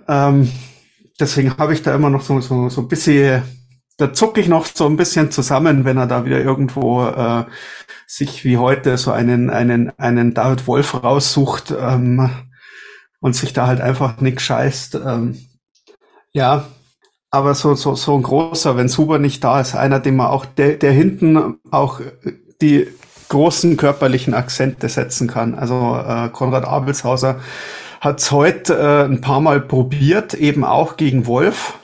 Ähm, 0.07 0.53
deswegen 1.19 1.57
habe 1.57 1.73
ich 1.73 1.83
da 1.83 1.95
immer 1.95 2.11
noch 2.11 2.21
so, 2.21 2.39
so, 2.43 2.69
so 2.69 2.83
ein 2.83 2.89
bisschen, 2.89 3.43
da 3.97 4.13
zucke 4.13 4.43
ich 4.43 4.49
noch 4.49 4.67
so 4.67 4.85
ein 4.85 4.99
bisschen 4.99 5.31
zusammen, 5.31 5.87
wenn 5.87 5.97
er 5.97 6.07
da 6.07 6.27
wieder 6.27 6.39
irgendwo 6.39 7.07
äh, 7.07 7.47
sich 8.07 8.45
wie 8.45 8.59
heute 8.59 8.99
so 8.99 9.11
einen, 9.11 9.49
einen, 9.49 9.99
einen 9.99 10.35
David 10.35 10.67
Wolf 10.67 11.03
raussucht 11.03 11.73
ähm, 11.81 12.29
und 13.21 13.35
sich 13.35 13.55
da 13.55 13.69
halt 13.69 13.81
einfach 13.81 14.21
nichts 14.21 14.43
scheißt. 14.43 14.97
Ähm, 14.97 15.39
ja, 16.35 16.67
aber 17.31 17.55
so, 17.55 17.75
so, 17.75 17.95
so 17.95 18.15
ein 18.15 18.23
großer, 18.23 18.77
wenn 18.77 18.89
Suber 18.89 19.19
nicht 19.19 19.43
da 19.43 19.63
ist, 19.63 19.75
einer, 19.75 19.99
den 19.99 20.17
man 20.17 20.27
auch, 20.27 20.45
der, 20.45 20.75
der 20.75 20.93
hinten 20.93 21.57
auch 21.71 22.03
die 22.61 22.89
großen 23.29 23.77
körperlichen 23.77 24.35
Akzente 24.35 24.89
setzen 24.89 25.29
kann. 25.29 25.55
Also 25.55 25.97
äh, 25.97 26.29
Konrad 26.31 26.65
Abelshauser 26.65 27.41
hat 28.01 28.21
es 28.21 28.31
heute 28.31 28.79
äh, 28.79 29.05
ein 29.05 29.21
paar 29.21 29.41
Mal 29.41 29.61
probiert, 29.61 30.35
eben 30.35 30.65
auch 30.65 30.97
gegen 30.97 31.27
Wolf. 31.27 31.79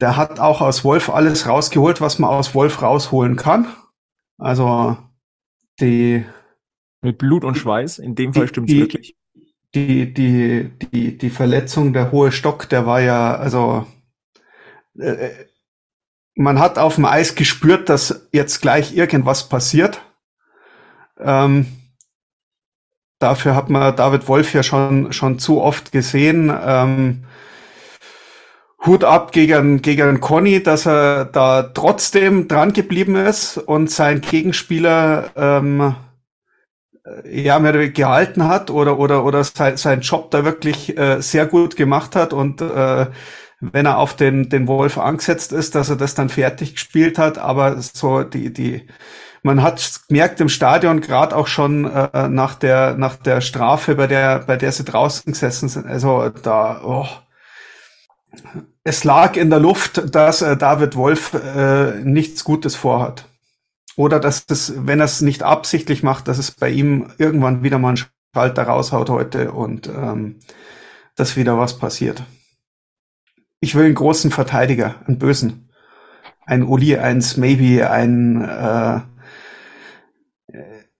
Der 0.00 0.16
hat 0.16 0.40
auch 0.40 0.60
aus 0.62 0.82
Wolf 0.84 1.10
alles 1.10 1.46
rausgeholt, 1.46 2.00
was 2.00 2.18
man 2.18 2.30
aus 2.30 2.54
Wolf 2.54 2.80
rausholen 2.80 3.36
kann. 3.36 3.66
Also 4.38 4.96
die 5.80 6.24
mit 7.02 7.18
Blut 7.18 7.44
und 7.44 7.56
Schweiß, 7.56 7.98
in 7.98 8.14
dem 8.14 8.32
Fall 8.34 8.48
stimmt 8.48 8.70
es 8.70 8.76
wirklich. 8.76 9.16
Die, 9.74 10.12
die, 10.12 10.70
die, 10.92 11.16
die 11.16 11.30
Verletzung, 11.30 11.92
der 11.92 12.10
hohe 12.10 12.32
Stock, 12.32 12.68
der 12.68 12.86
war 12.86 13.00
ja, 13.00 13.36
also 13.36 13.86
äh, 14.98 15.30
man 16.34 16.58
hat 16.58 16.78
auf 16.78 16.94
dem 16.96 17.04
Eis 17.04 17.34
gespürt, 17.34 17.88
dass 17.88 18.28
jetzt 18.32 18.60
gleich 18.60 18.94
irgendwas 18.94 19.48
passiert. 19.48 20.00
Ähm, 21.18 21.66
dafür 23.18 23.54
hat 23.54 23.68
man 23.70 23.94
David 23.94 24.28
Wolf 24.28 24.54
ja 24.54 24.62
schon, 24.62 25.12
schon 25.12 25.38
zu 25.38 25.60
oft 25.60 25.92
gesehen. 25.92 26.52
Ähm, 26.64 27.24
Hut 28.86 29.04
ab 29.04 29.32
gegen, 29.32 29.82
gegen 29.82 30.20
Conny, 30.20 30.62
dass 30.62 30.86
er 30.86 31.26
da 31.26 31.62
trotzdem 31.62 32.48
dran 32.48 32.72
geblieben 32.72 33.14
ist 33.14 33.58
und 33.58 33.90
sein 33.90 34.22
Gegenspieler 34.22 35.30
ähm, 35.36 35.94
ja 37.24 37.58
mehr 37.58 37.90
gehalten 37.90 38.48
hat 38.48 38.70
oder 38.70 38.98
oder 38.98 39.24
oder 39.24 39.44
sein, 39.44 39.76
sein 39.76 40.00
Job 40.00 40.30
da 40.30 40.44
wirklich 40.44 40.96
äh, 40.96 41.20
sehr 41.20 41.46
gut 41.46 41.76
gemacht 41.76 42.16
hat 42.16 42.32
und 42.32 42.62
äh, 42.62 43.06
wenn 43.60 43.86
er 43.86 43.98
auf 43.98 44.16
den, 44.16 44.48
den 44.48 44.66
Wolf 44.66 44.98
angesetzt 44.98 45.52
ist, 45.52 45.74
dass 45.74 45.90
er 45.90 45.96
das 45.96 46.14
dann 46.14 46.28
fertig 46.28 46.74
gespielt 46.74 47.18
hat. 47.18 47.38
Aber 47.38 47.80
so 47.80 48.22
die, 48.22 48.52
die, 48.52 48.86
man 49.42 49.62
hat 49.62 50.00
gemerkt 50.08 50.40
im 50.40 50.48
Stadion 50.48 51.00
gerade 51.00 51.36
auch 51.36 51.46
schon 51.46 51.84
äh, 51.84 52.28
nach 52.28 52.54
der 52.54 52.96
nach 52.96 53.16
der 53.16 53.40
Strafe, 53.40 53.94
bei 53.94 54.06
der 54.06 54.40
bei 54.40 54.56
der 54.56 54.72
sie 54.72 54.84
draußen 54.84 55.32
gesessen 55.32 55.68
sind. 55.68 55.86
Also 55.86 56.30
da, 56.30 56.82
oh, 56.84 57.06
es 58.84 59.04
lag 59.04 59.36
in 59.36 59.50
der 59.50 59.60
Luft, 59.60 60.14
dass 60.14 60.42
äh, 60.42 60.56
David 60.56 60.96
Wolf 60.96 61.34
äh, 61.34 62.00
nichts 62.02 62.44
Gutes 62.44 62.76
vorhat. 62.76 63.26
Oder 63.96 64.20
dass 64.20 64.46
das, 64.46 64.72
wenn 64.76 65.00
er 65.00 65.04
es 65.04 65.20
nicht 65.20 65.42
absichtlich 65.42 66.02
macht, 66.02 66.28
dass 66.28 66.38
es 66.38 66.52
bei 66.52 66.70
ihm 66.70 67.12
irgendwann 67.18 67.62
wieder 67.62 67.78
mal 67.78 67.94
ein 67.94 68.04
Schalter 68.34 68.62
raushaut 68.62 69.10
heute 69.10 69.52
und 69.52 69.88
ähm, 69.88 70.36
dass 71.16 71.36
wieder 71.36 71.58
was 71.58 71.78
passiert. 71.78 72.22
Ich 73.60 73.74
will 73.74 73.84
einen 73.84 73.94
großen 73.94 74.30
Verteidiger, 74.30 75.02
einen 75.06 75.18
bösen. 75.18 75.68
Ein 76.46 76.64
Uli, 76.64 76.96
ein 76.96 77.22
Maybe, 77.36 77.90
ein 77.90 78.42
äh, 78.42 79.00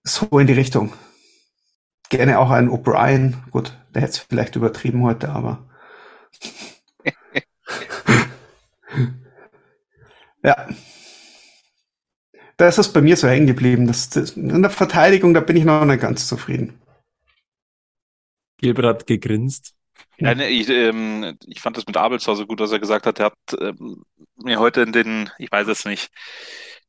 so 0.02 0.38
in 0.38 0.46
die 0.46 0.52
Richtung. 0.52 0.92
Gerne 2.10 2.38
auch 2.38 2.50
einen 2.50 2.68
O'Brien. 2.70 3.36
Gut, 3.50 3.74
der 3.94 4.02
hätte 4.02 4.12
es 4.12 4.18
vielleicht 4.18 4.56
übertrieben 4.56 5.02
heute, 5.02 5.30
aber. 5.30 5.66
ja. 10.42 10.68
Da 12.56 12.68
ist 12.68 12.78
es 12.78 12.92
bei 12.92 13.00
mir 13.00 13.16
so 13.16 13.26
hängen 13.26 13.46
geblieben. 13.46 13.86
Das, 13.86 14.10
das, 14.10 14.32
in 14.32 14.60
der 14.60 14.70
Verteidigung, 14.70 15.32
da 15.32 15.40
bin 15.40 15.56
ich 15.56 15.64
noch 15.64 15.82
nicht 15.86 16.02
ganz 16.02 16.28
zufrieden. 16.28 16.78
Gilbert 18.58 18.84
hat 18.84 19.06
gegrinst. 19.06 19.74
Ja, 20.22 20.34
ne, 20.34 20.48
ich, 20.48 20.68
ähm, 20.68 21.38
ich 21.46 21.60
fand 21.60 21.76
das 21.76 21.86
mit 21.86 21.96
Abel 21.96 22.20
zwar 22.20 22.36
so 22.36 22.46
gut, 22.46 22.60
was 22.60 22.72
er 22.72 22.78
gesagt 22.78 23.06
hat. 23.06 23.18
Er 23.20 23.26
hat 23.26 23.34
ähm, 23.60 24.04
mir 24.36 24.58
heute 24.60 24.82
in 24.82 24.92
den, 24.92 25.30
ich 25.38 25.50
weiß 25.50 25.66
es 25.68 25.84
nicht, 25.86 26.10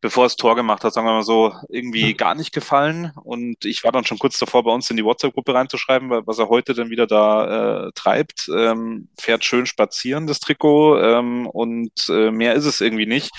bevor 0.02 0.26
es 0.26 0.36
Tor 0.36 0.56
gemacht 0.56 0.84
hat, 0.84 0.94
sagen 0.94 1.08
wir 1.08 1.14
mal 1.14 1.24
so, 1.24 1.54
irgendwie 1.70 2.14
gar 2.16 2.34
nicht 2.36 2.52
gefallen. 2.52 3.12
Und 3.24 3.64
ich 3.66 3.84
war 3.84 3.92
dann 3.92 4.04
schon 4.04 4.18
kurz 4.18 4.40
davor, 4.40 4.64
bei 4.64 4.72
uns 4.72 4.90
in 4.90 4.98
die 4.98 5.06
WhatsApp-Gruppe 5.06 5.54
reinzuschreiben, 5.54 6.10
was 6.26 6.40
er 6.40 6.50
heute 6.50 6.74
dann 6.74 6.90
wieder 6.90 7.06
da 7.06 7.88
äh, 7.88 7.92
treibt. 7.94 8.50
Ähm, 8.54 9.10
fährt 9.20 9.46
schön 9.46 9.68
spazieren, 9.68 10.26
das 10.26 10.40
Trikot, 10.40 11.00
ähm, 11.00 11.48
und 11.48 11.92
äh, 12.10 12.32
mehr 12.32 12.56
ist 12.56 12.66
es 12.66 12.82
irgendwie 12.82 13.06
nicht. 13.06 13.32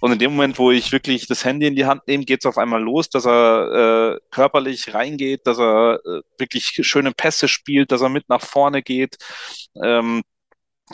Und 0.00 0.12
in 0.12 0.18
dem 0.18 0.32
Moment, 0.32 0.58
wo 0.58 0.70
ich 0.70 0.92
wirklich 0.92 1.26
das 1.26 1.44
Handy 1.44 1.66
in 1.66 1.74
die 1.76 1.86
Hand 1.86 2.06
nehme, 2.06 2.24
geht 2.24 2.40
es 2.40 2.46
auf 2.46 2.58
einmal 2.58 2.82
los, 2.82 3.08
dass 3.08 3.26
er 3.26 4.14
äh, 4.14 4.20
körperlich 4.30 4.92
reingeht, 4.94 5.46
dass 5.46 5.58
er 5.58 6.00
äh, 6.04 6.20
wirklich 6.38 6.78
schöne 6.82 7.12
Pässe 7.12 7.48
spielt, 7.48 7.92
dass 7.92 8.02
er 8.02 8.10
mit 8.10 8.28
nach 8.28 8.42
vorne 8.42 8.82
geht. 8.82 9.16
Ähm, 9.82 10.22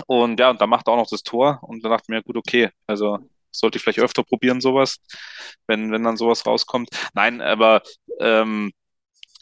und 0.06 0.38
ja, 0.40 0.50
und 0.50 0.60
da 0.60 0.66
macht 0.66 0.88
er 0.88 0.92
auch 0.92 0.98
noch 0.98 1.08
das 1.08 1.22
Tor. 1.22 1.58
Und 1.62 1.82
dann 1.84 1.90
dachte 1.90 2.04
ich 2.04 2.08
mir, 2.10 2.22
gut, 2.22 2.36
okay, 2.36 2.70
also 2.86 3.18
sollte 3.58 3.78
ich 3.78 3.82
vielleicht 3.82 4.00
öfter 4.00 4.24
probieren, 4.24 4.60
sowas, 4.60 4.98
wenn, 5.66 5.92
wenn 5.92 6.04
dann 6.04 6.16
sowas 6.16 6.46
rauskommt. 6.46 6.90
Nein, 7.14 7.40
aber 7.40 7.82
ähm, 8.20 8.72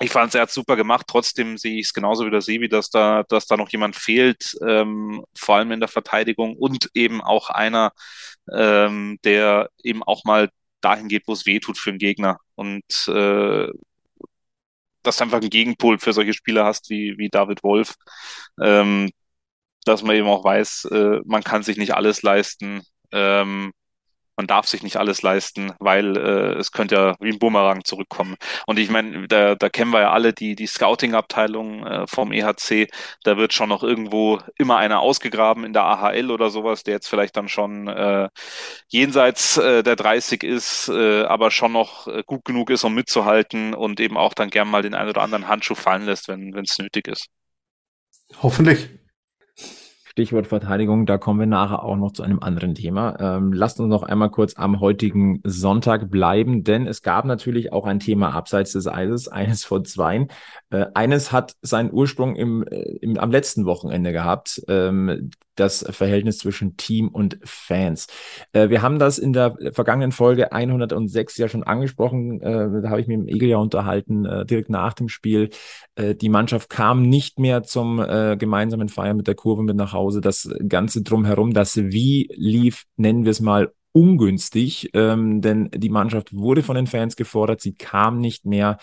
ich 0.01 0.11
fand 0.11 0.29
es, 0.29 0.35
er 0.35 0.43
hat 0.43 0.51
super 0.51 0.77
gemacht. 0.77 1.07
Trotzdem 1.09 1.57
sehe 1.57 1.79
ich 1.79 1.87
es 1.87 1.95
genauso 1.95 2.27
wie 2.27 2.31
der 2.31 2.41
Sebi, 2.41 2.69
dass 2.69 2.91
da, 2.91 3.23
dass 3.29 3.47
da 3.47 3.57
noch 3.57 3.71
jemand 3.71 3.97
fehlt, 3.97 4.57
ähm, 4.67 5.25
vor 5.37 5.57
allem 5.57 5.71
in 5.73 5.81
der 5.81 5.89
Verteidigung 5.89 6.57
und 6.57 6.91
eben 6.95 7.21
auch 7.23 7.51
einer, 7.51 7.93
ähm, 8.53 9.19
der 9.25 9.71
eben 9.83 10.03
auch 10.03 10.25
mal 10.25 10.51
dahin 10.81 11.09
geht, 11.09 11.25
wo 11.27 11.33
es 11.33 11.47
weh 11.47 11.61
tut 11.61 11.79
für 11.79 11.93
den 11.93 11.99
Gegner. 11.99 12.39
Und 12.57 12.85
äh, 13.09 13.69
dass 15.03 15.19
du 15.19 15.25
einfach 15.25 15.41
einen 15.41 15.51
Gegenpol 15.51 15.99
für 15.99 16.13
solche 16.13 16.33
Spieler 16.35 16.65
hast 16.65 16.91
wie, 16.91 17.17
wie 17.19 17.29
David 17.29 17.63
Wolf, 17.63 17.95
ähm, 18.61 19.11
dass 19.85 20.03
man 20.03 20.17
eben 20.17 20.29
auch 20.29 20.45
weiß, 20.45 20.87
äh, 20.87 21.21
man 21.27 21.45
kann 21.45 21.63
sich 21.63 21.77
nicht 21.77 21.95
alles 21.95 22.23
leisten. 22.23 22.83
Ähm, 23.13 23.73
man 24.37 24.47
darf 24.47 24.67
sich 24.67 24.83
nicht 24.83 24.97
alles 24.97 25.23
leisten, 25.23 25.73
weil 25.79 26.17
äh, 26.17 26.59
es 26.59 26.73
könnte 26.73 26.95
ja 26.95 27.17
wie 27.21 27.31
ein 27.31 27.39
Bumerang 27.39 27.85
zurückkommen. 27.85 28.37
Und 28.67 28.79
ich 28.79 28.91
meine, 28.91 29.29
da, 29.29 29.55
da 29.55 29.69
kennen 29.69 29.93
wir 29.93 30.01
ja 30.01 30.11
alle 30.13 30.33
die, 30.33 30.55
die 30.55 30.67
Scouting-Abteilung 30.67 31.87
äh, 31.87 32.07
vom 32.07 32.33
EHC. 32.33 32.89
Da 33.23 33.37
wird 33.37 33.53
schon 33.53 33.69
noch 33.69 33.83
irgendwo 33.83 34.41
immer 34.57 34.77
einer 34.79 35.01
ausgegraben 35.01 35.65
in 35.65 35.73
der 35.73 35.85
AHL 35.85 36.31
oder 36.31 36.51
sowas, 36.51 36.83
der 36.83 36.95
jetzt 36.95 37.09
vielleicht 37.09 37.37
dann 37.37 37.49
schon 37.49 37.89
äh, 37.89 38.29
jenseits 38.89 39.57
äh, 39.57 39.83
der 39.83 39.97
30 39.97 40.43
ist, 40.43 40.89
äh, 40.89 41.23
aber 41.25 41.51
schon 41.51 41.73
noch 41.73 42.09
äh, 42.09 42.23
gut 42.27 42.45
genug 42.45 42.71
ist, 42.71 42.85
um 42.85 42.95
mitzuhalten 42.95 43.75
und 43.75 44.01
eben 44.01 44.17
auch 44.17 44.35
dann 44.35 44.51
gern 44.51 44.69
mal 44.69 44.83
den 44.83 44.95
einen 44.95 45.11
oder 45.11 45.23
anderen 45.23 45.49
Handschuh 45.49 45.75
fallen 45.75 46.05
lässt, 46.07 46.29
wenn 46.29 46.55
es 46.57 46.79
nötig 46.79 47.09
ist. 47.09 47.29
Hoffentlich. 48.43 48.89
Stichwort 50.15 50.47
Verteidigung, 50.47 51.07
da 51.07 51.19
kommen 51.19 51.41
wir 51.41 51.47
nachher 51.49 51.83
auch 51.83 51.97
noch 51.97 52.13
zu 52.13 52.23
einem 52.23 52.39
anderen 52.39 52.77
Thema. 52.77 53.17
Ähm, 53.19 53.53
lasst 53.53 53.81
uns 53.81 53.89
noch 53.89 54.05
einmal 54.05 54.31
kurz 54.31 54.57
am 54.57 54.79
heutigen 54.79 55.41
Sonntag 55.43 56.09
bleiben, 56.09 56.63
denn 56.63 56.87
es 56.87 57.03
gab 57.03 57.25
natürlich 57.25 57.73
auch 57.73 57.85
ein 57.85 57.99
Thema 57.99 58.33
abseits 58.33 58.71
des 58.71 58.87
Eises, 58.87 59.27
eines 59.33 59.65
von 59.65 59.85
zweien. 59.85 60.29
Äh, 60.71 60.87
eines 60.95 61.33
hat 61.33 61.57
seinen 61.63 61.93
Ursprung 61.93 62.37
im, 62.37 62.63
äh, 62.63 62.83
im, 63.01 63.19
am 63.19 63.33
letzten 63.33 63.67
Wochenende 63.67 64.13
gehabt, 64.13 64.63
ähm, 64.69 65.31
das 65.57 65.85
Verhältnis 65.91 66.39
zwischen 66.39 66.77
Team 66.77 67.09
und 67.09 67.39
Fans. 67.45 68.07
Äh, 68.53 68.69
wir 68.69 68.83
haben 68.83 68.99
das 68.99 69.19
in 69.19 69.33
der 69.33 69.57
vergangenen 69.73 70.13
Folge 70.13 70.53
106 70.53 71.37
ja 71.39 71.49
schon 71.49 71.63
angesprochen. 71.63 72.41
Äh, 72.41 72.83
da 72.83 72.91
habe 72.91 73.01
ich 73.01 73.07
mich 73.07 73.19
mit 73.19 73.29
dem 73.29 73.35
Egel 73.35 73.49
ja 73.49 73.59
unterhalten, 73.59 74.25
äh, 74.25 74.45
direkt 74.45 74.71
nach 74.71 74.95
dem 74.95 75.09
Spiel. 75.09 75.51
Äh, 75.95 76.15
die 76.15 76.29
Mannschaft 76.29 76.71
kam 76.71 77.03
nicht 77.03 77.39
mehr 77.39 77.63
zum 77.63 77.97
gemeinsamen 78.39 78.89
Feiern 78.89 79.17
mit 79.17 79.27
der 79.27 79.35
Kurve 79.35 79.63
mit 79.63 79.77
nach 79.77 79.93
Hause. 79.93 80.04
Das 80.11 80.49
Ganze 80.69 81.03
drumherum, 81.03 81.53
das 81.53 81.77
Wie 81.77 82.29
lief, 82.35 82.85
nennen 82.97 83.25
wir 83.25 83.31
es 83.31 83.41
mal, 83.41 83.73
ungünstig, 83.93 84.91
ähm, 84.93 85.41
denn 85.41 85.71
die 85.73 85.89
Mannschaft 85.89 86.35
wurde 86.35 86.63
von 86.63 86.75
den 86.75 86.89
Fans 86.89 87.15
gefordert, 87.15 87.61
sie 87.61 87.75
kam 87.75 88.19
nicht 88.19 88.45
mehr. 88.45 88.79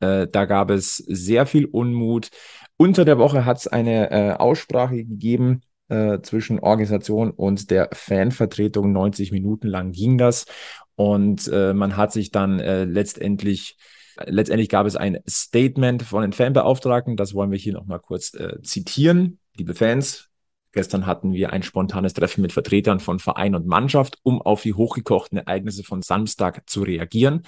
Äh, 0.00 0.26
da 0.26 0.44
gab 0.44 0.70
es 0.70 0.96
sehr 0.96 1.46
viel 1.46 1.64
Unmut. 1.64 2.28
Unter 2.76 3.04
der 3.04 3.18
Woche 3.18 3.44
hat 3.44 3.58
es 3.58 3.66
eine 3.66 4.10
äh, 4.10 4.32
Aussprache 4.32 4.96
gegeben 4.96 5.62
äh, 5.88 6.20
zwischen 6.22 6.58
Organisation 6.58 7.30
und 7.30 7.70
der 7.70 7.90
Fanvertretung. 7.92 8.92
90 8.92 9.32
Minuten 9.32 9.68
lang 9.68 9.92
ging 9.92 10.18
das. 10.18 10.46
Und 10.94 11.48
äh, 11.52 11.74
man 11.74 11.96
hat 11.96 12.12
sich 12.12 12.30
dann 12.30 12.60
äh, 12.60 12.84
letztendlich, 12.84 13.76
letztendlich 14.24 14.68
gab 14.68 14.86
es 14.86 14.96
ein 14.96 15.18
Statement 15.28 16.02
von 16.02 16.22
den 16.22 16.32
Fanbeauftragten. 16.32 17.16
Das 17.16 17.34
wollen 17.34 17.50
wir 17.50 17.58
hier 17.58 17.72
nochmal 17.72 18.00
kurz 18.00 18.34
äh, 18.34 18.60
zitieren. 18.62 19.38
Liebe 19.56 19.74
Fans, 19.74 20.29
Gestern 20.72 21.06
hatten 21.06 21.32
wir 21.32 21.52
ein 21.52 21.62
spontanes 21.62 22.14
Treffen 22.14 22.42
mit 22.42 22.52
Vertretern 22.52 23.00
von 23.00 23.18
Verein 23.18 23.54
und 23.54 23.66
Mannschaft, 23.66 24.18
um 24.22 24.40
auf 24.40 24.62
die 24.62 24.74
hochgekochten 24.74 25.38
Ereignisse 25.38 25.82
von 25.82 26.02
Samstag 26.02 26.68
zu 26.68 26.82
reagieren. 26.82 27.42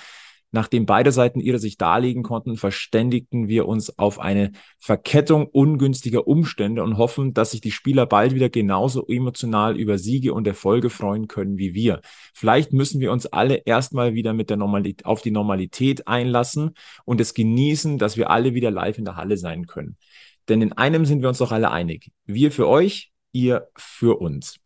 Nachdem 0.54 0.84
beide 0.84 1.12
Seiten 1.12 1.40
ihre 1.40 1.58
sich 1.58 1.78
darlegen 1.78 2.22
konnten, 2.22 2.58
verständigten 2.58 3.48
wir 3.48 3.66
uns 3.66 3.98
auf 3.98 4.18
eine 4.18 4.52
Verkettung 4.78 5.46
ungünstiger 5.46 6.26
Umstände 6.28 6.82
und 6.82 6.98
hoffen, 6.98 7.32
dass 7.32 7.52
sich 7.52 7.62
die 7.62 7.70
Spieler 7.70 8.04
bald 8.04 8.34
wieder 8.34 8.50
genauso 8.50 9.06
emotional 9.06 9.78
über 9.78 9.96
Siege 9.96 10.34
und 10.34 10.46
Erfolge 10.46 10.90
freuen 10.90 11.26
können 11.26 11.56
wie 11.56 11.72
wir. 11.72 12.02
Vielleicht 12.34 12.74
müssen 12.74 13.00
wir 13.00 13.12
uns 13.12 13.24
alle 13.24 13.62
erstmal 13.64 14.12
wieder 14.12 14.34
mit 14.34 14.50
der 14.50 14.58
Normalität, 14.58 15.06
auf 15.06 15.22
die 15.22 15.30
Normalität 15.30 16.06
einlassen 16.06 16.72
und 17.06 17.18
es 17.22 17.32
genießen, 17.32 17.96
dass 17.96 18.18
wir 18.18 18.28
alle 18.28 18.52
wieder 18.52 18.70
live 18.70 18.98
in 18.98 19.06
der 19.06 19.16
Halle 19.16 19.38
sein 19.38 19.66
können. 19.66 19.96
Denn 20.50 20.60
in 20.60 20.74
einem 20.74 21.06
sind 21.06 21.22
wir 21.22 21.30
uns 21.30 21.38
doch 21.38 21.52
alle 21.52 21.70
einig. 21.70 22.10
Wir 22.26 22.52
für 22.52 22.68
euch, 22.68 23.11
ihr 23.32 23.68
für 23.76 24.20
uns. 24.20 24.56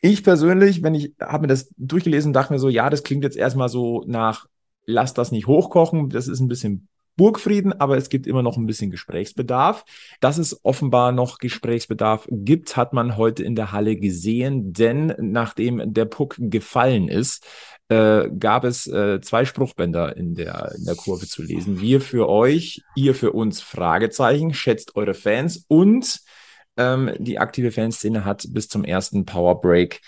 Ich 0.00 0.24
persönlich, 0.24 0.82
wenn 0.82 0.94
ich 0.94 1.14
habe 1.20 1.42
mir 1.42 1.48
das 1.48 1.72
durchgelesen, 1.76 2.32
dachte 2.32 2.52
mir 2.52 2.58
so, 2.58 2.68
ja, 2.68 2.90
das 2.90 3.04
klingt 3.04 3.22
jetzt 3.22 3.36
erstmal 3.36 3.68
so 3.68 4.02
nach 4.06 4.46
lasst 4.84 5.18
das 5.18 5.32
nicht 5.32 5.46
hochkochen. 5.46 6.10
Das 6.10 6.28
ist 6.28 6.40
ein 6.40 6.48
bisschen 6.48 6.88
Burgfrieden, 7.16 7.78
aber 7.78 7.98
es 7.98 8.08
gibt 8.08 8.26
immer 8.26 8.42
noch 8.42 8.56
ein 8.56 8.66
bisschen 8.66 8.90
Gesprächsbedarf. 8.90 9.84
Dass 10.20 10.38
es 10.38 10.64
offenbar 10.64 11.12
noch 11.12 11.38
Gesprächsbedarf 11.38 12.26
gibt, 12.30 12.76
hat 12.76 12.92
man 12.94 13.16
heute 13.16 13.44
in 13.44 13.54
der 13.54 13.72
Halle 13.72 13.96
gesehen, 13.96 14.72
denn 14.72 15.14
nachdem 15.18 15.92
der 15.92 16.06
Puck 16.06 16.36
gefallen 16.38 17.08
ist, 17.08 17.46
äh, 17.88 18.30
gab 18.30 18.64
es 18.64 18.86
äh, 18.86 19.20
zwei 19.20 19.44
Spruchbänder 19.44 20.16
in 20.16 20.34
der, 20.34 20.74
in 20.76 20.84
der 20.84 20.94
Kurve 20.94 21.26
zu 21.26 21.42
lesen. 21.42 21.80
Wir 21.80 22.00
für 22.00 22.28
euch, 22.28 22.82
ihr 22.96 23.14
für 23.14 23.32
uns, 23.32 23.60
Fragezeichen, 23.60 24.54
schätzt 24.54 24.96
eure 24.96 25.14
Fans 25.14 25.66
und 25.68 26.22
ähm, 26.76 27.10
die 27.18 27.38
aktive 27.38 27.70
Fanszene 27.70 28.24
hat 28.24 28.46
bis 28.50 28.68
zum 28.68 28.84
ersten 28.84 29.24
Power 29.24 29.60
Break 29.60 30.00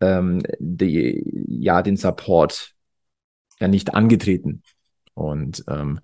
ähm, 0.00 0.42
die, 0.58 1.22
ja, 1.48 1.82
den 1.82 1.96
Support 1.96 2.72
ja 3.60 3.68
nicht 3.68 3.94
angetreten. 3.94 4.62
Und 5.14 5.64
ähm, 5.68 6.00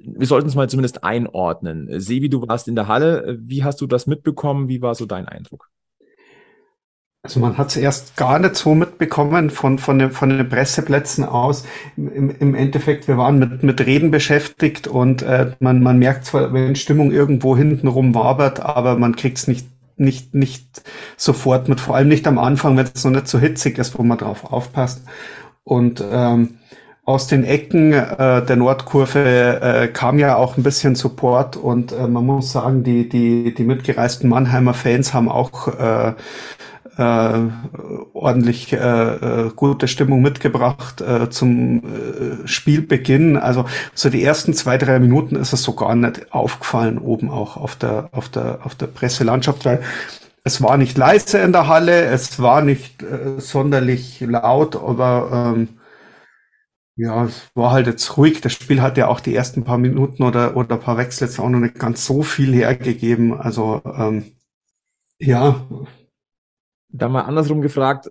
wir 0.00 0.26
sollten 0.26 0.48
es 0.48 0.54
mal 0.54 0.68
zumindest 0.68 1.04
einordnen. 1.04 1.88
Sevi, 2.00 2.28
du 2.28 2.46
warst 2.48 2.68
in 2.68 2.74
der 2.74 2.88
Halle. 2.88 3.38
Wie 3.40 3.62
hast 3.62 3.80
du 3.80 3.86
das 3.86 4.06
mitbekommen? 4.06 4.68
Wie 4.68 4.82
war 4.82 4.94
so 4.94 5.06
dein 5.06 5.28
Eindruck? 5.28 5.71
Also 7.24 7.38
man 7.38 7.56
hat 7.56 7.68
es 7.68 7.76
erst 7.76 8.16
gar 8.16 8.40
nicht 8.40 8.56
so 8.56 8.74
mitbekommen 8.74 9.50
von, 9.50 9.78
von, 9.78 9.96
den, 10.00 10.10
von 10.10 10.30
den 10.30 10.48
Presseplätzen 10.48 11.24
aus. 11.24 11.64
Im, 11.96 12.34
Im 12.36 12.56
Endeffekt, 12.56 13.06
wir 13.06 13.16
waren 13.16 13.38
mit, 13.38 13.62
mit 13.62 13.80
Reden 13.80 14.10
beschäftigt 14.10 14.88
und 14.88 15.22
äh, 15.22 15.52
man, 15.60 15.84
man 15.84 16.00
merkt 16.00 16.24
zwar, 16.24 16.52
wenn 16.52 16.74
Stimmung 16.74 17.12
irgendwo 17.12 17.56
hintenrum 17.56 18.12
wabert, 18.16 18.58
aber 18.58 18.98
man 18.98 19.14
kriegt 19.14 19.38
es 19.38 19.46
nicht, 19.46 19.68
nicht, 19.96 20.34
nicht 20.34 20.82
sofort 21.16 21.68
mit, 21.68 21.78
vor 21.78 21.94
allem 21.94 22.08
nicht 22.08 22.26
am 22.26 22.40
Anfang, 22.40 22.76
wenn 22.76 22.88
es 22.92 23.04
noch 23.04 23.12
nicht 23.12 23.28
so 23.28 23.38
hitzig 23.38 23.78
ist, 23.78 23.96
wo 23.96 24.02
man 24.02 24.18
drauf 24.18 24.52
aufpasst. 24.52 25.02
Und 25.62 26.02
ähm, 26.10 26.58
aus 27.04 27.28
den 27.28 27.44
Ecken 27.44 27.92
äh, 27.92 28.44
der 28.44 28.56
Nordkurve 28.56 29.60
äh, 29.60 29.88
kam 29.88 30.18
ja 30.18 30.34
auch 30.36 30.56
ein 30.56 30.64
bisschen 30.64 30.96
Support 30.96 31.56
und 31.56 31.92
äh, 31.92 32.08
man 32.08 32.26
muss 32.26 32.50
sagen, 32.50 32.82
die, 32.82 33.08
die, 33.08 33.54
die 33.54 33.64
mitgereisten 33.64 34.28
Mannheimer 34.28 34.74
Fans 34.74 35.14
haben 35.14 35.28
auch 35.28 35.68
äh, 35.68 36.14
äh, 36.96 37.48
ordentlich 38.12 38.72
äh, 38.72 38.76
äh, 38.76 39.50
gute 39.54 39.88
Stimmung 39.88 40.22
mitgebracht 40.22 41.00
äh, 41.00 41.30
zum 41.30 41.82
äh, 41.84 42.46
Spielbeginn. 42.46 43.36
Also 43.36 43.64
so 43.94 44.10
die 44.10 44.22
ersten 44.22 44.54
zwei, 44.54 44.78
drei 44.78 44.98
Minuten 44.98 45.36
ist 45.36 45.52
es 45.52 45.62
so 45.62 45.74
gar 45.74 45.94
nicht 45.94 46.32
aufgefallen, 46.32 46.98
oben 46.98 47.30
auch 47.30 47.56
auf 47.56 47.76
der, 47.76 48.10
auf 48.12 48.28
der, 48.28 48.60
auf 48.64 48.74
der 48.74 48.86
Presselandschaft, 48.86 49.64
weil 49.64 49.82
es 50.44 50.60
war 50.62 50.76
nicht 50.76 50.98
leise 50.98 51.38
in 51.38 51.52
der 51.52 51.68
Halle, 51.68 52.04
es 52.06 52.40
war 52.40 52.62
nicht 52.62 53.02
äh, 53.02 53.38
sonderlich 53.40 54.20
laut, 54.20 54.76
aber 54.76 55.54
ähm, 55.54 55.68
ja, 56.96 57.24
es 57.24 57.50
war 57.54 57.72
halt 57.72 57.86
jetzt 57.86 58.16
ruhig. 58.16 58.40
Das 58.40 58.52
Spiel 58.52 58.82
hat 58.82 58.98
ja 58.98 59.08
auch 59.08 59.20
die 59.20 59.34
ersten 59.34 59.64
paar 59.64 59.78
Minuten 59.78 60.22
oder, 60.22 60.56
oder 60.56 60.76
paar 60.76 60.98
Wechsel 60.98 61.26
jetzt 61.26 61.38
auch 61.40 61.48
noch 61.48 61.60
nicht 61.60 61.78
ganz 61.78 62.04
so 62.04 62.22
viel 62.22 62.54
hergegeben. 62.54 63.38
Also 63.38 63.80
ähm, 63.84 64.32
ja. 65.18 65.64
Da 66.92 67.08
mal 67.08 67.22
andersrum 67.22 67.62
gefragt, 67.62 68.10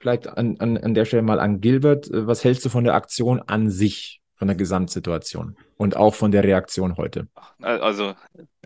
vielleicht 0.00 0.26
an, 0.26 0.56
an, 0.58 0.76
an 0.76 0.94
der 0.94 1.04
Stelle 1.04 1.22
mal 1.22 1.40
an 1.40 1.60
Gilbert, 1.60 2.08
was 2.10 2.44
hältst 2.44 2.64
du 2.64 2.68
von 2.68 2.84
der 2.84 2.94
Aktion 2.94 3.40
an 3.40 3.70
sich, 3.70 4.20
von 4.34 4.48
der 4.48 4.56
Gesamtsituation 4.56 5.56
und 5.76 5.96
auch 5.96 6.14
von 6.14 6.30
der 6.30 6.44
Reaktion 6.44 6.96
heute? 6.96 7.28
Also 7.60 8.14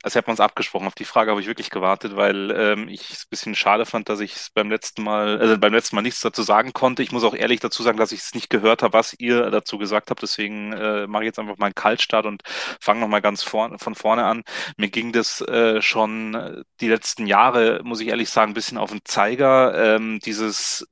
also 0.03 0.17
hätten 0.17 0.29
wir 0.29 0.33
uns 0.33 0.41
abgesprochen. 0.41 0.87
Auf 0.87 0.95
die 0.95 1.05
Frage 1.05 1.31
habe 1.31 1.41
ich 1.41 1.47
wirklich 1.47 1.71
gewartet, 1.71 2.17
weil 2.17 2.51
ähm, 2.57 2.89
ich 2.89 3.11
es 3.11 3.25
ein 3.25 3.31
bisschen 3.31 3.55
schade 3.55 3.85
fand, 3.85 4.09
dass 4.09 4.21
ich 4.21 4.35
es 4.35 4.51
beim 4.51 4.71
letzten 4.71 5.03
Mal, 5.03 5.39
also 5.39 5.59
beim 5.59 5.75
letzten 5.75 5.97
Mal 5.97 6.03
nichts 6.03 6.21
dazu 6.21 6.43
sagen 6.43 6.73
konnte. 6.73 7.03
Ich 7.03 7.13
muss 7.13 7.25
auch 7.25 7.35
ehrlich 7.35 7.61
dazu 7.61 7.83
sagen, 7.83 7.99
dass 7.99 8.13
ich 8.13 8.21
es 8.21 8.35
nicht 8.35 8.49
gehört 8.49 8.83
habe, 8.83 8.95
was 8.95 9.15
ihr 9.19 9.51
dazu 9.51 9.79
gesagt 9.79 10.11
habt. 10.11 10.23
Deswegen 10.23 10.73
äh, 10.73 11.07
mache 11.07 11.25
ich 11.25 11.27
jetzt 11.27 11.39
einfach 11.39 11.59
mal 11.59 11.67
einen 11.67 11.75
Kaltstart 11.75 12.25
und 12.27 12.43
fange 12.81 13.01
nochmal 13.01 13.21
ganz 13.21 13.43
vor, 13.43 13.79
von 13.79 13.95
vorne 13.95 14.25
an. 14.25 14.43
Mir 14.77 14.89
ging 14.89 15.13
das 15.13 15.43
äh, 15.43 15.83
schon 15.83 16.65
die 16.81 16.89
letzten 16.89 17.27
Jahre, 17.27 17.81
muss 17.85 18.01
ich 18.01 18.09
ehrlich 18.09 18.31
sagen, 18.31 18.53
ein 18.53 18.55
bisschen 18.55 18.79
auf 18.79 18.91
den 18.91 19.01
Zeiger. 19.05 19.97
Ähm, 19.97 20.19
dieses 20.25 20.89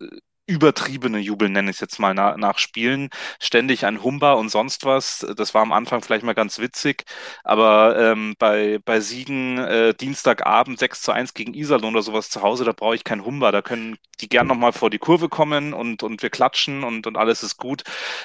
übertriebene 0.49 1.18
Jubel, 1.18 1.49
nenne 1.51 1.70
ich 1.70 1.76
es 1.76 1.80
jetzt 1.80 2.01
mal, 2.01 2.14
nach, 2.14 2.36
nach 2.36 2.59
Spielen. 2.59 3.11
Ständig 3.38 3.84
ein 3.86 4.03
Humba 4.03 4.32
und 4.32 4.49
sonst 4.49 4.84
was. 4.84 5.26
Das 5.36 5.55
war 5.55 5.62
am 5.62 5.72
Anfang 5.72 6.03
vielleicht 6.03 6.24
mal 6.24 6.34
ganz 6.34 6.59
witzig, 6.59 7.05
aber 7.44 7.96
ähm, 7.99 8.34
bei, 8.38 8.80
bei 8.84 9.01
Siegen 9.01 9.59
äh, 9.59 9.94
Dienstagabend 9.94 10.78
6 10.78 11.03
zu 11.03 11.12
1 11.12 11.34
gegen 11.34 11.55
Iserlohn 11.55 11.94
oder 11.94 12.03
sowas 12.03 12.30
zu 12.30 12.42
Hause, 12.42 12.64
da 12.64 12.72
brauche 12.72 12.94
ich 12.94 13.05
kein 13.05 13.24
Humba. 13.24 13.53
Da 13.53 13.62
können 13.62 13.99
die 14.20 14.28
gern 14.28 14.46
nochmal 14.46 14.72
vor 14.72 14.90
die 14.90 14.99
Kurve 14.99 15.28
kommen 15.28 15.74
und, 15.74 16.03
und 16.03 16.22
wir 16.22 16.30
klatschen 16.30 16.82
und, 16.82 17.07
und 17.07 17.16
alles 17.16 17.42
ist 17.42 17.59
gut. 17.59 17.82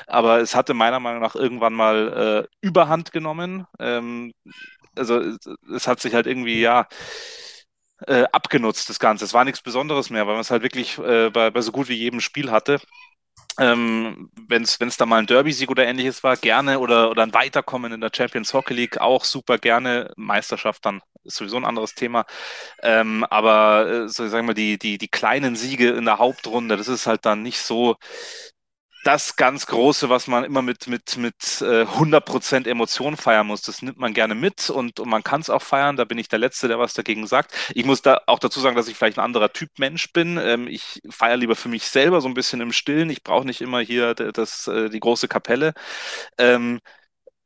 Aber 0.07 0.39
es 0.39 0.55
hatte 0.55 0.73
meiner 0.73 0.99
Meinung 1.01 1.21
nach 1.21 1.35
irgendwann 1.35 1.73
mal 1.73 2.47
äh, 2.49 2.65
Überhand 2.65 3.11
genommen. 3.11 3.67
Ähm, 3.79 4.33
also 4.95 5.21
es 5.73 5.87
hat 5.87 5.99
sich 5.99 6.13
halt 6.13 6.27
irgendwie, 6.27 6.61
ja, 6.61 6.87
äh, 8.07 8.25
abgenutzt, 8.31 8.89
das 8.89 8.99
Ganze. 8.99 9.25
Es 9.25 9.33
war 9.33 9.45
nichts 9.45 9.61
Besonderes 9.61 10.09
mehr, 10.09 10.25
weil 10.27 10.33
man 10.33 10.41
es 10.41 10.51
halt 10.51 10.63
wirklich 10.63 10.97
äh, 10.99 11.29
bei, 11.29 11.49
bei 11.51 11.61
so 11.61 11.71
gut 11.71 11.89
wie 11.89 11.95
jedem 11.95 12.21
Spiel 12.21 12.51
hatte. 12.51 12.79
Ähm, 13.59 14.31
wenn 14.47 14.63
es 14.63 14.97
da 14.97 15.05
mal 15.05 15.19
ein 15.19 15.27
Derby-Sieg 15.27 15.69
oder 15.69 15.85
ähnliches 15.85 16.23
war, 16.23 16.37
gerne 16.37 16.79
oder, 16.79 17.11
oder 17.11 17.23
ein 17.23 17.33
Weiterkommen 17.33 17.93
in 17.93 18.01
der 18.01 18.11
Champions 18.15 18.53
Hockey 18.53 18.73
League, 18.73 18.99
auch 18.99 19.23
super 19.25 19.57
gerne. 19.59 20.11
Meisterschaft 20.17 20.85
dann 20.85 21.01
ist 21.23 21.37
sowieso 21.37 21.57
ein 21.57 21.65
anderes 21.65 21.93
Thema. 21.95 22.25
Ähm, 22.81 23.23
aber 23.25 23.87
äh, 24.05 24.09
so 24.09 24.27
sagen 24.27 24.47
wir, 24.47 24.55
die, 24.55 24.77
die, 24.77 24.97
die 24.97 25.07
kleinen 25.07 25.55
Siege 25.55 25.91
in 25.91 26.05
der 26.05 26.19
Hauptrunde, 26.19 26.77
das 26.77 26.87
ist 26.87 27.07
halt 27.07 27.25
dann 27.25 27.43
nicht 27.43 27.59
so, 27.59 27.95
das 29.03 29.35
ganz 29.35 29.67
Große, 29.67 30.09
was 30.09 30.27
man 30.27 30.43
immer 30.43 30.61
mit, 30.61 30.87
mit, 30.87 31.17
mit 31.17 31.61
äh, 31.61 31.85
100% 31.85 32.67
Emotion 32.67 33.17
feiern 33.17 33.47
muss. 33.47 33.61
Das 33.61 33.81
nimmt 33.81 33.97
man 33.97 34.13
gerne 34.13 34.35
mit 34.35 34.69
und, 34.69 34.99
und 34.99 35.09
man 35.09 35.23
kann 35.23 35.41
es 35.41 35.49
auch 35.49 35.61
feiern. 35.61 35.97
Da 35.97 36.05
bin 36.05 36.17
ich 36.17 36.29
der 36.29 36.39
Letzte, 36.39 36.67
der 36.67 36.79
was 36.79 36.93
dagegen 36.93 37.27
sagt. 37.27 37.53
Ich 37.73 37.85
muss 37.85 38.01
da 38.01 38.21
auch 38.27 38.39
dazu 38.39 38.59
sagen, 38.59 38.75
dass 38.75 38.87
ich 38.87 38.95
vielleicht 38.97 39.17
ein 39.17 39.25
anderer 39.25 39.51
Typ 39.53 39.69
Mensch 39.77 40.11
bin. 40.13 40.37
Ähm, 40.37 40.67
ich 40.67 41.01
feiere 41.09 41.37
lieber 41.37 41.55
für 41.55 41.69
mich 41.69 41.85
selber 41.87 42.21
so 42.21 42.27
ein 42.27 42.33
bisschen 42.33 42.61
im 42.61 42.71
Stillen. 42.71 43.09
Ich 43.09 43.23
brauche 43.23 43.45
nicht 43.45 43.61
immer 43.61 43.79
hier 43.81 44.13
das, 44.15 44.67
äh, 44.67 44.89
die 44.89 44.99
große 44.99 45.27
Kapelle. 45.27 45.73
Ähm, 46.37 46.79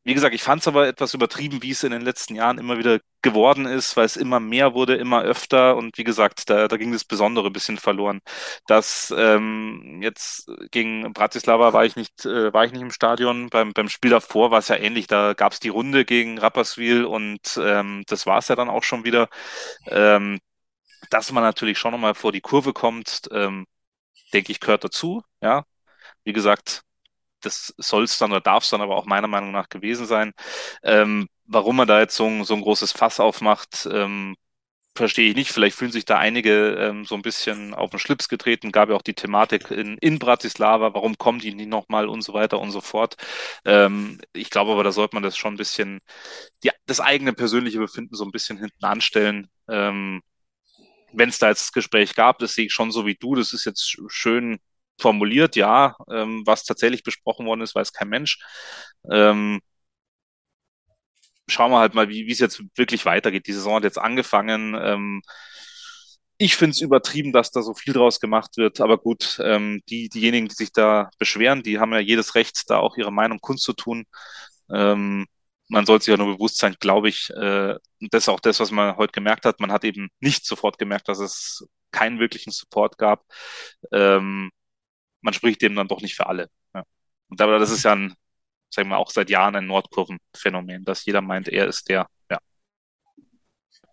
wie 0.08 0.14
gesagt, 0.14 0.34
ich 0.34 0.43
fand 0.43 0.62
es 0.62 0.68
aber 0.68 0.88
etwas 0.88 1.14
übertrieben, 1.14 1.62
wie 1.64 1.72
es 1.72 1.84
in 1.84 1.91
den 1.91 2.01
letzten 2.01 2.36
Jahren 2.36 2.58
immer 2.60 2.78
wieder 2.78 2.99
geworden 3.22 3.66
ist, 3.66 3.97
weil 3.97 4.05
es 4.05 4.18
immer 4.18 4.39
mehr 4.39 4.74
wurde, 4.74 4.95
immer 4.95 5.22
öfter 5.24 5.76
und 5.76 5.97
wie 5.97 6.05
gesagt, 6.05 6.49
da, 6.49 6.68
da 6.68 6.78
ging 6.78 6.91
das 6.93 7.03
Besondere 7.05 7.47
ein 7.47 7.53
bisschen 7.53 7.78
verloren. 7.78 8.22
Das 8.68 9.14
ähm, 9.18 9.99
jetzt 10.01 10.49
gegen 10.72 11.12
Bratislava 11.14 11.74
war 11.74 11.86
ich 11.86 11.95
nicht, 11.97 12.26
äh, 12.26 12.53
war 12.53 12.66
ich 12.66 12.72
nicht 12.72 12.82
im 12.82 12.91
Stadion. 12.91 13.49
Beim, 13.49 13.74
beim 13.74 13.89
Spiel 13.89 14.12
davor 14.12 14.49
war 14.51 14.60
es 14.60 14.70
ja 14.70 14.78
ähnlich. 14.78 15.08
Da 15.08 15.34
gab 15.34 15.51
es 15.53 15.60
die 15.60 15.70
Runde 15.70 16.05
gegen 16.05 16.38
Rapperswil 16.39 17.05
und 17.05 17.60
ähm, 17.62 18.03
das 18.08 18.26
war 18.26 18.38
es 18.39 18.47
ja 18.47 18.55
dann 18.55 18.70
auch 18.70 18.84
schon 18.84 19.03
wieder. 19.03 19.30
Ähm, 19.88 20.39
dass 21.10 21.32
man 21.32 21.43
natürlich 21.43 21.78
schon 21.78 21.91
nochmal 21.91 22.16
vor 22.16 22.32
die 22.32 22.41
Kurve 22.41 22.74
kommt, 22.74 23.30
ähm, 23.32 23.66
denke 24.34 24.51
ich, 24.51 24.60
gehört 24.60 24.84
dazu. 24.84 25.24
Ja, 25.41 25.66
wie 26.26 26.34
gesagt, 26.34 26.84
das 27.41 27.73
soll 27.77 28.03
es 28.03 28.17
dann 28.17 28.31
oder 28.31 28.41
darf 28.41 28.63
es 28.63 28.69
dann 28.71 28.81
aber 28.81 28.95
auch 28.95 29.05
meiner 29.05 29.27
Meinung 29.27 29.51
nach 29.51 29.69
gewesen 29.69 30.05
sein. 30.05 30.33
Ähm, 30.83 31.27
warum 31.45 31.77
man 31.77 31.88
da 31.88 31.99
jetzt 31.99 32.15
so 32.15 32.25
ein, 32.27 32.43
so 32.45 32.55
ein 32.55 32.61
großes 32.61 32.91
Fass 32.93 33.19
aufmacht, 33.19 33.88
ähm, 33.91 34.35
verstehe 34.95 35.29
ich 35.29 35.35
nicht. 35.35 35.51
Vielleicht 35.51 35.77
fühlen 35.77 35.91
sich 35.91 36.05
da 36.05 36.17
einige 36.17 36.75
ähm, 36.75 37.05
so 37.05 37.15
ein 37.15 37.21
bisschen 37.21 37.73
auf 37.75 37.91
den 37.91 37.99
Schlips 37.99 38.29
getreten. 38.29 38.71
Gab 38.71 38.89
ja 38.89 38.95
auch 38.95 39.01
die 39.03 39.13
Thematik 39.13 39.71
in, 39.71 39.97
in 39.99 40.19
Bratislava, 40.19 40.93
warum 40.95 41.17
kommen 41.17 41.39
die 41.39 41.53
nicht 41.53 41.69
nochmal 41.69 42.07
und 42.07 42.21
so 42.23 42.33
weiter 42.33 42.59
und 42.59 42.71
so 42.71 42.81
fort. 42.81 43.15
Ähm, 43.65 44.19
ich 44.33 44.49
glaube 44.49 44.71
aber, 44.71 44.83
da 44.83 44.91
sollte 44.91 45.15
man 45.15 45.23
das 45.23 45.38
schon 45.38 45.53
ein 45.53 45.57
bisschen, 45.57 45.99
ja, 46.63 46.73
das 46.88 46.99
eigene 47.01 47.33
persönliche 47.33 47.79
Befinden 47.79 48.15
so 48.15 48.25
ein 48.25 48.31
bisschen 48.31 48.57
hinten 48.59 48.85
anstellen. 48.85 49.49
Ähm, 49.69 50.21
Wenn 51.13 51.29
es 51.29 51.39
da 51.39 51.49
jetzt 51.49 51.61
das 51.63 51.71
Gespräch 51.73 52.15
gab, 52.15 52.39
das 52.39 52.53
sehe 52.55 52.65
ich 52.67 52.73
schon 52.73 52.91
so 52.91 53.05
wie 53.05 53.15
du. 53.15 53.35
Das 53.35 53.53
ist 53.53 53.65
jetzt 53.65 53.97
schön 54.09 54.59
formuliert, 55.00 55.56
ja. 55.56 55.95
Ähm, 56.12 56.43
was 56.45 56.64
tatsächlich 56.64 57.04
besprochen 57.04 57.45
worden 57.45 57.62
ist, 57.62 57.76
weiß 57.76 57.93
kein 57.93 58.10
Mensch. 58.10 58.39
Ähm, 59.12 59.62
schauen 61.48 61.72
wir 61.72 61.80
halt 61.80 61.93
mal, 61.93 62.10
wie 62.10 62.30
es 62.32 62.39
jetzt 62.39 62.62
wirklich 62.76 63.06
weitergeht. 63.06 63.48
Die 63.48 63.54
Saison 63.54 63.76
hat 63.76 63.84
jetzt 63.84 63.98
angefangen. 64.00 64.76
Ähm, 64.80 65.22
ich 66.38 66.56
finde 66.56 66.72
es 66.72 66.82
übertrieben, 66.82 67.34
dass 67.34 67.52
da 67.52 67.62
so 67.64 67.74
viel 67.74 67.93
draus 67.93 68.20
gemacht 68.20 68.58
wird, 68.58 68.80
aber 68.82 68.98
gut, 69.00 69.39
ähm, 69.43 69.82
die, 69.89 70.08
diejenigen, 70.10 70.48
die 70.48 70.56
sich 70.56 70.72
da 70.72 71.10
beschweren, 71.18 71.64
die 71.64 71.80
haben 71.80 71.93
ja 71.93 72.00
jedes 72.00 72.36
Recht, 72.36 72.70
da 72.70 72.78
auch 72.78 72.95
ihre 72.98 73.12
Meinung 73.12 73.39
kundzutun. 73.39 74.06
Ähm, 74.72 75.26
man 75.70 75.86
sollte 75.86 76.06
sich 76.06 76.12
ja 76.12 76.18
nur 76.18 76.36
bewusst 76.38 76.58
sein, 76.60 76.76
glaube 76.80 77.10
ich, 77.10 77.30
äh, 77.32 77.76
das 78.00 78.24
ist 78.24 78.30
auch 78.30 78.39
das, 78.39 78.60
was 78.60 78.72
man 78.72 78.98
heute 78.98 79.12
gemerkt 79.14 79.45
hat. 79.45 79.60
Man 79.60 79.72
hat 79.72 79.84
eben 79.84 80.10
nicht 80.20 80.45
sofort 80.45 80.78
gemerkt, 80.78 81.08
dass 81.10 81.20
es 81.20 81.66
keinen 81.91 82.20
wirklichen 82.20 82.52
Support 82.52 82.98
gab. 82.98 83.26
Ähm, 83.91 84.52
man 85.28 85.34
spricht 85.34 85.61
dem 85.61 85.75
dann 85.75 85.89
doch 85.89 86.01
nicht 86.01 86.15
für 86.15 86.28
alle. 86.28 86.47
Ja. 86.73 86.84
Und 87.30 87.41
aber 87.41 87.59
das 87.59 87.69
ist 87.69 87.84
ja 87.84 87.91
ein, 87.91 88.13
sagen 88.69 88.88
wir 88.88 88.97
auch 88.97 89.11
seit 89.11 89.30
Jahren 89.30 89.57
ein 89.57 89.67
Nordkurvenphänomen, 89.67 90.86
dass 90.86 91.03
jeder 91.03 91.19
meint, 91.19 91.49
er 91.49 91.67
ist 91.67 91.89
der. 91.89 92.07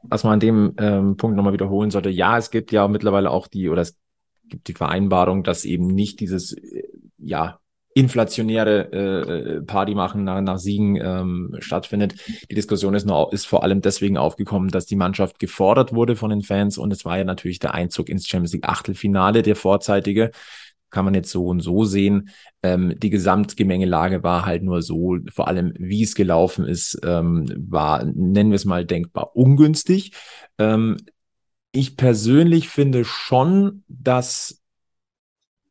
Was 0.04 0.22
man 0.22 0.34
an 0.34 0.40
dem 0.40 0.74
ähm, 0.78 1.16
Punkt 1.16 1.36
nochmal 1.36 1.54
wiederholen 1.54 1.90
sollte, 1.90 2.10
ja, 2.10 2.38
es 2.38 2.52
gibt 2.52 2.70
ja 2.70 2.86
mittlerweile 2.86 3.30
auch 3.30 3.48
die, 3.48 3.68
oder 3.68 3.82
es 3.82 3.96
gibt 4.44 4.68
die 4.68 4.74
Vereinbarung, 4.74 5.42
dass 5.42 5.64
eben 5.64 5.86
nicht 5.86 6.20
dieses, 6.20 6.52
äh, 6.52 6.84
ja, 7.18 7.58
inflationäre 7.94 8.92
äh, 8.92 9.62
Party 9.62 9.94
machen 9.94 10.24
nach, 10.24 10.40
nach 10.40 10.58
Siegen 10.58 10.96
ähm, 10.96 11.56
stattfindet. 11.60 12.14
Die 12.50 12.54
Diskussion 12.54 12.94
ist, 12.94 13.06
nur, 13.06 13.32
ist 13.32 13.46
vor 13.46 13.62
allem 13.62 13.80
deswegen 13.80 14.18
aufgekommen, 14.18 14.68
dass 14.68 14.86
die 14.86 14.96
Mannschaft 14.96 15.38
gefordert 15.38 15.94
wurde 15.94 16.16
von 16.16 16.30
den 16.30 16.42
Fans 16.42 16.76
und 16.76 16.92
es 16.92 17.04
war 17.04 17.18
ja 17.18 17.24
natürlich 17.24 17.60
der 17.60 17.72
Einzug 17.72 18.08
ins 18.08 18.26
Champions 18.26 18.52
League 18.52 18.68
Achtelfinale, 18.68 19.42
der 19.42 19.56
vorzeitige 19.56 20.32
kann 20.94 21.04
man 21.04 21.14
jetzt 21.14 21.30
so 21.30 21.46
und 21.46 21.60
so 21.60 21.84
sehen. 21.84 22.30
Ähm, 22.62 22.94
die 22.96 23.10
Gesamtgemengelage 23.10 24.22
war 24.22 24.46
halt 24.46 24.62
nur 24.62 24.80
so, 24.80 25.18
vor 25.32 25.48
allem 25.48 25.74
wie 25.76 26.04
es 26.04 26.14
gelaufen 26.14 26.64
ist, 26.64 27.00
ähm, 27.04 27.46
war, 27.58 28.04
nennen 28.04 28.50
wir 28.50 28.56
es 28.56 28.64
mal, 28.64 28.86
denkbar 28.86 29.34
ungünstig. 29.34 30.12
Ähm, 30.58 30.96
ich 31.72 31.96
persönlich 31.96 32.68
finde 32.68 33.04
schon, 33.04 33.82
dass 33.88 34.62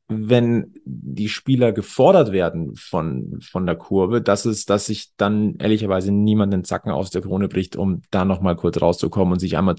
wenn 0.09 0.73
die 0.83 1.29
Spieler 1.29 1.71
gefordert 1.71 2.33
werden 2.33 2.75
von, 2.75 3.39
von 3.41 3.65
der 3.65 3.77
Kurve, 3.77 4.21
dass 4.21 4.43
es, 4.43 4.65
dass 4.65 4.87
sich 4.87 5.13
dann 5.15 5.55
ehrlicherweise 5.55 6.11
niemand 6.11 6.51
den 6.51 6.65
Zacken 6.65 6.91
aus 6.91 7.09
der 7.09 7.21
Krone 7.21 7.47
bricht, 7.47 7.77
um 7.77 8.01
da 8.11 8.25
nochmal 8.25 8.57
kurz 8.57 8.81
rauszukommen 8.81 9.31
und 9.31 9.39
sich 9.39 9.57
einmal 9.57 9.75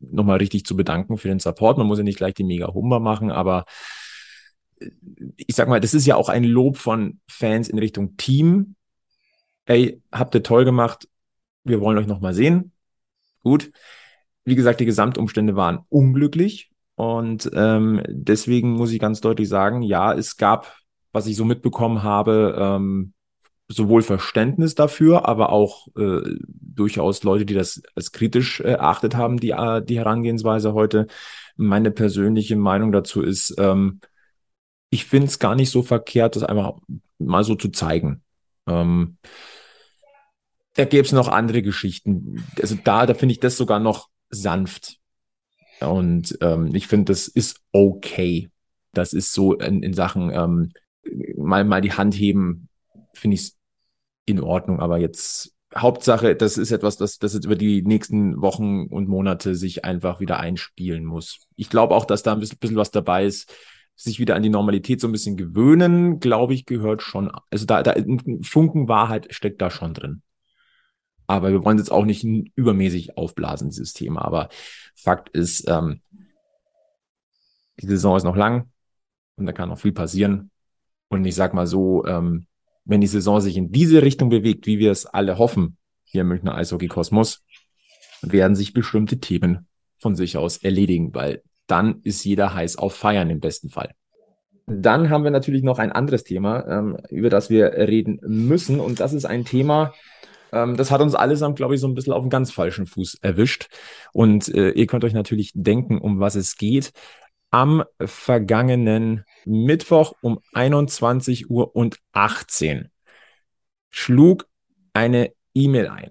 nochmal 0.00 0.38
richtig 0.38 0.64
zu 0.64 0.74
bedanken 0.74 1.18
für 1.18 1.28
den 1.28 1.38
Support. 1.38 1.76
Man 1.76 1.86
muss 1.86 1.98
ja 1.98 2.04
nicht 2.04 2.16
gleich 2.16 2.34
die 2.34 2.44
mega 2.44 2.72
Humber 2.72 2.98
machen, 2.98 3.30
aber 3.30 3.66
ich 5.36 5.54
sag 5.54 5.68
mal, 5.68 5.80
das 5.80 5.94
ist 5.94 6.06
ja 6.06 6.16
auch 6.16 6.28
ein 6.28 6.44
Lob 6.44 6.76
von 6.76 7.20
Fans 7.28 7.68
in 7.68 7.78
Richtung 7.78 8.16
Team. 8.16 8.74
Ey, 9.64 10.00
habt 10.12 10.34
ihr 10.34 10.42
toll 10.42 10.64
gemacht. 10.64 11.08
Wir 11.64 11.80
wollen 11.80 11.98
euch 11.98 12.06
nochmal 12.06 12.34
sehen. 12.34 12.72
Gut. 13.42 13.72
Wie 14.44 14.54
gesagt, 14.54 14.80
die 14.80 14.86
Gesamtumstände 14.86 15.56
waren 15.56 15.80
unglücklich. 15.88 16.70
Und 16.94 17.50
ähm, 17.54 18.02
deswegen 18.08 18.70
muss 18.70 18.92
ich 18.92 19.00
ganz 19.00 19.20
deutlich 19.20 19.48
sagen, 19.48 19.82
ja, 19.82 20.14
es 20.14 20.36
gab, 20.36 20.76
was 21.12 21.26
ich 21.26 21.36
so 21.36 21.44
mitbekommen 21.44 22.02
habe, 22.02 22.56
ähm, 22.58 23.12
sowohl 23.68 24.02
Verständnis 24.02 24.74
dafür, 24.74 25.28
aber 25.28 25.50
auch 25.50 25.88
äh, 25.96 26.20
durchaus 26.46 27.22
Leute, 27.24 27.44
die 27.44 27.54
das 27.54 27.82
als 27.94 28.12
kritisch 28.12 28.60
äh, 28.60 28.70
erachtet 28.70 29.16
haben, 29.16 29.38
die, 29.38 29.50
äh, 29.50 29.82
die 29.84 29.98
Herangehensweise 29.98 30.72
heute. 30.72 31.06
Meine 31.56 31.90
persönliche 31.90 32.56
Meinung 32.56 32.92
dazu 32.92 33.22
ist, 33.22 33.54
ähm, 33.58 34.00
ich 34.90 35.04
finde 35.04 35.26
es 35.26 35.38
gar 35.38 35.54
nicht 35.54 35.70
so 35.70 35.82
verkehrt, 35.82 36.36
das 36.36 36.42
einfach 36.42 36.74
mal 37.18 37.44
so 37.44 37.54
zu 37.54 37.68
zeigen. 37.68 38.22
Ähm, 38.66 39.18
da 40.74 40.84
gäbe 40.84 41.04
es 41.04 41.12
noch 41.12 41.28
andere 41.28 41.62
Geschichten. 41.62 42.44
Also 42.60 42.76
da, 42.82 43.06
da 43.06 43.14
finde 43.14 43.32
ich 43.32 43.40
das 43.40 43.56
sogar 43.56 43.80
noch 43.80 44.08
sanft. 44.28 44.98
Und 45.80 46.38
ähm, 46.40 46.74
ich 46.74 46.86
finde, 46.86 47.12
das 47.12 47.28
ist 47.28 47.60
okay. 47.72 48.50
Das 48.92 49.12
ist 49.12 49.32
so 49.32 49.54
in, 49.54 49.82
in 49.82 49.94
Sachen 49.94 50.30
ähm, 50.30 50.72
mal, 51.36 51.64
mal 51.64 51.80
die 51.80 51.92
Hand 51.92 52.14
heben, 52.14 52.68
finde 53.12 53.34
ich 53.36 53.40
es 53.40 53.56
in 54.26 54.40
Ordnung. 54.40 54.80
Aber 54.80 54.98
jetzt 54.98 55.54
Hauptsache, 55.74 56.36
das 56.36 56.58
ist 56.58 56.70
etwas, 56.70 56.96
das, 56.96 57.18
das 57.18 57.34
jetzt 57.34 57.44
über 57.44 57.56
die 57.56 57.82
nächsten 57.82 58.40
Wochen 58.40 58.86
und 58.86 59.08
Monate 59.08 59.54
sich 59.54 59.84
einfach 59.84 60.20
wieder 60.20 60.38
einspielen 60.38 61.04
muss. 61.04 61.46
Ich 61.56 61.68
glaube 61.68 61.94
auch, 61.94 62.04
dass 62.04 62.22
da 62.22 62.32
ein 62.32 62.40
bisschen, 62.40 62.58
bisschen 62.58 62.76
was 62.76 62.90
dabei 62.90 63.26
ist, 63.26 63.52
sich 63.96 64.20
wieder 64.20 64.36
an 64.36 64.42
die 64.42 64.50
Normalität 64.50 65.00
so 65.00 65.08
ein 65.08 65.12
bisschen 65.12 65.36
gewöhnen, 65.36 66.20
glaube 66.20 66.54
ich, 66.54 66.66
gehört 66.66 67.02
schon. 67.02 67.32
Also 67.50 67.64
da, 67.64 67.82
da 67.82 67.92
ein 67.92 68.42
Funken 68.42 68.88
Wahrheit 68.88 69.28
steckt 69.30 69.60
da 69.62 69.70
schon 69.70 69.94
drin. 69.94 70.22
Aber 71.26 71.50
wir 71.50 71.64
wollen 71.64 71.78
jetzt 71.78 71.90
auch 71.90 72.04
nicht 72.04 72.24
übermäßig 72.54 73.16
aufblasen, 73.16 73.70
dieses 73.70 73.94
Thema. 73.94 74.22
Aber 74.24 74.48
Fakt 74.94 75.30
ist, 75.30 75.68
ähm, 75.68 76.00
die 77.80 77.86
Saison 77.86 78.16
ist 78.16 78.24
noch 78.24 78.36
lang 78.36 78.70
und 79.36 79.46
da 79.46 79.52
kann 79.52 79.70
noch 79.70 79.78
viel 79.78 79.92
passieren. 79.92 80.50
Und 81.08 81.24
ich 81.24 81.34
sag 81.34 81.54
mal 81.54 81.66
so, 81.66 82.04
ähm, 82.06 82.46
wenn 82.84 83.00
die 83.00 83.06
Saison 83.06 83.40
sich 83.40 83.56
in 83.56 83.72
diese 83.72 84.02
Richtung 84.02 84.28
bewegt, 84.28 84.66
wie 84.66 84.78
wir 84.78 84.92
es 84.92 85.06
alle 85.06 85.38
hoffen, 85.38 85.76
hier 86.04 86.20
im 86.20 86.28
Münchner 86.28 86.54
Eishockey 86.54 86.86
Kosmos, 86.86 87.44
werden 88.22 88.54
sich 88.54 88.72
bestimmte 88.72 89.18
Themen 89.18 89.66
von 89.98 90.14
sich 90.14 90.36
aus 90.36 90.58
erledigen, 90.58 91.14
weil 91.14 91.42
dann 91.66 92.00
ist 92.04 92.24
jeder 92.24 92.54
heiß 92.54 92.76
auf 92.76 92.94
Feiern 92.94 93.30
im 93.30 93.40
besten 93.40 93.70
Fall. 93.70 93.92
Dann 94.66 95.10
haben 95.10 95.24
wir 95.24 95.30
natürlich 95.30 95.62
noch 95.62 95.78
ein 95.78 95.92
anderes 95.92 96.24
Thema, 96.24 96.66
ähm, 96.66 96.96
über 97.10 97.30
das 97.30 97.50
wir 97.50 97.72
reden 97.72 98.18
müssen. 98.22 98.80
Und 98.80 98.98
das 98.98 99.12
ist 99.12 99.24
ein 99.24 99.44
Thema, 99.44 99.92
ähm, 100.52 100.76
das 100.76 100.90
hat 100.90 101.00
uns 101.00 101.14
allesamt, 101.14 101.56
glaube 101.56 101.74
ich, 101.74 101.80
so 101.80 101.86
ein 101.86 101.94
bisschen 101.94 102.12
auf 102.12 102.22
einen 102.22 102.30
ganz 102.30 102.50
falschen 102.50 102.86
Fuß 102.86 103.18
erwischt. 103.20 103.68
Und 104.12 104.48
äh, 104.48 104.70
ihr 104.70 104.86
könnt 104.86 105.04
euch 105.04 105.12
natürlich 105.12 105.52
denken, 105.54 105.98
um 105.98 106.20
was 106.20 106.34
es 106.34 106.56
geht. 106.56 106.92
Am 107.50 107.84
vergangenen 108.00 109.24
Mittwoch 109.44 110.14
um 110.20 110.40
21 110.52 111.48
Uhr 111.48 111.76
und 111.76 111.98
18 112.12 112.90
schlug 113.90 114.46
eine 114.92 115.32
E-Mail 115.54 115.88
ein 115.88 116.10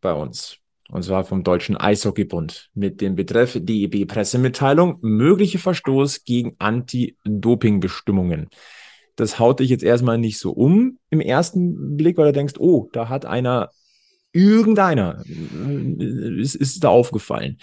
bei 0.00 0.12
uns. 0.12 0.58
Und 0.94 1.02
zwar 1.02 1.24
vom 1.24 1.42
Deutschen 1.42 1.76
Eishockeybund 1.76 2.70
mit 2.72 3.00
dem 3.00 3.16
Betreff 3.16 3.58
DEB 3.60 4.06
Pressemitteilung, 4.06 4.98
mögliche 5.00 5.58
Verstoß 5.58 6.22
gegen 6.22 6.54
Anti-Doping-Bestimmungen. 6.60 8.46
Das 9.16 9.40
haut 9.40 9.58
dich 9.58 9.70
jetzt 9.70 9.82
erstmal 9.82 10.18
nicht 10.18 10.38
so 10.38 10.52
um 10.52 11.00
im 11.10 11.20
ersten 11.20 11.96
Blick, 11.96 12.16
weil 12.16 12.26
du 12.26 12.32
denkst, 12.32 12.54
oh, 12.58 12.90
da 12.92 13.08
hat 13.08 13.26
einer, 13.26 13.70
irgendeiner, 14.32 15.24
äh, 15.26 16.40
ist, 16.40 16.54
ist 16.54 16.84
da 16.84 16.90
aufgefallen. 16.90 17.58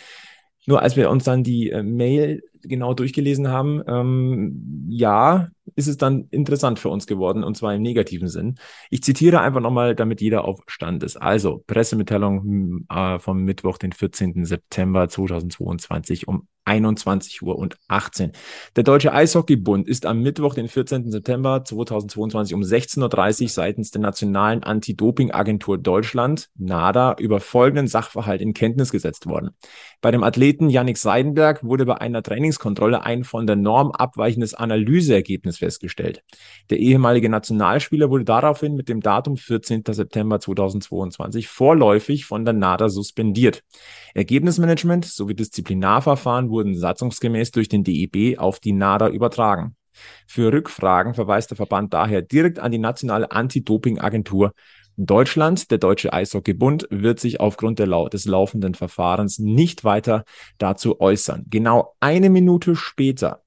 Nur 0.66 0.82
als 0.82 0.98
wir 0.98 1.10
uns 1.10 1.24
dann 1.24 1.46
die 1.46 1.70
äh, 1.70 1.84
Mail 1.84 2.44
genau 2.64 2.94
durchgelesen 2.94 3.48
haben, 3.48 3.82
ähm, 3.88 4.88
ja, 4.90 5.48
ist 5.76 5.88
es 5.88 5.97
dann 5.97 6.28
interessant 6.32 6.80
für 6.80 6.89
uns 6.89 7.07
geworden 7.07 7.43
und 7.43 7.57
zwar 7.57 7.74
im 7.76 7.82
negativen 7.82 8.28
Sinn. 8.28 8.55
Ich 8.89 9.03
zitiere 9.03 9.41
einfach 9.41 9.61
nochmal, 9.61 9.95
damit 9.95 10.22
jeder 10.22 10.45
auf 10.45 10.59
Stand 10.67 11.03
ist. 11.03 11.17
Also 11.17 11.63
Pressemitteilung 11.67 12.43
hm, 12.43 12.86
äh, 12.89 13.19
vom 13.19 13.43
Mittwoch, 13.43 13.78
den 13.78 13.91
14. 13.91 14.45
September 14.45 15.07
2022 15.07 16.28
um 16.28 16.47
21 16.65 17.41
Uhr 17.41 17.57
und 17.57 17.78
18. 17.88 18.32
Der 18.76 18.84
Deutsche 18.84 19.13
Eishockeybund 19.13 19.88
ist 19.88 20.05
am 20.05 20.22
Mittwoch, 20.22 20.53
den 20.53 20.67
14. 20.67 21.09
September 21.11 21.63
2022 21.63 22.53
um 22.53 22.61
16.30 22.61 23.43
Uhr 23.43 23.49
seitens 23.49 23.91
der 23.91 24.01
Nationalen 24.01 24.63
Anti-Doping-Agentur 24.63 25.78
Deutschland, 25.78 26.49
NADA, 26.57 27.15
über 27.19 27.39
folgenden 27.39 27.88
Sachverhalt 27.88 28.41
in 28.41 28.53
Kenntnis 28.53 28.91
gesetzt 28.91 29.26
worden. 29.26 29.51
Bei 30.01 30.11
dem 30.11 30.24
Athleten 30.24 30.69
Yannick 30.69 30.97
Seidenberg 30.97 31.63
wurde 31.63 31.86
bei 31.86 31.99
einer 31.99 32.22
Trainingskontrolle 32.22 33.03
ein 33.03 33.24
von 33.24 33.47
der 33.47 33.55
Norm 33.55 33.91
abweichendes 33.91 34.53
Analyseergebnis 34.53 35.61
festgestellt. 35.62 36.24
Der 36.70 36.80
ehemalige 36.80 37.30
Nationalspieler 37.30 38.09
wurde 38.09 38.26
daraufhin 38.26 38.76
mit 38.76 38.89
dem 38.89 38.99
Datum 38.99 39.38
14. 39.38 39.84
September 39.88 40.39
2022 40.39 41.47
vorläufig 41.47 42.26
von 42.26 42.43
der 42.43 42.53
NADA 42.53 42.89
suspendiert. 42.89 43.64
Ergebnismanagement 44.14 45.05
sowie 45.05 45.36
Disziplinarverfahren 45.36 46.49
wurden 46.49 46.76
satzungsgemäß 46.76 47.51
durch 47.51 47.70
den 47.70 47.84
DEB 47.84 48.38
auf 48.39 48.59
die 48.59 48.74
NADA 48.74 49.09
übertragen. 49.09 49.76
Für 50.28 50.51
Rückfragen 50.51 51.14
verweist 51.14 51.51
der 51.51 51.57
Verband 51.57 51.93
daher 51.93 52.22
direkt 52.22 52.59
an 52.59 52.72
die 52.72 52.78
nationale 52.80 53.32
Anti-Doping-Agentur. 53.32 54.53
Deutschland, 54.97 55.72
der 55.72 55.78
Deutsche 55.78 56.14
Eishockeybund, 56.14 56.88
wird 56.89 57.20
sich 57.20 57.39
aufgrund 57.39 57.80
Lau 57.80 58.09
des 58.09 58.26
laufenden 58.26 58.76
Verfahrens 58.76 59.39
nicht 59.39 59.84
weiter 59.84 60.26
dazu 60.57 60.99
äußern. 60.99 61.45
Genau 61.49 61.95
eine 61.99 62.30
Minute 62.30 62.76
später 62.76 63.41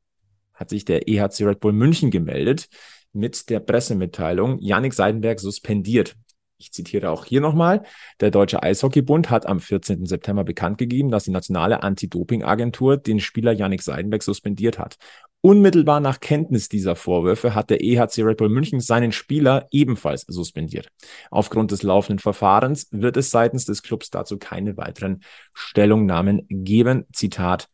hat 0.64 0.70
sich 0.70 0.86
der 0.86 1.08
EHC 1.08 1.44
Red 1.44 1.60
Bull 1.60 1.74
München 1.74 2.10
gemeldet 2.10 2.68
mit 3.12 3.50
der 3.50 3.60
Pressemitteilung, 3.60 4.58
Yannick 4.60 4.94
Seidenberg 4.94 5.38
suspendiert. 5.38 6.16
Ich 6.56 6.72
zitiere 6.72 7.10
auch 7.10 7.26
hier 7.26 7.42
nochmal. 7.42 7.82
Der 8.20 8.30
Deutsche 8.30 8.62
Eishockeybund 8.62 9.28
hat 9.28 9.44
am 9.44 9.60
14. 9.60 10.06
September 10.06 10.42
bekannt 10.42 10.78
gegeben, 10.78 11.10
dass 11.10 11.24
die 11.24 11.32
nationale 11.32 11.82
Anti-Doping-Agentur 11.82 12.96
den 12.96 13.20
Spieler 13.20 13.52
Yannick 13.52 13.82
Seidenberg 13.82 14.22
suspendiert 14.22 14.78
hat. 14.78 14.96
Unmittelbar 15.42 16.00
nach 16.00 16.20
Kenntnis 16.20 16.70
dieser 16.70 16.96
Vorwürfe 16.96 17.54
hat 17.54 17.68
der 17.68 17.84
EHC 17.84 18.22
Red 18.22 18.38
Bull 18.38 18.48
München 18.48 18.80
seinen 18.80 19.12
Spieler 19.12 19.66
ebenfalls 19.70 20.22
suspendiert. 20.22 20.88
Aufgrund 21.30 21.72
des 21.72 21.82
laufenden 21.82 22.20
Verfahrens 22.20 22.88
wird 22.90 23.18
es 23.18 23.30
seitens 23.30 23.66
des 23.66 23.82
Clubs 23.82 24.08
dazu 24.08 24.38
keine 24.38 24.78
weiteren 24.78 25.22
Stellungnahmen 25.52 26.46
geben. 26.48 27.04
Zitat 27.12 27.68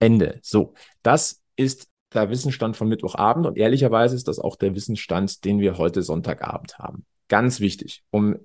Ende. 0.00 0.40
So, 0.42 0.74
das 1.02 1.40
ist 1.54 1.88
der 2.14 2.30
Wissensstand 2.30 2.76
von 2.76 2.88
Mittwochabend 2.88 3.46
und 3.46 3.58
ehrlicherweise 3.58 4.16
ist 4.16 4.28
das 4.28 4.38
auch 4.38 4.56
der 4.56 4.74
Wissensstand, 4.74 5.44
den 5.44 5.60
wir 5.60 5.78
heute 5.78 6.02
Sonntagabend 6.02 6.78
haben. 6.78 7.04
Ganz 7.28 7.60
wichtig, 7.60 8.02
um 8.10 8.36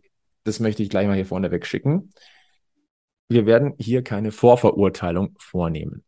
das 0.43 0.59
möchte 0.59 0.83
ich 0.83 0.89
gleich 0.89 1.07
mal 1.07 1.15
hier 1.15 1.25
vorne 1.25 1.51
wegschicken. 1.51 2.11
Wir 3.27 3.45
werden 3.45 3.73
hier 3.77 4.03
keine 4.03 4.31
Vorverurteilung 4.31 5.35
vornehmen. 5.39 6.03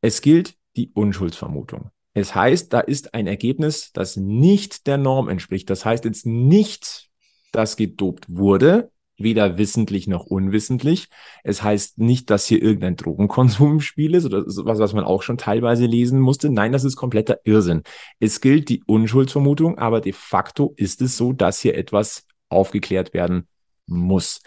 Es 0.00 0.20
gilt 0.20 0.54
die 0.76 0.90
Unschuldsvermutung. 0.92 1.90
Es 2.12 2.34
heißt, 2.34 2.72
da 2.72 2.80
ist 2.80 3.14
ein 3.14 3.26
Ergebnis, 3.26 3.92
das 3.92 4.16
nicht 4.16 4.86
der 4.86 4.98
Norm 4.98 5.28
entspricht. 5.28 5.70
Das 5.70 5.84
heißt 5.84 6.04
jetzt 6.04 6.26
nicht, 6.26 7.08
dass 7.52 7.76
gedopt 7.76 8.26
wurde, 8.28 8.90
weder 9.18 9.58
wissentlich 9.58 10.06
noch 10.06 10.24
unwissentlich. 10.24 11.08
Es 11.42 11.62
heißt 11.62 11.98
nicht, 11.98 12.30
dass 12.30 12.46
hier 12.46 12.62
irgendein 12.62 12.96
Drogenkonsum 12.96 13.72
im 13.72 13.80
Spiel 13.80 14.14
ist 14.14 14.24
oder 14.24 14.44
was, 14.46 14.78
was 14.78 14.92
man 14.92 15.04
auch 15.04 15.22
schon 15.22 15.38
teilweise 15.38 15.86
lesen 15.86 16.20
musste. 16.20 16.50
Nein, 16.50 16.72
das 16.72 16.84
ist 16.84 16.96
kompletter 16.96 17.40
Irrsinn. 17.44 17.82
Es 18.20 18.40
gilt 18.40 18.68
die 18.68 18.82
Unschuldsvermutung, 18.84 19.78
aber 19.78 20.00
de 20.00 20.12
facto 20.12 20.72
ist 20.76 21.02
es 21.02 21.16
so, 21.16 21.32
dass 21.32 21.60
hier 21.60 21.76
etwas 21.76 22.26
aufgeklärt 22.48 23.12
werden 23.12 23.48
muss. 23.86 24.40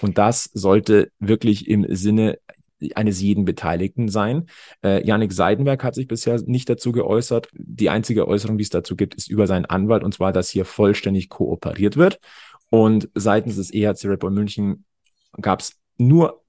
Und 0.00 0.18
das 0.18 0.50
sollte 0.54 1.10
wirklich 1.18 1.68
im 1.68 1.86
Sinne 1.94 2.38
eines 2.94 3.20
jeden 3.20 3.44
Beteiligten 3.44 4.08
sein. 4.08 4.46
Äh, 4.82 5.06
Janik 5.06 5.32
Seidenberg 5.32 5.82
hat 5.84 5.94
sich 5.94 6.06
bisher 6.06 6.40
nicht 6.44 6.68
dazu 6.68 6.92
geäußert. 6.92 7.48
Die 7.52 7.88
einzige 7.88 8.28
Äußerung, 8.28 8.58
die 8.58 8.64
es 8.64 8.70
dazu 8.70 8.96
gibt, 8.96 9.14
ist 9.14 9.30
über 9.30 9.46
seinen 9.46 9.64
Anwalt, 9.64 10.04
und 10.04 10.12
zwar, 10.12 10.32
dass 10.32 10.50
hier 10.50 10.64
vollständig 10.64 11.28
kooperiert 11.28 11.96
wird. 11.96 12.18
Und 12.74 13.08
seitens 13.14 13.54
des 13.54 13.72
EHC 13.72 14.06
Red 14.08 14.18
Bull 14.18 14.32
München 14.32 14.84
gab 15.40 15.60
es 15.60 15.78
nur 15.96 16.42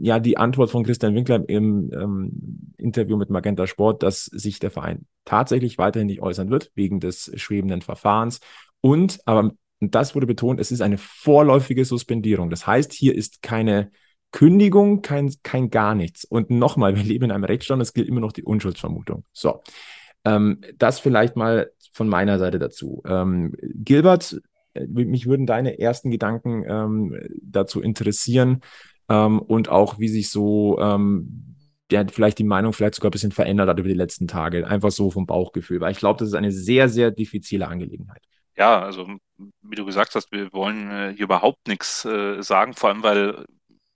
ja 0.00 0.20
die 0.20 0.36
Antwort 0.36 0.70
von 0.70 0.84
Christian 0.84 1.16
Winkler 1.16 1.42
im 1.48 1.90
ähm, 1.92 2.72
Interview 2.76 3.16
mit 3.16 3.30
Magenta 3.30 3.66
Sport, 3.66 4.04
dass 4.04 4.26
sich 4.26 4.60
der 4.60 4.70
Verein 4.70 5.06
tatsächlich 5.24 5.76
weiterhin 5.76 6.06
nicht 6.06 6.22
äußern 6.22 6.50
wird 6.50 6.70
wegen 6.76 7.00
des 7.00 7.32
schwebenden 7.34 7.82
Verfahrens. 7.82 8.38
Und, 8.80 9.18
aber 9.24 9.50
das 9.80 10.14
wurde 10.14 10.28
betont, 10.28 10.60
es 10.60 10.70
ist 10.70 10.82
eine 10.82 10.98
vorläufige 10.98 11.84
Suspendierung. 11.84 12.48
Das 12.48 12.68
heißt, 12.68 12.92
hier 12.92 13.16
ist 13.16 13.42
keine 13.42 13.90
Kündigung, 14.30 15.02
kein, 15.02 15.34
kein 15.42 15.68
gar 15.68 15.96
nichts. 15.96 16.24
Und 16.24 16.48
nochmal, 16.50 16.94
wir 16.94 17.02
leben 17.02 17.24
in 17.24 17.30
einem 17.32 17.42
Rechtsstaat, 17.42 17.80
es 17.80 17.92
gilt 17.92 18.06
immer 18.06 18.20
noch 18.20 18.32
die 18.32 18.44
Unschuldsvermutung. 18.44 19.24
So, 19.32 19.62
ähm, 20.24 20.60
das 20.78 21.00
vielleicht 21.00 21.34
mal 21.34 21.72
von 21.92 22.08
meiner 22.08 22.38
Seite 22.38 22.60
dazu. 22.60 23.02
Ähm, 23.04 23.52
Gilbert 23.60 24.40
mich 24.88 25.26
würden 25.26 25.46
deine 25.46 25.78
ersten 25.78 26.10
Gedanken 26.10 26.64
ähm, 26.68 27.18
dazu 27.42 27.80
interessieren 27.80 28.60
ähm, 29.08 29.40
und 29.40 29.68
auch, 29.68 29.98
wie 29.98 30.08
sich 30.08 30.30
so 30.30 30.78
ähm, 30.80 31.54
ja, 31.90 32.04
vielleicht 32.10 32.38
die 32.38 32.44
Meinung 32.44 32.72
vielleicht 32.72 32.94
sogar 32.94 33.10
ein 33.10 33.12
bisschen 33.12 33.32
verändert 33.32 33.68
hat 33.68 33.78
über 33.78 33.88
die 33.88 33.94
letzten 33.94 34.26
Tage. 34.26 34.66
Einfach 34.66 34.90
so 34.90 35.10
vom 35.10 35.26
Bauchgefühl, 35.26 35.80
weil 35.80 35.92
ich 35.92 35.98
glaube, 35.98 36.18
das 36.18 36.28
ist 36.28 36.34
eine 36.34 36.50
sehr, 36.50 36.88
sehr 36.88 37.10
diffizile 37.10 37.68
Angelegenheit. 37.68 38.22
Ja, 38.56 38.82
also 38.82 39.08
wie 39.62 39.76
du 39.76 39.84
gesagt 39.84 40.14
hast, 40.14 40.30
wir 40.32 40.52
wollen 40.52 40.90
äh, 40.90 41.12
hier 41.14 41.24
überhaupt 41.24 41.66
nichts 41.66 42.04
äh, 42.04 42.40
sagen, 42.42 42.72
vor 42.72 42.90
allem 42.90 43.02
weil 43.02 43.44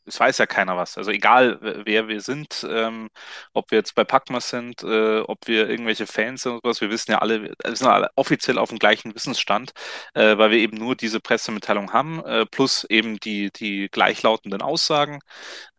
es 0.09 0.19
weiß 0.21 0.39
ja 0.39 0.47
keiner 0.47 0.77
was. 0.77 0.99
Also 0.99 1.11
egal, 1.11 1.59
wer 1.61 2.09
wir 2.09 2.21
sind, 2.21 2.67
ähm, 2.69 3.09
ob 3.53 3.71
wir 3.71 3.79
jetzt 3.79 3.95
bei 3.95 4.05
Packmas 4.05 4.51
sind, 4.51 4.83
äh, 4.83 5.21
ob 5.21 5.47
wir 5.47 5.69
irgendwelche 5.69 6.07
Fans 6.07 6.43
sind 6.43 6.53
oder 6.53 6.71
was, 6.71 6.81
wir 6.81 6.91
wissen 6.91 7.13
ja 7.13 7.19
alle, 7.19 7.43
wir 7.45 7.77
sind 7.77 7.87
alle 7.87 8.11
offiziell 8.17 8.59
auf 8.59 8.71
dem 8.71 8.79
gleichen 8.79 9.15
Wissensstand, 9.15 9.73
äh, 10.15 10.39
weil 10.39 10.51
wir 10.51 10.59
eben 10.59 10.77
nur 10.79 10.97
diese 10.97 11.21
Pressemitteilung 11.21 11.93
haben, 11.93 12.25
äh, 12.25 12.47
plus 12.47 12.85
eben 12.85 13.19
die, 13.21 13.51
die 13.53 13.89
gleichlautenden 13.91 14.63
Aussagen 14.63 15.21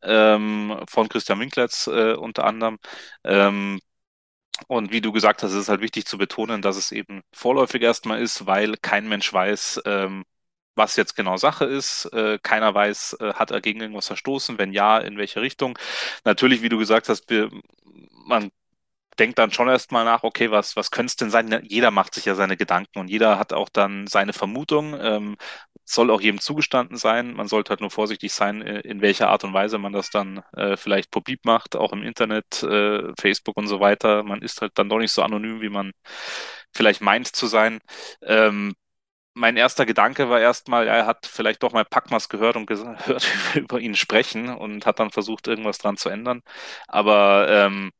ähm, 0.03 0.79
von 0.89 1.09
Christian 1.09 1.39
Winklertz 1.39 1.87
äh, 1.87 2.13
unter 2.13 2.45
anderem. 2.45 2.77
Ähm, 3.23 3.79
und 4.67 4.91
wie 4.91 5.01
du 5.01 5.11
gesagt 5.11 5.43
hast, 5.43 5.51
ist 5.51 5.57
es 5.57 5.69
halt 5.69 5.81
wichtig 5.81 6.05
zu 6.05 6.17
betonen, 6.17 6.61
dass 6.61 6.77
es 6.77 6.91
eben 6.91 7.21
vorläufig 7.33 7.81
erstmal 7.81 8.21
ist, 8.21 8.45
weil 8.45 8.75
kein 8.77 9.07
Mensch 9.07 9.31
weiß, 9.31 9.81
ähm, 9.85 10.25
was 10.79 10.95
jetzt 10.95 11.15
genau 11.15 11.37
Sache 11.37 11.65
ist. 11.65 12.05
Äh, 12.13 12.39
keiner 12.41 12.73
weiß, 12.73 13.17
äh, 13.21 13.33
hat 13.35 13.51
er 13.51 13.61
gegen 13.61 13.81
irgendwas 13.81 14.07
verstoßen? 14.07 14.57
Wenn 14.57 14.73
ja, 14.73 14.97
in 14.97 15.17
welche 15.17 15.41
Richtung? 15.41 15.77
Natürlich, 16.25 16.63
wie 16.63 16.69
du 16.69 16.79
gesagt 16.79 17.09
hast, 17.09 17.29
wir, 17.29 17.51
man 18.25 18.51
denkt 19.19 19.37
dann 19.37 19.51
schon 19.51 19.67
erstmal 19.69 20.05
nach, 20.05 20.23
okay, 20.23 20.51
was, 20.51 20.75
was 20.75 20.91
könnte 20.91 21.11
es 21.11 21.15
denn 21.17 21.29
sein? 21.29 21.61
Jeder 21.67 21.91
macht 21.91 22.15
sich 22.15 22.25
ja 22.25 22.35
seine 22.35 22.57
Gedanken 22.57 22.99
und 22.99 23.09
jeder 23.09 23.37
hat 23.37 23.53
auch 23.53 23.69
dann 23.69 24.07
seine 24.07 24.33
Vermutung. 24.33 24.97
Ähm, 24.99 25.37
soll 25.85 26.11
auch 26.11 26.21
jedem 26.21 26.39
zugestanden 26.39 26.97
sein. 26.97 27.33
Man 27.33 27.47
sollte 27.47 27.71
halt 27.71 27.81
nur 27.81 27.91
vorsichtig 27.91 28.33
sein, 28.33 28.61
äh, 28.61 28.79
in 28.81 29.01
welcher 29.01 29.29
Art 29.29 29.43
und 29.43 29.53
Weise 29.53 29.77
man 29.79 29.93
das 29.93 30.09
dann 30.09 30.43
äh, 30.55 30.77
vielleicht 30.77 31.11
publik 31.11 31.45
macht, 31.45 31.75
auch 31.75 31.93
im 31.93 32.03
Internet, 32.03 32.63
äh, 32.63 33.11
Facebook 33.19 33.57
und 33.57 33.67
so 33.67 33.79
weiter. 33.79 34.23
Man 34.23 34.41
ist 34.41 34.61
halt 34.61 34.73
dann 34.75 34.89
doch 34.89 34.99
nicht 34.99 35.11
so 35.11 35.23
anonym, 35.23 35.61
wie 35.61 35.69
man 35.69 35.91
vielleicht 36.73 37.01
meint 37.01 37.27
zu 37.27 37.47
sein. 37.47 37.79
Ähm, 38.21 38.75
mein 39.33 39.57
erster 39.57 39.85
Gedanke 39.85 40.29
war 40.29 40.39
erstmal, 40.41 40.87
er 40.87 41.05
hat 41.05 41.25
vielleicht 41.25 41.63
doch 41.63 41.71
mal 41.73 41.85
Packmas 41.85 42.29
gehört 42.29 42.55
und 42.55 42.65
gehört 42.67 43.27
über 43.55 43.79
ihn 43.79 43.95
sprechen 43.95 44.49
und 44.49 44.85
hat 44.85 44.99
dann 44.99 45.11
versucht, 45.11 45.47
irgendwas 45.47 45.77
dran 45.77 45.97
zu 45.97 46.09
ändern. 46.09 46.41
Aber 46.87 47.47
ähm, 47.49 47.91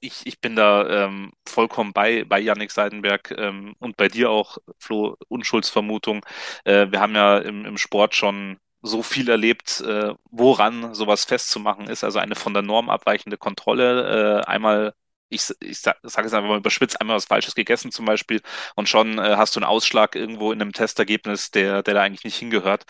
ich, 0.00 0.26
ich 0.26 0.40
bin 0.40 0.56
da 0.56 1.06
ähm, 1.06 1.32
vollkommen 1.48 1.92
bei, 1.92 2.24
bei 2.24 2.38
Yannick 2.40 2.70
Seidenberg 2.70 3.34
ähm, 3.36 3.74
und 3.78 3.96
bei 3.96 4.08
dir 4.08 4.30
auch, 4.30 4.58
Flo, 4.78 5.16
Unschuldsvermutung. 5.28 6.24
Äh, 6.64 6.88
wir 6.90 7.00
haben 7.00 7.14
ja 7.14 7.38
im, 7.38 7.64
im 7.64 7.78
Sport 7.78 8.14
schon 8.14 8.58
so 8.82 9.02
viel 9.02 9.28
erlebt, 9.30 9.80
äh, 9.80 10.14
woran 10.30 10.94
sowas 10.94 11.24
festzumachen 11.24 11.88
ist. 11.88 12.04
Also 12.04 12.18
eine 12.18 12.34
von 12.34 12.52
der 12.52 12.62
Norm 12.62 12.90
abweichende 12.90 13.38
Kontrolle, 13.38 14.42
äh, 14.42 14.46
einmal 14.46 14.94
ich, 15.32 15.44
ich 15.60 15.80
sage 15.80 15.98
sag 16.02 16.24
es 16.24 16.34
einfach 16.34 16.48
mal 16.48 16.58
überspitzt, 16.58 17.00
einmal 17.00 17.16
was 17.16 17.26
Falsches 17.26 17.54
gegessen 17.54 17.90
zum 17.92 18.04
Beispiel 18.06 18.40
und 18.76 18.88
schon 18.88 19.18
äh, 19.18 19.36
hast 19.36 19.56
du 19.56 19.60
einen 19.60 19.66
Ausschlag 19.68 20.14
irgendwo 20.16 20.52
in 20.52 20.60
einem 20.60 20.72
Testergebnis, 20.72 21.50
der, 21.50 21.82
der 21.82 21.94
da 21.94 22.02
eigentlich 22.02 22.24
nicht 22.24 22.36
hingehört. 22.36 22.84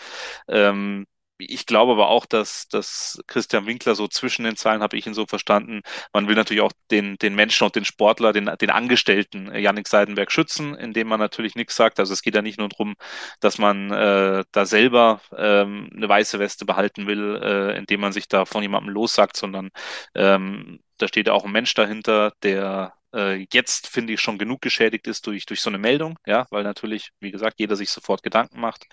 Ähm, 0.47 1.05
ich 1.37 1.65
glaube 1.65 1.93
aber 1.93 2.09
auch, 2.09 2.25
dass, 2.25 2.67
dass 2.67 3.21
Christian 3.27 3.65
Winkler 3.65 3.95
so 3.95 4.07
zwischen 4.07 4.43
den 4.45 4.55
Zeilen, 4.55 4.81
habe 4.81 4.97
ich 4.97 5.07
ihn 5.07 5.13
so 5.13 5.25
verstanden, 5.25 5.81
man 6.13 6.27
will 6.27 6.35
natürlich 6.35 6.61
auch 6.61 6.71
den, 6.91 7.17
den 7.17 7.35
Menschen 7.35 7.65
und 7.65 7.75
den 7.75 7.85
Sportler, 7.85 8.33
den, 8.33 8.49
den 8.61 8.69
Angestellten 8.69 9.51
äh, 9.51 9.59
Yannick 9.59 9.87
Seidenberg 9.87 10.31
schützen, 10.31 10.75
indem 10.75 11.07
man 11.07 11.19
natürlich 11.19 11.55
nichts 11.55 11.75
sagt. 11.75 11.99
Also 11.99 12.13
es 12.13 12.21
geht 12.21 12.35
ja 12.35 12.41
nicht 12.41 12.59
nur 12.59 12.69
darum, 12.69 12.95
dass 13.39 13.57
man 13.57 13.91
äh, 13.91 14.43
da 14.51 14.65
selber 14.65 15.21
ähm, 15.35 15.89
eine 15.95 16.07
weiße 16.09 16.39
Weste 16.39 16.65
behalten 16.65 17.07
will, 17.07 17.39
äh, 17.41 17.77
indem 17.77 18.01
man 18.01 18.13
sich 18.13 18.27
da 18.27 18.45
von 18.45 18.61
jemandem 18.61 18.93
lossagt, 18.93 19.37
sondern 19.37 19.71
ähm, 20.15 20.79
da 20.97 21.07
steht 21.07 21.27
ja 21.27 21.33
auch 21.33 21.45
ein 21.45 21.51
Mensch 21.51 21.73
dahinter, 21.73 22.33
der 22.43 22.93
äh, 23.13 23.45
jetzt, 23.51 23.87
finde 23.87 24.13
ich, 24.13 24.21
schon 24.21 24.37
genug 24.37 24.61
geschädigt 24.61 25.07
ist 25.07 25.27
durch, 25.27 25.45
durch 25.45 25.61
so 25.61 25.69
eine 25.69 25.77
Meldung, 25.77 26.17
ja, 26.25 26.47
weil 26.49 26.63
natürlich, 26.63 27.11
wie 27.19 27.31
gesagt, 27.31 27.59
jeder 27.59 27.75
sich 27.75 27.89
sofort 27.89 28.23
Gedanken 28.23 28.59
macht. 28.59 28.85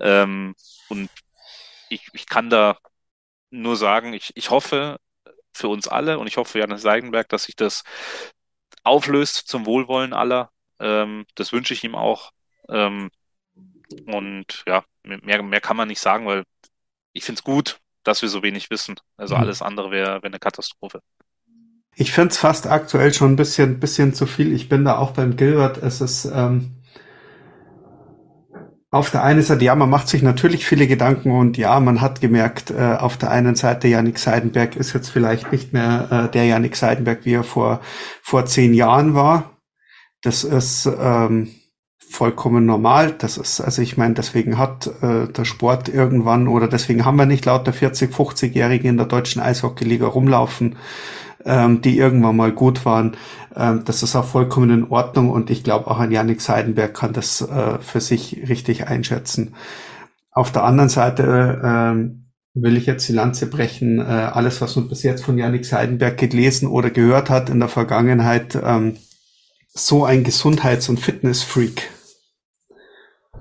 Ähm, 0.00 0.54
und 0.88 1.10
ich, 1.90 2.08
ich 2.12 2.26
kann 2.26 2.50
da 2.50 2.78
nur 3.50 3.76
sagen, 3.76 4.12
ich, 4.12 4.32
ich 4.34 4.50
hoffe 4.50 4.98
für 5.52 5.68
uns 5.68 5.88
alle 5.88 6.18
und 6.18 6.26
ich 6.26 6.36
hoffe 6.36 6.52
für 6.52 6.58
Janis 6.60 6.82
Seidenberg, 6.82 7.28
dass 7.28 7.44
sich 7.44 7.56
das 7.56 7.82
auflöst 8.84 9.48
zum 9.48 9.66
Wohlwollen 9.66 10.12
aller. 10.12 10.50
Ähm, 10.80 11.26
das 11.34 11.52
wünsche 11.52 11.74
ich 11.74 11.84
ihm 11.84 11.94
auch. 11.94 12.32
Ähm, 12.68 13.10
und 14.06 14.64
ja, 14.66 14.84
mehr, 15.02 15.42
mehr 15.42 15.60
kann 15.60 15.76
man 15.76 15.88
nicht 15.88 16.00
sagen, 16.00 16.26
weil 16.26 16.44
ich 17.12 17.24
finde 17.24 17.40
es 17.40 17.44
gut, 17.44 17.80
dass 18.04 18.22
wir 18.22 18.28
so 18.28 18.42
wenig 18.42 18.70
wissen. 18.70 18.96
Also 19.16 19.34
mhm. 19.34 19.42
alles 19.42 19.62
andere 19.62 19.90
wäre 19.90 20.22
wär 20.22 20.24
eine 20.24 20.38
Katastrophe. 20.38 21.00
Ich 22.00 22.12
finde 22.12 22.28
es 22.28 22.38
fast 22.38 22.68
aktuell 22.68 23.12
schon 23.12 23.32
ein 23.32 23.36
bisschen, 23.36 23.80
bisschen 23.80 24.14
zu 24.14 24.26
viel. 24.26 24.52
Ich 24.52 24.68
bin 24.68 24.84
da 24.84 24.98
auch 24.98 25.10
beim 25.10 25.36
Gilbert. 25.36 25.82
Es 25.82 26.00
ist, 26.00 26.30
ähm, 26.32 26.76
auf 28.92 29.10
der 29.10 29.24
einen 29.24 29.42
Seite, 29.42 29.64
ja, 29.64 29.74
man 29.74 29.90
macht 29.90 30.06
sich 30.08 30.22
natürlich 30.22 30.64
viele 30.64 30.86
Gedanken 30.86 31.32
und 31.32 31.58
ja, 31.58 31.80
man 31.80 32.00
hat 32.00 32.20
gemerkt, 32.20 32.70
äh, 32.70 32.96
auf 33.00 33.16
der 33.16 33.32
einen 33.32 33.56
Seite, 33.56 33.88
Janik 33.88 34.20
Seidenberg 34.20 34.76
ist 34.76 34.92
jetzt 34.92 35.08
vielleicht 35.10 35.50
nicht 35.50 35.72
mehr 35.72 36.08
äh, 36.28 36.30
der 36.30 36.44
Janik 36.44 36.76
Seidenberg, 36.76 37.24
wie 37.24 37.34
er 37.34 37.42
vor, 37.42 37.80
vor 38.22 38.46
zehn 38.46 38.74
Jahren 38.74 39.14
war. 39.14 39.58
Das 40.22 40.44
ist 40.44 40.88
ähm, 41.00 41.50
vollkommen 41.98 42.64
normal. 42.64 43.10
Das 43.18 43.38
ist, 43.38 43.60
also 43.60 43.82
ich 43.82 43.96
meine, 43.96 44.14
deswegen 44.14 44.56
hat 44.56 44.86
äh, 45.02 45.26
der 45.26 45.44
Sport 45.44 45.88
irgendwann 45.88 46.46
oder 46.46 46.68
deswegen 46.68 47.04
haben 47.04 47.16
wir 47.16 47.26
nicht 47.26 47.44
lauter 47.44 47.72
40, 47.72 48.14
50-Jährige 48.14 48.86
in 48.86 48.98
der 48.98 49.06
deutschen 49.06 49.42
Eishockeyliga 49.42 50.06
rumlaufen, 50.06 50.76
ähm, 51.44 51.80
die 51.80 51.98
irgendwann 51.98 52.36
mal 52.36 52.52
gut 52.52 52.84
waren. 52.84 53.16
Ähm, 53.56 53.82
das 53.84 54.02
ist 54.02 54.16
auch 54.16 54.24
vollkommen 54.24 54.70
in 54.70 54.90
Ordnung 54.90 55.30
und 55.30 55.50
ich 55.50 55.64
glaube 55.64 55.90
auch 55.90 55.98
an 55.98 56.12
Janik 56.12 56.40
Seidenberg 56.40 56.94
kann 56.94 57.12
das 57.12 57.40
äh, 57.40 57.78
für 57.80 58.00
sich 58.00 58.48
richtig 58.48 58.86
einschätzen. 58.86 59.54
Auf 60.30 60.52
der 60.52 60.64
anderen 60.64 60.88
Seite 60.88 61.60
äh, 61.62 62.62
will 62.62 62.76
ich 62.76 62.86
jetzt 62.86 63.08
die 63.08 63.12
Lanze 63.12 63.46
brechen. 63.46 63.98
Äh, 63.98 64.02
alles, 64.02 64.60
was 64.60 64.76
man 64.76 64.88
bis 64.88 65.02
jetzt 65.02 65.24
von 65.24 65.38
Janik 65.38 65.64
Seidenberg 65.64 66.16
gelesen 66.18 66.68
oder 66.68 66.90
gehört 66.90 67.30
hat 67.30 67.50
in 67.50 67.60
der 67.60 67.68
Vergangenheit, 67.68 68.58
ähm, 68.62 68.96
so 69.68 70.04
ein 70.04 70.24
Gesundheits- 70.24 70.88
und 70.88 70.98
Fitnessfreak. 70.98 71.90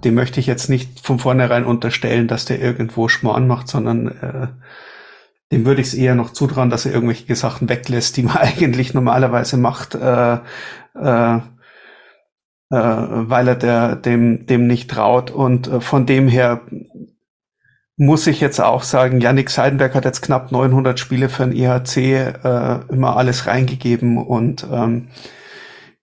Dem 0.04 0.14
möchte 0.14 0.40
ich 0.40 0.46
jetzt 0.46 0.70
nicht 0.70 1.00
von 1.00 1.18
vornherein 1.18 1.66
unterstellen, 1.66 2.28
dass 2.28 2.46
der 2.46 2.62
irgendwo 2.62 3.08
Schmarrn 3.08 3.48
macht, 3.48 3.68
sondern 3.68 4.08
äh, 4.08 4.48
dem 5.52 5.66
würde 5.66 5.82
ich 5.82 5.88
es 5.88 5.94
eher 5.94 6.16
noch 6.16 6.32
zutrauen, 6.32 6.70
dass 6.70 6.86
er 6.86 6.94
irgendwelche 6.94 7.36
Sachen 7.36 7.70
weglässt, 7.70 8.18
die 8.18 8.24
man 8.24 8.38
eigentlich 8.38 8.94
normalerweise 8.94 9.58
macht, 9.58 9.96
äh, 9.96 10.38
äh, 10.96 11.36
äh, 11.36 11.40
weil 12.70 13.48
er 13.48 13.56
der, 13.56 13.96
dem, 13.96 14.46
dem 14.46 14.68
nicht 14.68 14.90
traut. 14.90 15.32
Und 15.32 15.68
äh, 15.68 15.82
von 15.82 16.06
dem 16.06 16.28
her 16.28 16.62
muss 17.98 18.28
ich 18.28 18.40
jetzt 18.42 18.60
auch 18.60 18.84
sagen, 18.84 19.22
Yannick 19.22 19.50
Seidenberg 19.50 19.96
hat 19.96 20.06
jetzt 20.06 20.22
knapp 20.22 20.52
900 20.52 21.00
Spiele 21.00 21.30
für 21.30 21.48
den 21.48 21.56
EHC 21.56 21.98
äh, 22.44 22.80
immer 22.90 23.18
alles 23.18 23.48
reingegeben 23.48 24.18
und 24.18 24.68
ähm, 24.72 25.08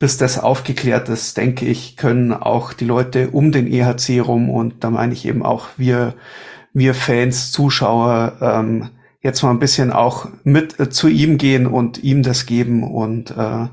bis 0.01 0.17
das 0.17 0.41
aufgeklärt 0.41 1.09
ist, 1.09 1.37
denke 1.37 1.67
ich, 1.67 1.97
können 1.97 2.33
auch 2.33 2.73
die 2.73 2.85
Leute 2.85 3.31
um 3.31 3.53
den 3.53 3.73
EHC 3.73 4.21
rum 4.21 4.51
und 4.51 4.83
da 4.83 4.91
meine 4.91 5.13
ich 5.13 5.25
eben 5.25 5.45
auch 5.45 5.69
wir, 5.77 6.15
wir 6.73 6.95
Fans, 6.95 7.53
Zuschauer, 7.53 8.39
ähm, 8.41 8.91
jetzt 9.25 9.43
mal 9.43 9.51
ein 9.51 9.59
bisschen 9.59 9.91
auch 9.91 10.29
mit 10.45 10.79
äh, 10.79 10.91
zu 10.91 11.09
ihm 11.09 11.39
gehen 11.39 11.67
und 11.67 12.05
ihm 12.05 12.23
das 12.23 12.47
geben 12.47 12.85
und 12.85 13.31
äh, 13.37 13.67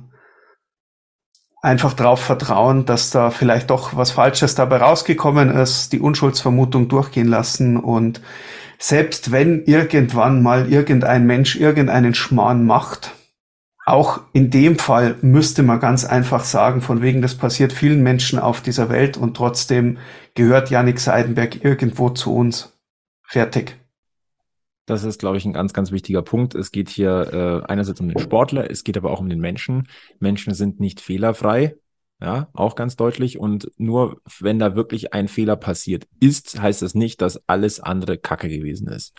einfach 1.61 1.93
darauf 1.93 2.21
vertrauen, 2.21 2.85
dass 2.85 3.11
da 3.11 3.29
vielleicht 3.29 3.69
doch 3.69 3.95
was 3.95 4.11
Falsches 4.11 4.55
dabei 4.55 4.77
rausgekommen 4.77 5.51
ist, 5.51 5.93
die 5.93 5.99
Unschuldsvermutung 5.99 6.87
durchgehen 6.87 7.27
lassen 7.27 7.77
und 7.77 8.21
selbst 8.79 9.31
wenn 9.31 9.63
irgendwann 9.65 10.41
mal 10.41 10.71
irgendein 10.71 11.27
Mensch 11.27 11.55
irgendeinen 11.55 12.15
Schmarrn 12.15 12.65
macht, 12.65 13.11
auch 13.85 14.21
in 14.31 14.49
dem 14.49 14.79
Fall 14.79 15.17
müsste 15.21 15.63
man 15.63 15.79
ganz 15.79 16.05
einfach 16.05 16.45
sagen, 16.45 16.81
von 16.81 17.01
wegen, 17.01 17.21
das 17.21 17.35
passiert 17.35 17.73
vielen 17.73 18.01
Menschen 18.01 18.39
auf 18.39 18.61
dieser 18.61 18.89
Welt 18.89 19.17
und 19.17 19.35
trotzdem 19.35 19.97
gehört 20.33 20.69
Yannick 20.69 20.99
Seidenberg 20.99 21.63
irgendwo 21.63 22.09
zu 22.09 22.33
uns. 22.33 22.79
Fertig. 23.23 23.80
Das 24.85 25.03
ist, 25.03 25.19
glaube 25.19 25.37
ich, 25.37 25.45
ein 25.45 25.53
ganz, 25.53 25.73
ganz 25.73 25.91
wichtiger 25.91 26.21
Punkt. 26.21 26.55
Es 26.55 26.71
geht 26.71 26.89
hier 26.89 27.63
äh, 27.65 27.71
einerseits 27.71 28.01
um 28.01 28.09
den 28.09 28.19
Sportler, 28.19 28.69
es 28.69 28.83
geht 28.83 28.97
aber 28.97 29.11
auch 29.11 29.19
um 29.19 29.29
den 29.29 29.39
Menschen. 29.39 29.87
Menschen 30.19 30.53
sind 30.53 30.79
nicht 30.79 31.01
fehlerfrei, 31.01 31.75
ja, 32.19 32.49
auch 32.53 32.75
ganz 32.75 32.95
deutlich. 32.95 33.39
Und 33.39 33.71
nur 33.77 34.21
wenn 34.39 34.59
da 34.59 34.75
wirklich 34.75 35.13
ein 35.13 35.27
Fehler 35.27 35.55
passiert 35.55 36.07
ist, 36.19 36.61
heißt 36.61 36.81
das 36.81 36.95
nicht, 36.95 37.21
dass 37.21 37.47
alles 37.47 37.79
andere 37.79 38.17
Kacke 38.17 38.49
gewesen 38.49 38.87
ist. 38.87 39.13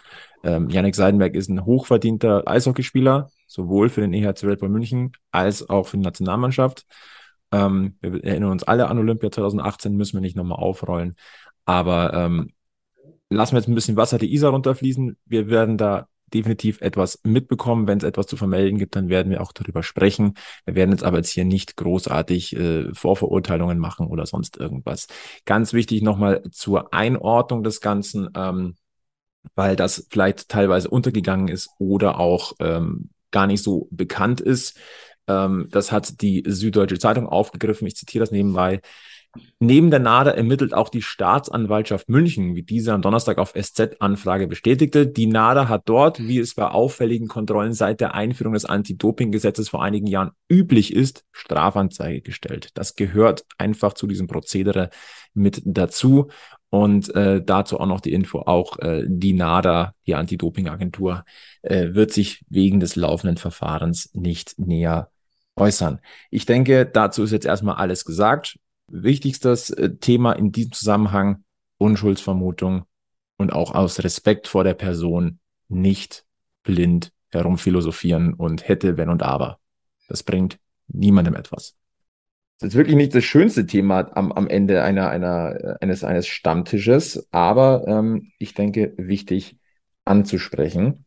Ähm, 0.44 0.68
Yannick 0.68 0.94
Seidenberg 0.94 1.34
ist 1.34 1.48
ein 1.48 1.64
hochverdienter 1.64 2.46
Eishockeyspieler, 2.46 3.30
sowohl 3.46 3.88
für 3.88 4.02
den 4.02 4.12
EHC 4.12 4.44
Red 4.44 4.60
Bull 4.60 4.68
München 4.68 5.12
als 5.30 5.68
auch 5.68 5.86
für 5.86 5.96
die 5.96 6.04
Nationalmannschaft. 6.04 6.86
Ähm, 7.52 7.96
wir 8.00 8.22
erinnern 8.24 8.50
uns 8.50 8.64
alle 8.64 8.88
an 8.88 8.98
Olympia 8.98 9.30
2018, 9.30 9.96
müssen 9.96 10.14
wir 10.14 10.20
nicht 10.20 10.36
nochmal 10.36 10.58
aufrollen. 10.58 11.16
Aber 11.64 12.12
ähm, 12.14 12.50
lassen 13.34 13.54
wir 13.54 13.60
jetzt 13.60 13.68
ein 13.68 13.74
bisschen 13.74 13.96
Wasser 13.96 14.18
die 14.18 14.32
Isar 14.32 14.52
runterfließen. 14.52 15.16
Wir 15.26 15.48
werden 15.48 15.78
da 15.78 16.08
definitiv 16.32 16.80
etwas 16.80 17.20
mitbekommen. 17.24 17.86
Wenn 17.86 17.98
es 17.98 18.04
etwas 18.04 18.26
zu 18.26 18.36
vermelden 18.36 18.78
gibt, 18.78 18.96
dann 18.96 19.08
werden 19.08 19.30
wir 19.30 19.42
auch 19.42 19.52
darüber 19.52 19.82
sprechen. 19.82 20.34
Wir 20.64 20.74
werden 20.74 20.92
jetzt 20.92 21.04
aber 21.04 21.18
jetzt 21.18 21.30
hier 21.30 21.44
nicht 21.44 21.76
großartig 21.76 22.56
äh, 22.56 22.94
Vorverurteilungen 22.94 23.78
machen 23.78 24.06
oder 24.06 24.26
sonst 24.26 24.56
irgendwas. 24.58 25.08
Ganz 25.44 25.72
wichtig 25.72 26.02
nochmal 26.02 26.42
zur 26.50 26.92
Einordnung 26.92 27.62
des 27.62 27.80
Ganzen, 27.80 28.28
ähm, 28.34 28.76
weil 29.54 29.76
das 29.76 30.06
vielleicht 30.10 30.48
teilweise 30.48 30.88
untergegangen 30.88 31.48
ist 31.48 31.70
oder 31.78 32.18
auch 32.18 32.52
ähm, 32.60 33.10
gar 33.30 33.46
nicht 33.46 33.62
so 33.62 33.88
bekannt 33.90 34.40
ist. 34.40 34.78
Ähm, 35.26 35.68
das 35.70 35.92
hat 35.92 36.22
die 36.22 36.42
Süddeutsche 36.46 36.98
Zeitung 36.98 37.28
aufgegriffen. 37.28 37.86
Ich 37.86 37.96
zitiere 37.96 38.22
das 38.22 38.30
nebenbei. 38.30 38.80
Neben 39.58 39.90
der 39.90 40.00
NADA 40.00 40.32
ermittelt 40.32 40.74
auch 40.74 40.90
die 40.90 41.00
Staatsanwaltschaft 41.00 42.08
München, 42.08 42.54
wie 42.54 42.62
diese 42.62 42.92
am 42.92 43.00
Donnerstag 43.00 43.38
auf 43.38 43.54
SZ-Anfrage 43.54 44.46
bestätigte. 44.46 45.06
Die 45.06 45.26
NADA 45.26 45.68
hat 45.68 45.82
dort, 45.86 46.18
wie 46.18 46.38
es 46.38 46.54
bei 46.54 46.66
auffälligen 46.66 47.28
Kontrollen 47.28 47.72
seit 47.72 48.00
der 48.00 48.14
Einführung 48.14 48.52
des 48.52 48.66
Anti-Doping-Gesetzes 48.66 49.70
vor 49.70 49.82
einigen 49.82 50.06
Jahren 50.06 50.32
üblich 50.50 50.92
ist, 50.92 51.24
Strafanzeige 51.32 52.20
gestellt. 52.20 52.70
Das 52.74 52.94
gehört 52.94 53.44
einfach 53.56 53.94
zu 53.94 54.06
diesem 54.06 54.26
Prozedere 54.26 54.90
mit 55.32 55.62
dazu. 55.64 56.28
Und 56.68 57.14
äh, 57.14 57.42
dazu 57.44 57.78
auch 57.80 57.86
noch 57.86 58.00
die 58.00 58.14
Info, 58.14 58.40
auch 58.40 58.78
äh, 58.78 59.04
die 59.06 59.34
NADA, 59.34 59.94
die 60.06 60.14
Anti-Doping-Agentur, 60.14 61.24
äh, 61.62 61.88
wird 61.92 62.12
sich 62.12 62.44
wegen 62.48 62.80
des 62.80 62.96
laufenden 62.96 63.36
Verfahrens 63.36 64.10
nicht 64.14 64.58
näher 64.58 65.10
äußern. 65.56 66.00
Ich 66.30 66.46
denke, 66.46 66.86
dazu 66.86 67.24
ist 67.24 67.32
jetzt 67.32 67.46
erstmal 67.46 67.76
alles 67.76 68.04
gesagt. 68.04 68.58
Wichtigstes 68.92 69.70
äh, 69.70 69.96
Thema 69.96 70.32
in 70.32 70.52
diesem 70.52 70.72
Zusammenhang, 70.72 71.44
Unschuldsvermutung 71.78 72.84
und 73.38 73.52
auch 73.52 73.74
aus 73.74 74.04
Respekt 74.04 74.46
vor 74.46 74.64
der 74.64 74.74
Person 74.74 75.40
nicht 75.68 76.24
blind 76.62 77.12
herumphilosophieren 77.30 78.34
und 78.34 78.68
hätte, 78.68 78.96
wenn 78.96 79.08
und 79.08 79.22
aber. 79.22 79.58
Das 80.08 80.22
bringt 80.22 80.58
niemandem 80.88 81.34
etwas. 81.34 81.74
Das 82.60 82.68
ist 82.68 82.76
wirklich 82.76 82.96
nicht 82.96 83.14
das 83.14 83.24
schönste 83.24 83.66
Thema 83.66 84.14
am, 84.16 84.30
am 84.30 84.46
Ende 84.46 84.84
einer, 84.84 85.08
einer, 85.08 85.78
eines, 85.80 86.04
eines 86.04 86.28
Stammtisches, 86.28 87.26
aber 87.32 87.84
ähm, 87.88 88.30
ich 88.38 88.54
denke, 88.54 88.94
wichtig 88.98 89.56
anzusprechen. 90.04 91.06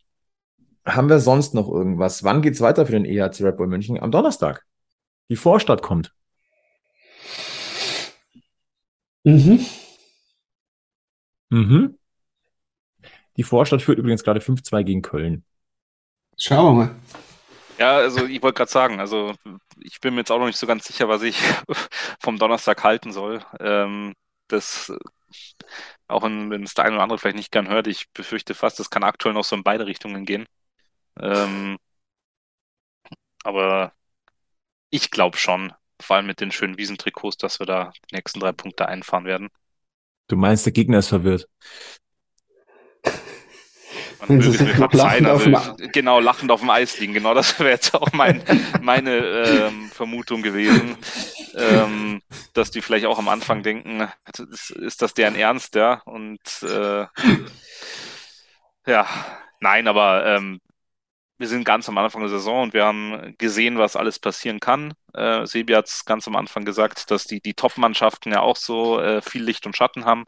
Haben 0.85 1.07
wir 1.07 1.19
sonst 1.19 1.53
noch 1.53 1.69
irgendwas? 1.69 2.23
Wann 2.23 2.41
geht's 2.41 2.61
weiter 2.61 2.85
für 2.85 2.91
den 2.91 3.05
EHC 3.05 3.41
Red 3.41 3.57
Bull 3.57 3.67
München? 3.67 3.99
Am 3.99 4.11
Donnerstag. 4.11 4.65
Die 5.29 5.35
Vorstadt 5.35 5.81
kommt. 5.81 6.13
Mhm. 9.25 9.65
Mhm. 11.49 11.97
Die 13.37 13.43
Vorstadt 13.43 13.81
führt 13.81 13.97
übrigens 13.99 14.23
gerade 14.23 14.39
5-2 14.39 14.83
gegen 14.83 15.01
Köln. 15.01 15.43
Schauen 16.37 16.77
wir 16.77 16.85
mal. 16.85 16.95
Ja, 17.77 17.97
also 17.97 18.25
ich 18.25 18.41
wollte 18.41 18.57
gerade 18.57 18.71
sagen, 18.71 18.99
also 18.99 19.33
ich 19.79 19.99
bin 19.99 20.13
mir 20.13 20.21
jetzt 20.21 20.31
auch 20.31 20.39
noch 20.39 20.45
nicht 20.45 20.59
so 20.59 20.67
ganz 20.67 20.85
sicher, 20.85 21.09
was 21.09 21.23
ich 21.23 21.37
vom 22.21 22.37
Donnerstag 22.37 22.83
halten 22.83 23.11
soll. 23.11 23.43
Ähm, 23.59 24.13
das, 24.47 24.93
auch 26.07 26.23
wenn 26.23 26.63
es 26.63 26.73
der 26.75 26.85
eine 26.85 26.95
oder 26.95 27.03
andere 27.03 27.19
vielleicht 27.19 27.37
nicht 27.37 27.51
gern 27.51 27.67
hört, 27.67 27.87
ich 27.87 28.09
befürchte 28.13 28.53
fast, 28.53 28.79
das 28.79 28.89
kann 28.89 29.03
aktuell 29.03 29.33
noch 29.33 29.43
so 29.43 29.55
in 29.55 29.63
beide 29.63 29.87
Richtungen 29.87 30.25
gehen. 30.25 30.45
Ähm, 31.19 31.77
aber 33.43 33.93
ich 34.89 35.11
glaube 35.11 35.37
schon, 35.37 35.73
vor 36.01 36.17
allem 36.17 36.27
mit 36.27 36.41
den 36.41 36.51
schönen 36.51 36.77
Wiesentrikots, 36.77 37.37
dass 37.37 37.59
wir 37.59 37.65
da 37.65 37.91
die 38.09 38.15
nächsten 38.15 38.39
drei 38.39 38.51
Punkte 38.51 38.87
einfahren 38.87 39.25
werden. 39.25 39.49
Du 40.27 40.35
meinst, 40.35 40.65
der 40.65 40.73
Gegner 40.73 40.99
ist 40.99 41.09
verwirrt? 41.09 41.47
Man 44.19 44.37
möge 44.37 44.63
mir 44.63 44.75
verzeihen, 44.75 45.25
also 45.25 45.75
genau, 45.91 46.19
lachend 46.19 46.51
auf 46.51 46.61
dem 46.61 46.69
Eis 46.69 46.99
liegen. 46.99 47.13
Genau, 47.13 47.33
das 47.33 47.59
wäre 47.59 47.69
jetzt 47.69 47.93
auch 47.93 48.11
mein, 48.13 48.41
meine 48.81 49.17
ähm, 49.17 49.89
Vermutung 49.91 50.41
gewesen, 50.41 50.97
ähm, 51.55 52.21
dass 52.53 52.71
die 52.71 52.81
vielleicht 52.81 53.05
auch 53.05 53.19
am 53.19 53.27
Anfang 53.27 53.61
denken, 53.61 54.07
ist, 54.51 54.71
ist 54.71 55.01
das 55.01 55.13
deren 55.13 55.35
Ernst, 55.35 55.75
ja? 55.75 56.01
Und 56.05 56.39
äh, 56.63 57.05
ja, 58.87 59.07
nein, 59.59 59.87
aber 59.87 60.25
ähm, 60.25 60.59
wir 61.37 61.47
sind 61.47 61.65
ganz 61.65 61.89
am 61.89 61.97
Anfang 61.97 62.21
der 62.21 62.29
Saison 62.29 62.63
und 62.63 62.73
wir 62.73 62.85
haben 62.85 63.35
gesehen, 63.37 63.77
was 63.77 63.95
alles 63.95 64.19
passieren 64.19 64.59
kann. 64.59 64.93
Äh, 65.13 65.45
Sebi 65.45 65.73
hat 65.73 65.87
es 65.87 66.05
ganz 66.05 66.27
am 66.27 66.35
Anfang 66.35 66.65
gesagt, 66.65 67.11
dass 67.11 67.25
die, 67.25 67.41
die 67.41 67.53
Top-Mannschaften 67.53 68.31
ja 68.31 68.41
auch 68.41 68.55
so 68.57 68.99
äh, 68.99 69.21
viel 69.21 69.43
Licht 69.43 69.65
und 69.65 69.75
Schatten 69.75 70.05
haben 70.05 70.25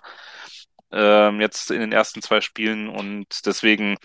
ähm, 0.92 1.42
jetzt 1.42 1.72
in 1.72 1.80
den 1.82 1.92
ersten 1.92 2.22
zwei 2.22 2.42
Spielen 2.42 2.90
und 2.90 3.46
deswegen, 3.46 3.98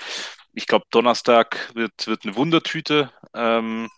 ich 0.53 0.66
glaube, 0.66 0.86
Donnerstag 0.90 1.70
wird, 1.74 2.07
wird 2.07 2.24
eine 2.24 2.36
Wundertüte. 2.36 3.12
Ähm, 3.34 3.88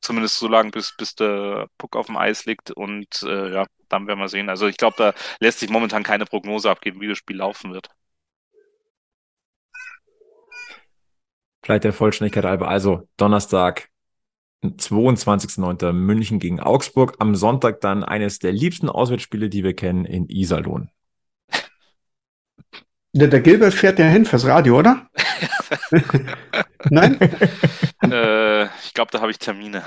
zumindest 0.00 0.36
so 0.38 0.48
lange, 0.48 0.70
bis, 0.70 0.94
bis 0.96 1.14
der 1.14 1.68
Puck 1.78 1.96
auf 1.96 2.06
dem 2.06 2.16
Eis 2.16 2.44
liegt 2.46 2.70
und 2.70 3.22
äh, 3.22 3.52
ja, 3.52 3.66
dann 3.88 4.06
werden 4.06 4.20
wir 4.20 4.28
sehen. 4.28 4.48
Also 4.48 4.66
ich 4.68 4.76
glaube, 4.76 4.96
da 4.98 5.14
lässt 5.40 5.60
sich 5.60 5.70
momentan 5.70 6.02
keine 6.02 6.26
Prognose 6.26 6.70
abgeben, 6.70 7.00
wie 7.00 7.08
das 7.08 7.18
Spiel 7.18 7.36
laufen 7.36 7.72
wird. 7.72 7.88
Vielleicht 11.66 11.82
der 11.82 11.92
Vollständigkeit 11.92 12.44
halber. 12.44 12.68
Also 12.68 13.08
Donnerstag, 13.16 13.88
22.09. 14.62 15.92
München 15.94 16.38
gegen 16.38 16.60
Augsburg. 16.60 17.16
Am 17.18 17.34
Sonntag 17.34 17.80
dann 17.80 18.04
eines 18.04 18.38
der 18.38 18.52
liebsten 18.52 18.88
Auswärtsspiele, 18.88 19.48
die 19.48 19.64
wir 19.64 19.74
kennen, 19.74 20.04
in 20.04 20.28
Iserlohn. 20.28 20.90
Der, 23.12 23.26
der 23.26 23.40
Gilbert 23.40 23.74
fährt 23.74 23.98
ja 23.98 24.04
hin 24.04 24.26
fürs 24.26 24.46
Radio, 24.46 24.78
oder? 24.78 25.10
Nein? 26.88 27.18
äh, 28.00 28.66
ich 28.66 28.94
glaube, 28.94 29.10
da 29.10 29.20
habe 29.20 29.32
ich 29.32 29.40
Termine. 29.40 29.82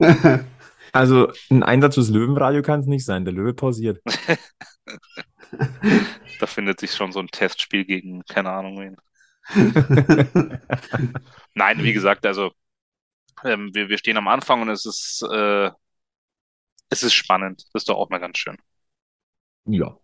Also 0.92 1.32
ein 1.50 1.64
Einsatz 1.64 1.94
fürs 1.94 2.08
Löwenradio 2.08 2.62
kann 2.62 2.78
es 2.78 2.86
nicht 2.86 3.04
sein. 3.04 3.24
Der 3.24 3.34
Löwe 3.34 3.52
pausiert. 3.52 4.00
da 6.38 6.46
findet 6.46 6.78
sich 6.78 6.92
schon 6.92 7.10
so 7.10 7.18
ein 7.18 7.26
Testspiel 7.26 7.84
gegen, 7.84 8.24
keine 8.26 8.50
Ahnung 8.50 8.78
wen. 8.78 8.96
Nein, 11.54 11.82
wie 11.82 11.92
gesagt, 11.92 12.24
also 12.26 12.52
ähm, 13.44 13.74
wir, 13.74 13.88
wir 13.88 13.98
stehen 13.98 14.16
am 14.16 14.28
Anfang 14.28 14.62
und 14.62 14.70
es 14.70 14.86
ist, 14.86 15.22
äh, 15.30 15.70
es 16.90 17.02
ist 17.02 17.14
spannend. 17.14 17.64
Das 17.72 17.82
ist 17.82 17.88
doch 17.88 17.96
auch 17.96 18.10
mal 18.10 18.18
ganz 18.18 18.38
schön. 18.38 18.56
Ja, 19.66 19.98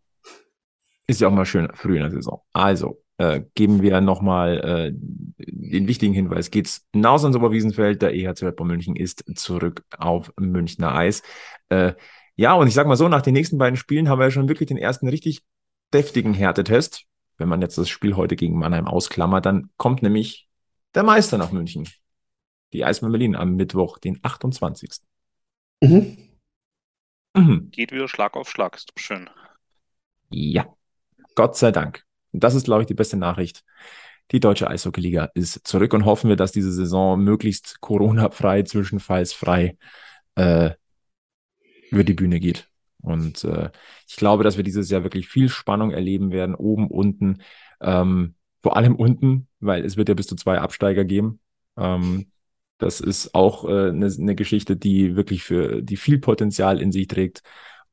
ist 1.11 1.20
ja 1.20 1.28
auch 1.28 1.32
mal 1.32 1.45
schön 1.45 1.68
früh 1.74 1.97
in 1.97 2.03
der 2.03 2.11
Saison. 2.11 2.41
Also, 2.53 3.03
äh, 3.18 3.43
geben 3.55 3.82
wir 3.82 4.01
nochmal 4.01 4.59
äh, 4.59 4.93
den 5.38 5.88
wichtigen 5.88 6.14
Hinweis. 6.14 6.51
Geht's 6.51 6.86
hinaus 6.93 7.24
ans 7.24 7.36
Oberwiesenfeld, 7.36 8.01
der 8.01 8.14
EHC 8.14 8.45
Red 8.45 8.57
Bull 8.57 8.68
München 8.68 8.97
ist 8.97 9.24
zurück 9.36 9.84
auf 9.99 10.32
Münchner 10.38 10.95
Eis. 10.95 11.22
Äh, 11.68 11.95
ja, 12.36 12.55
und 12.55 12.68
ich 12.68 12.74
sag 12.74 12.86
mal 12.86 12.97
so, 12.97 13.09
nach 13.09 13.22
den 13.22 13.34
nächsten 13.34 13.59
beiden 13.59 13.76
Spielen 13.76 14.09
haben 14.09 14.18
wir 14.20 14.26
ja 14.26 14.30
schon 14.30 14.49
wirklich 14.49 14.68
den 14.68 14.78
ersten 14.78 15.09
richtig 15.09 15.43
deftigen 15.93 16.32
Härtetest. 16.32 17.07
Wenn 17.41 17.49
man 17.49 17.62
jetzt 17.62 17.78
das 17.78 17.88
Spiel 17.88 18.16
heute 18.16 18.36
gegen 18.36 18.59
Mannheim 18.59 18.86
ausklammert, 18.86 19.47
dann 19.47 19.70
kommt 19.78 20.03
nämlich 20.03 20.47
der 20.95 21.05
Meister 21.05 21.38
nach 21.38 21.53
München. 21.53 21.88
Die 22.74 22.84
Eisbären 22.84 23.12
Berlin 23.12 23.34
am 23.34 23.57
Mittwoch, 23.57 23.97
den 23.97 24.20
28. 24.22 24.91
Mhm. 25.80 26.18
Mhm. 27.34 27.70
Geht 27.70 27.93
wieder 27.93 28.09
Schlag 28.09 28.36
auf 28.36 28.51
Schlag, 28.51 28.76
ist 28.76 28.91
doch 28.91 29.03
schön. 29.03 29.30
Ja. 30.28 30.66
Gott 31.34 31.57
sei 31.57 31.72
Dank. 31.72 32.05
Und 32.32 32.45
das 32.45 32.55
ist, 32.55 32.64
glaube 32.64 32.82
ich, 32.82 32.86
die 32.86 32.95
beste 32.95 33.16
Nachricht. 33.16 33.64
Die 34.32 34.41
deutsche 34.41 34.68
Eishockeyliga 34.68 35.30
ist 35.34 35.66
zurück 35.66 35.95
und 35.95 36.05
hoffen 36.05 36.28
wir, 36.28 36.36
dass 36.36 36.53
diese 36.53 36.70
Saison 36.70 37.18
möglichst 37.18 37.80
Corona-frei, 37.80 38.64
zwischenfallsfrei 38.64 39.78
äh, 40.34 40.72
über 41.91 42.05
die 42.05 42.14
Bühne 42.14 42.38
geht. 42.38 42.70
Und 43.03 43.44
äh, 43.44 43.70
ich 44.09 44.16
glaube, 44.16 44.44
dass 44.44 44.57
wir 44.57 44.64
dieses 44.64 44.90
Jahr 44.90 45.03
wirklich 45.03 45.28
viel 45.28 45.48
Spannung 45.48 45.90
erleben 45.90 46.30
werden, 46.32 46.55
oben, 46.55 46.88
unten, 46.88 47.38
ähm, 47.80 48.34
vor 48.61 48.76
allem 48.76 48.94
unten, 48.94 49.48
weil 49.61 49.84
es 49.84 49.96
wird 49.96 50.09
ja 50.09 50.14
bis 50.14 50.26
zu 50.26 50.36
zwei 50.36 50.59
Absteiger 50.59 51.05
geben. 51.05 51.40
Ähm, 51.76 52.26
das 52.78 53.01
ist 53.01 53.34
auch 53.34 53.64
äh, 53.64 53.88
eine, 53.88 54.07
eine 54.07 54.34
Geschichte, 54.34 54.76
die 54.76 55.16
wirklich 55.16 55.42
für 55.42 55.82
die 55.82 55.96
viel 55.96 56.18
Potenzial 56.18 56.80
in 56.80 56.92
sich 56.92 57.09
trägt. 57.09 57.42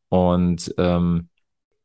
Und 0.09 0.73
ähm, 0.77 1.29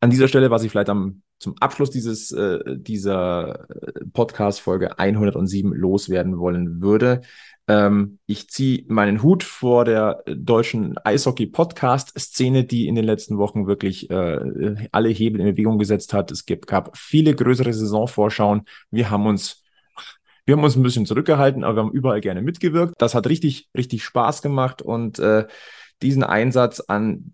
an 0.01 0.11
dieser 0.11 0.29
Stelle, 0.29 0.51
was 0.51 0.65
ich 0.65 0.71
vielleicht 0.71 0.89
am 0.89 1.23
zum 1.43 1.57
Abschluss 1.59 1.91
dieses, 1.91 2.33
äh, 2.33 2.61
dieser 2.77 3.67
Podcast-Folge 4.13 4.99
107 4.99 5.73
loswerden 5.75 6.39
wollen 6.39 6.81
würde. 6.81 7.23
Ähm, 7.69 8.19
ich 8.27 8.49
ziehe 8.49 8.85
meinen 8.89 9.23
Hut 9.23 9.43
vor 9.43 9.85
der 9.85 10.23
deutschen 10.27 10.97
Eishockey-Podcast-Szene, 10.99 12.65
die 12.65 12.87
in 12.87 12.95
den 12.95 13.05
letzten 13.05 13.39
Wochen 13.39 13.67
wirklich 13.67 14.09
äh, 14.11 14.89
alle 14.93 15.09
Hebel 15.09 15.41
in 15.41 15.47
Bewegung 15.49 15.79
gesetzt 15.79 16.15
hat. 16.15 16.31
Es 16.31 16.47
gab 16.47 16.97
viele 16.97 17.35
größere 17.35 17.73
Saisonvorschauen. 17.73 18.63
Wir 18.91 19.11
haben 19.11 19.27
uns 19.27 19.59
wir 20.45 20.57
haben 20.57 20.65
uns 20.65 20.75
ein 20.75 20.83
bisschen 20.83 21.07
zurückgehalten, 21.07 21.63
aber 21.63 21.77
wir 21.77 21.83
haben 21.85 21.93
überall 21.93 22.21
gerne 22.21 22.43
mitgewirkt. 22.43 22.95
Das 22.99 23.15
hat 23.15 23.29
richtig, 23.29 23.69
richtig 23.77 24.03
Spaß 24.03 24.43
gemacht 24.43 24.83
und 24.83 25.21
äh, 25.21 25.47
diesen 26.03 26.25
Einsatz 26.25 26.81
an 26.81 27.33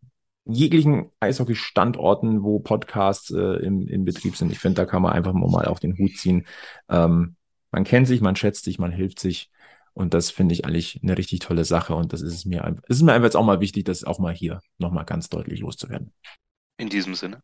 jeglichen 0.48 1.10
Eishockey-Standorten, 1.20 2.42
wo 2.42 2.58
Podcasts 2.58 3.30
äh, 3.30 3.56
im, 3.64 3.86
im 3.86 4.04
Betrieb 4.04 4.36
sind. 4.36 4.50
Ich 4.50 4.58
finde, 4.58 4.82
da 4.82 4.86
kann 4.86 5.02
man 5.02 5.12
einfach 5.12 5.32
mal 5.32 5.66
auf 5.66 5.80
den 5.80 5.96
Hut 5.98 6.16
ziehen. 6.16 6.46
Ähm, 6.88 7.36
man 7.70 7.84
kennt 7.84 8.08
sich, 8.08 8.20
man 8.20 8.34
schätzt 8.34 8.64
sich, 8.64 8.78
man 8.78 8.90
hilft 8.90 9.20
sich. 9.20 9.50
Und 9.92 10.14
das 10.14 10.30
finde 10.30 10.54
ich 10.54 10.64
eigentlich 10.64 11.00
eine 11.02 11.18
richtig 11.18 11.40
tolle 11.40 11.64
Sache. 11.64 11.94
Und 11.94 12.12
das 12.12 12.22
ist 12.22 12.32
es 12.32 12.44
mir 12.44 12.64
einfach, 12.64 12.82
ist 12.84 13.02
mir 13.02 13.12
einfach 13.12 13.26
jetzt 13.26 13.36
auch 13.36 13.44
mal 13.44 13.60
wichtig, 13.60 13.84
das 13.84 14.04
auch 14.04 14.18
mal 14.18 14.34
hier 14.34 14.60
nochmal 14.78 15.04
ganz 15.04 15.28
deutlich 15.28 15.60
loszuwerden. 15.60 16.12
In 16.78 16.88
diesem 16.88 17.14
Sinne. 17.14 17.42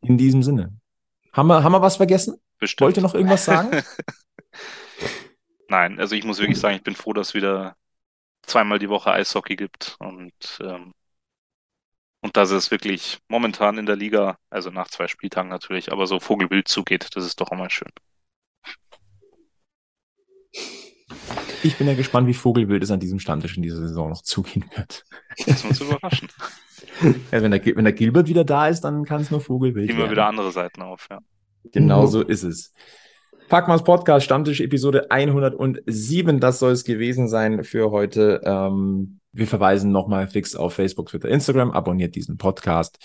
In 0.00 0.18
diesem 0.18 0.42
Sinne. 0.42 0.74
Haben 1.32 1.46
wir, 1.46 1.62
haben 1.62 1.72
wir 1.72 1.82
was 1.82 1.96
vergessen? 1.96 2.40
Bestimmt. 2.58 2.86
Wollt 2.86 2.96
ihr 2.96 3.02
noch 3.02 3.14
irgendwas 3.14 3.44
sagen? 3.44 3.70
Nein, 5.68 6.00
also 6.00 6.16
ich 6.16 6.24
muss 6.24 6.40
wirklich 6.40 6.58
sagen, 6.58 6.76
ich 6.76 6.82
bin 6.82 6.96
froh, 6.96 7.12
dass 7.12 7.28
es 7.28 7.34
wieder 7.34 7.76
zweimal 8.42 8.80
die 8.80 8.88
Woche 8.88 9.12
Eishockey 9.12 9.54
gibt 9.54 9.96
und 10.00 10.32
ähm, 10.60 10.92
und 12.22 12.36
dass 12.36 12.50
es 12.50 12.70
wirklich 12.70 13.18
momentan 13.28 13.78
in 13.78 13.86
der 13.86 13.96
Liga, 13.96 14.36
also 14.50 14.70
nach 14.70 14.88
zwei 14.88 15.08
Spieltagen 15.08 15.48
natürlich, 15.48 15.92
aber 15.92 16.06
so 16.06 16.20
Vogelwild 16.20 16.68
zugeht, 16.68 17.08
das 17.14 17.24
ist 17.24 17.40
doch 17.40 17.50
mal 17.50 17.70
schön. 17.70 17.90
Ich 21.62 21.76
bin 21.76 21.86
ja 21.86 21.94
gespannt, 21.94 22.26
wie 22.26 22.34
Vogelwild 22.34 22.82
es 22.82 22.90
an 22.90 23.00
diesem 23.00 23.18
Stammtisch 23.18 23.56
in 23.56 23.62
dieser 23.62 23.76
Saison 23.76 24.10
noch 24.10 24.22
zugehen 24.22 24.64
wird. 24.74 25.04
Das 25.46 25.64
muss 25.64 25.80
überraschen. 25.80 26.28
Ja, 27.30 27.40
wenn, 27.42 27.50
der, 27.50 27.64
wenn 27.64 27.84
der 27.84 27.92
Gilbert 27.92 28.28
wieder 28.28 28.44
da 28.44 28.68
ist, 28.68 28.82
dann 28.82 29.04
kann 29.04 29.22
es 29.22 29.30
nur 29.30 29.40
Vogelwild 29.40 29.88
Immer 29.88 30.10
wieder 30.10 30.26
andere 30.26 30.50
Seiten 30.50 30.82
auf, 30.82 31.06
ja. 31.10 31.20
Genau 31.72 32.06
so 32.06 32.22
ist 32.22 32.42
es. 32.42 32.74
Packmas 33.48 33.84
Podcast, 33.84 34.24
Stammtisch 34.24 34.60
Episode 34.60 35.10
107. 35.10 36.40
Das 36.40 36.58
soll 36.58 36.72
es 36.72 36.84
gewesen 36.84 37.28
sein 37.28 37.64
für 37.64 37.90
heute. 37.90 38.40
Ähm, 38.44 39.19
wir 39.32 39.46
verweisen 39.46 39.92
nochmal 39.92 40.28
fix 40.28 40.54
auf 40.54 40.74
Facebook, 40.74 41.08
Twitter, 41.08 41.28
Instagram. 41.28 41.70
Abonniert 41.70 42.14
diesen 42.14 42.36
Podcast. 42.36 42.98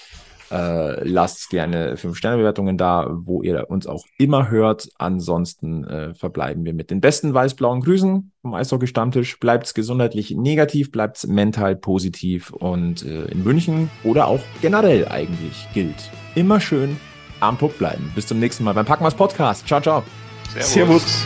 Äh, 0.51 1.03
lasst 1.07 1.49
gerne 1.49 1.95
5-Sterne-Bewertungen 1.95 2.77
da, 2.77 3.09
wo 3.11 3.41
ihr 3.41 3.69
uns 3.69 3.87
auch 3.87 4.05
immer 4.17 4.51
hört. 4.51 4.89
Ansonsten 4.97 5.83
äh, 5.85 6.13
verbleiben 6.13 6.65
wir 6.65 6.73
mit 6.73 6.91
den 6.91 7.01
besten 7.01 7.33
weiß-blauen 7.33 7.81
Grüßen 7.81 8.31
vom 8.41 8.53
Eishockey-Stammtisch. 8.53 9.39
Bleibt's 9.39 9.73
gesundheitlich 9.73 10.31
negativ, 10.31 10.91
bleibt's 10.91 11.25
mental 11.25 11.75
positiv 11.75 12.51
und 12.51 13.03
äh, 13.03 13.25
in 13.25 13.43
München 13.43 13.89
oder 14.03 14.27
auch 14.27 14.41
generell 14.61 15.07
eigentlich 15.07 15.67
gilt. 15.73 16.11
Immer 16.35 16.59
schön 16.59 16.97
am 17.39 17.57
Puck 17.57 17.77
bleiben. 17.79 18.11
Bis 18.13 18.27
zum 18.27 18.39
nächsten 18.39 18.63
Mal 18.63 18.73
beim 18.73 18.85
Packmas 18.85 19.15
Podcast. 19.15 19.67
Ciao, 19.67 19.81
ciao. 19.81 20.03
Servus. 20.53 20.71
Servus. 20.73 21.25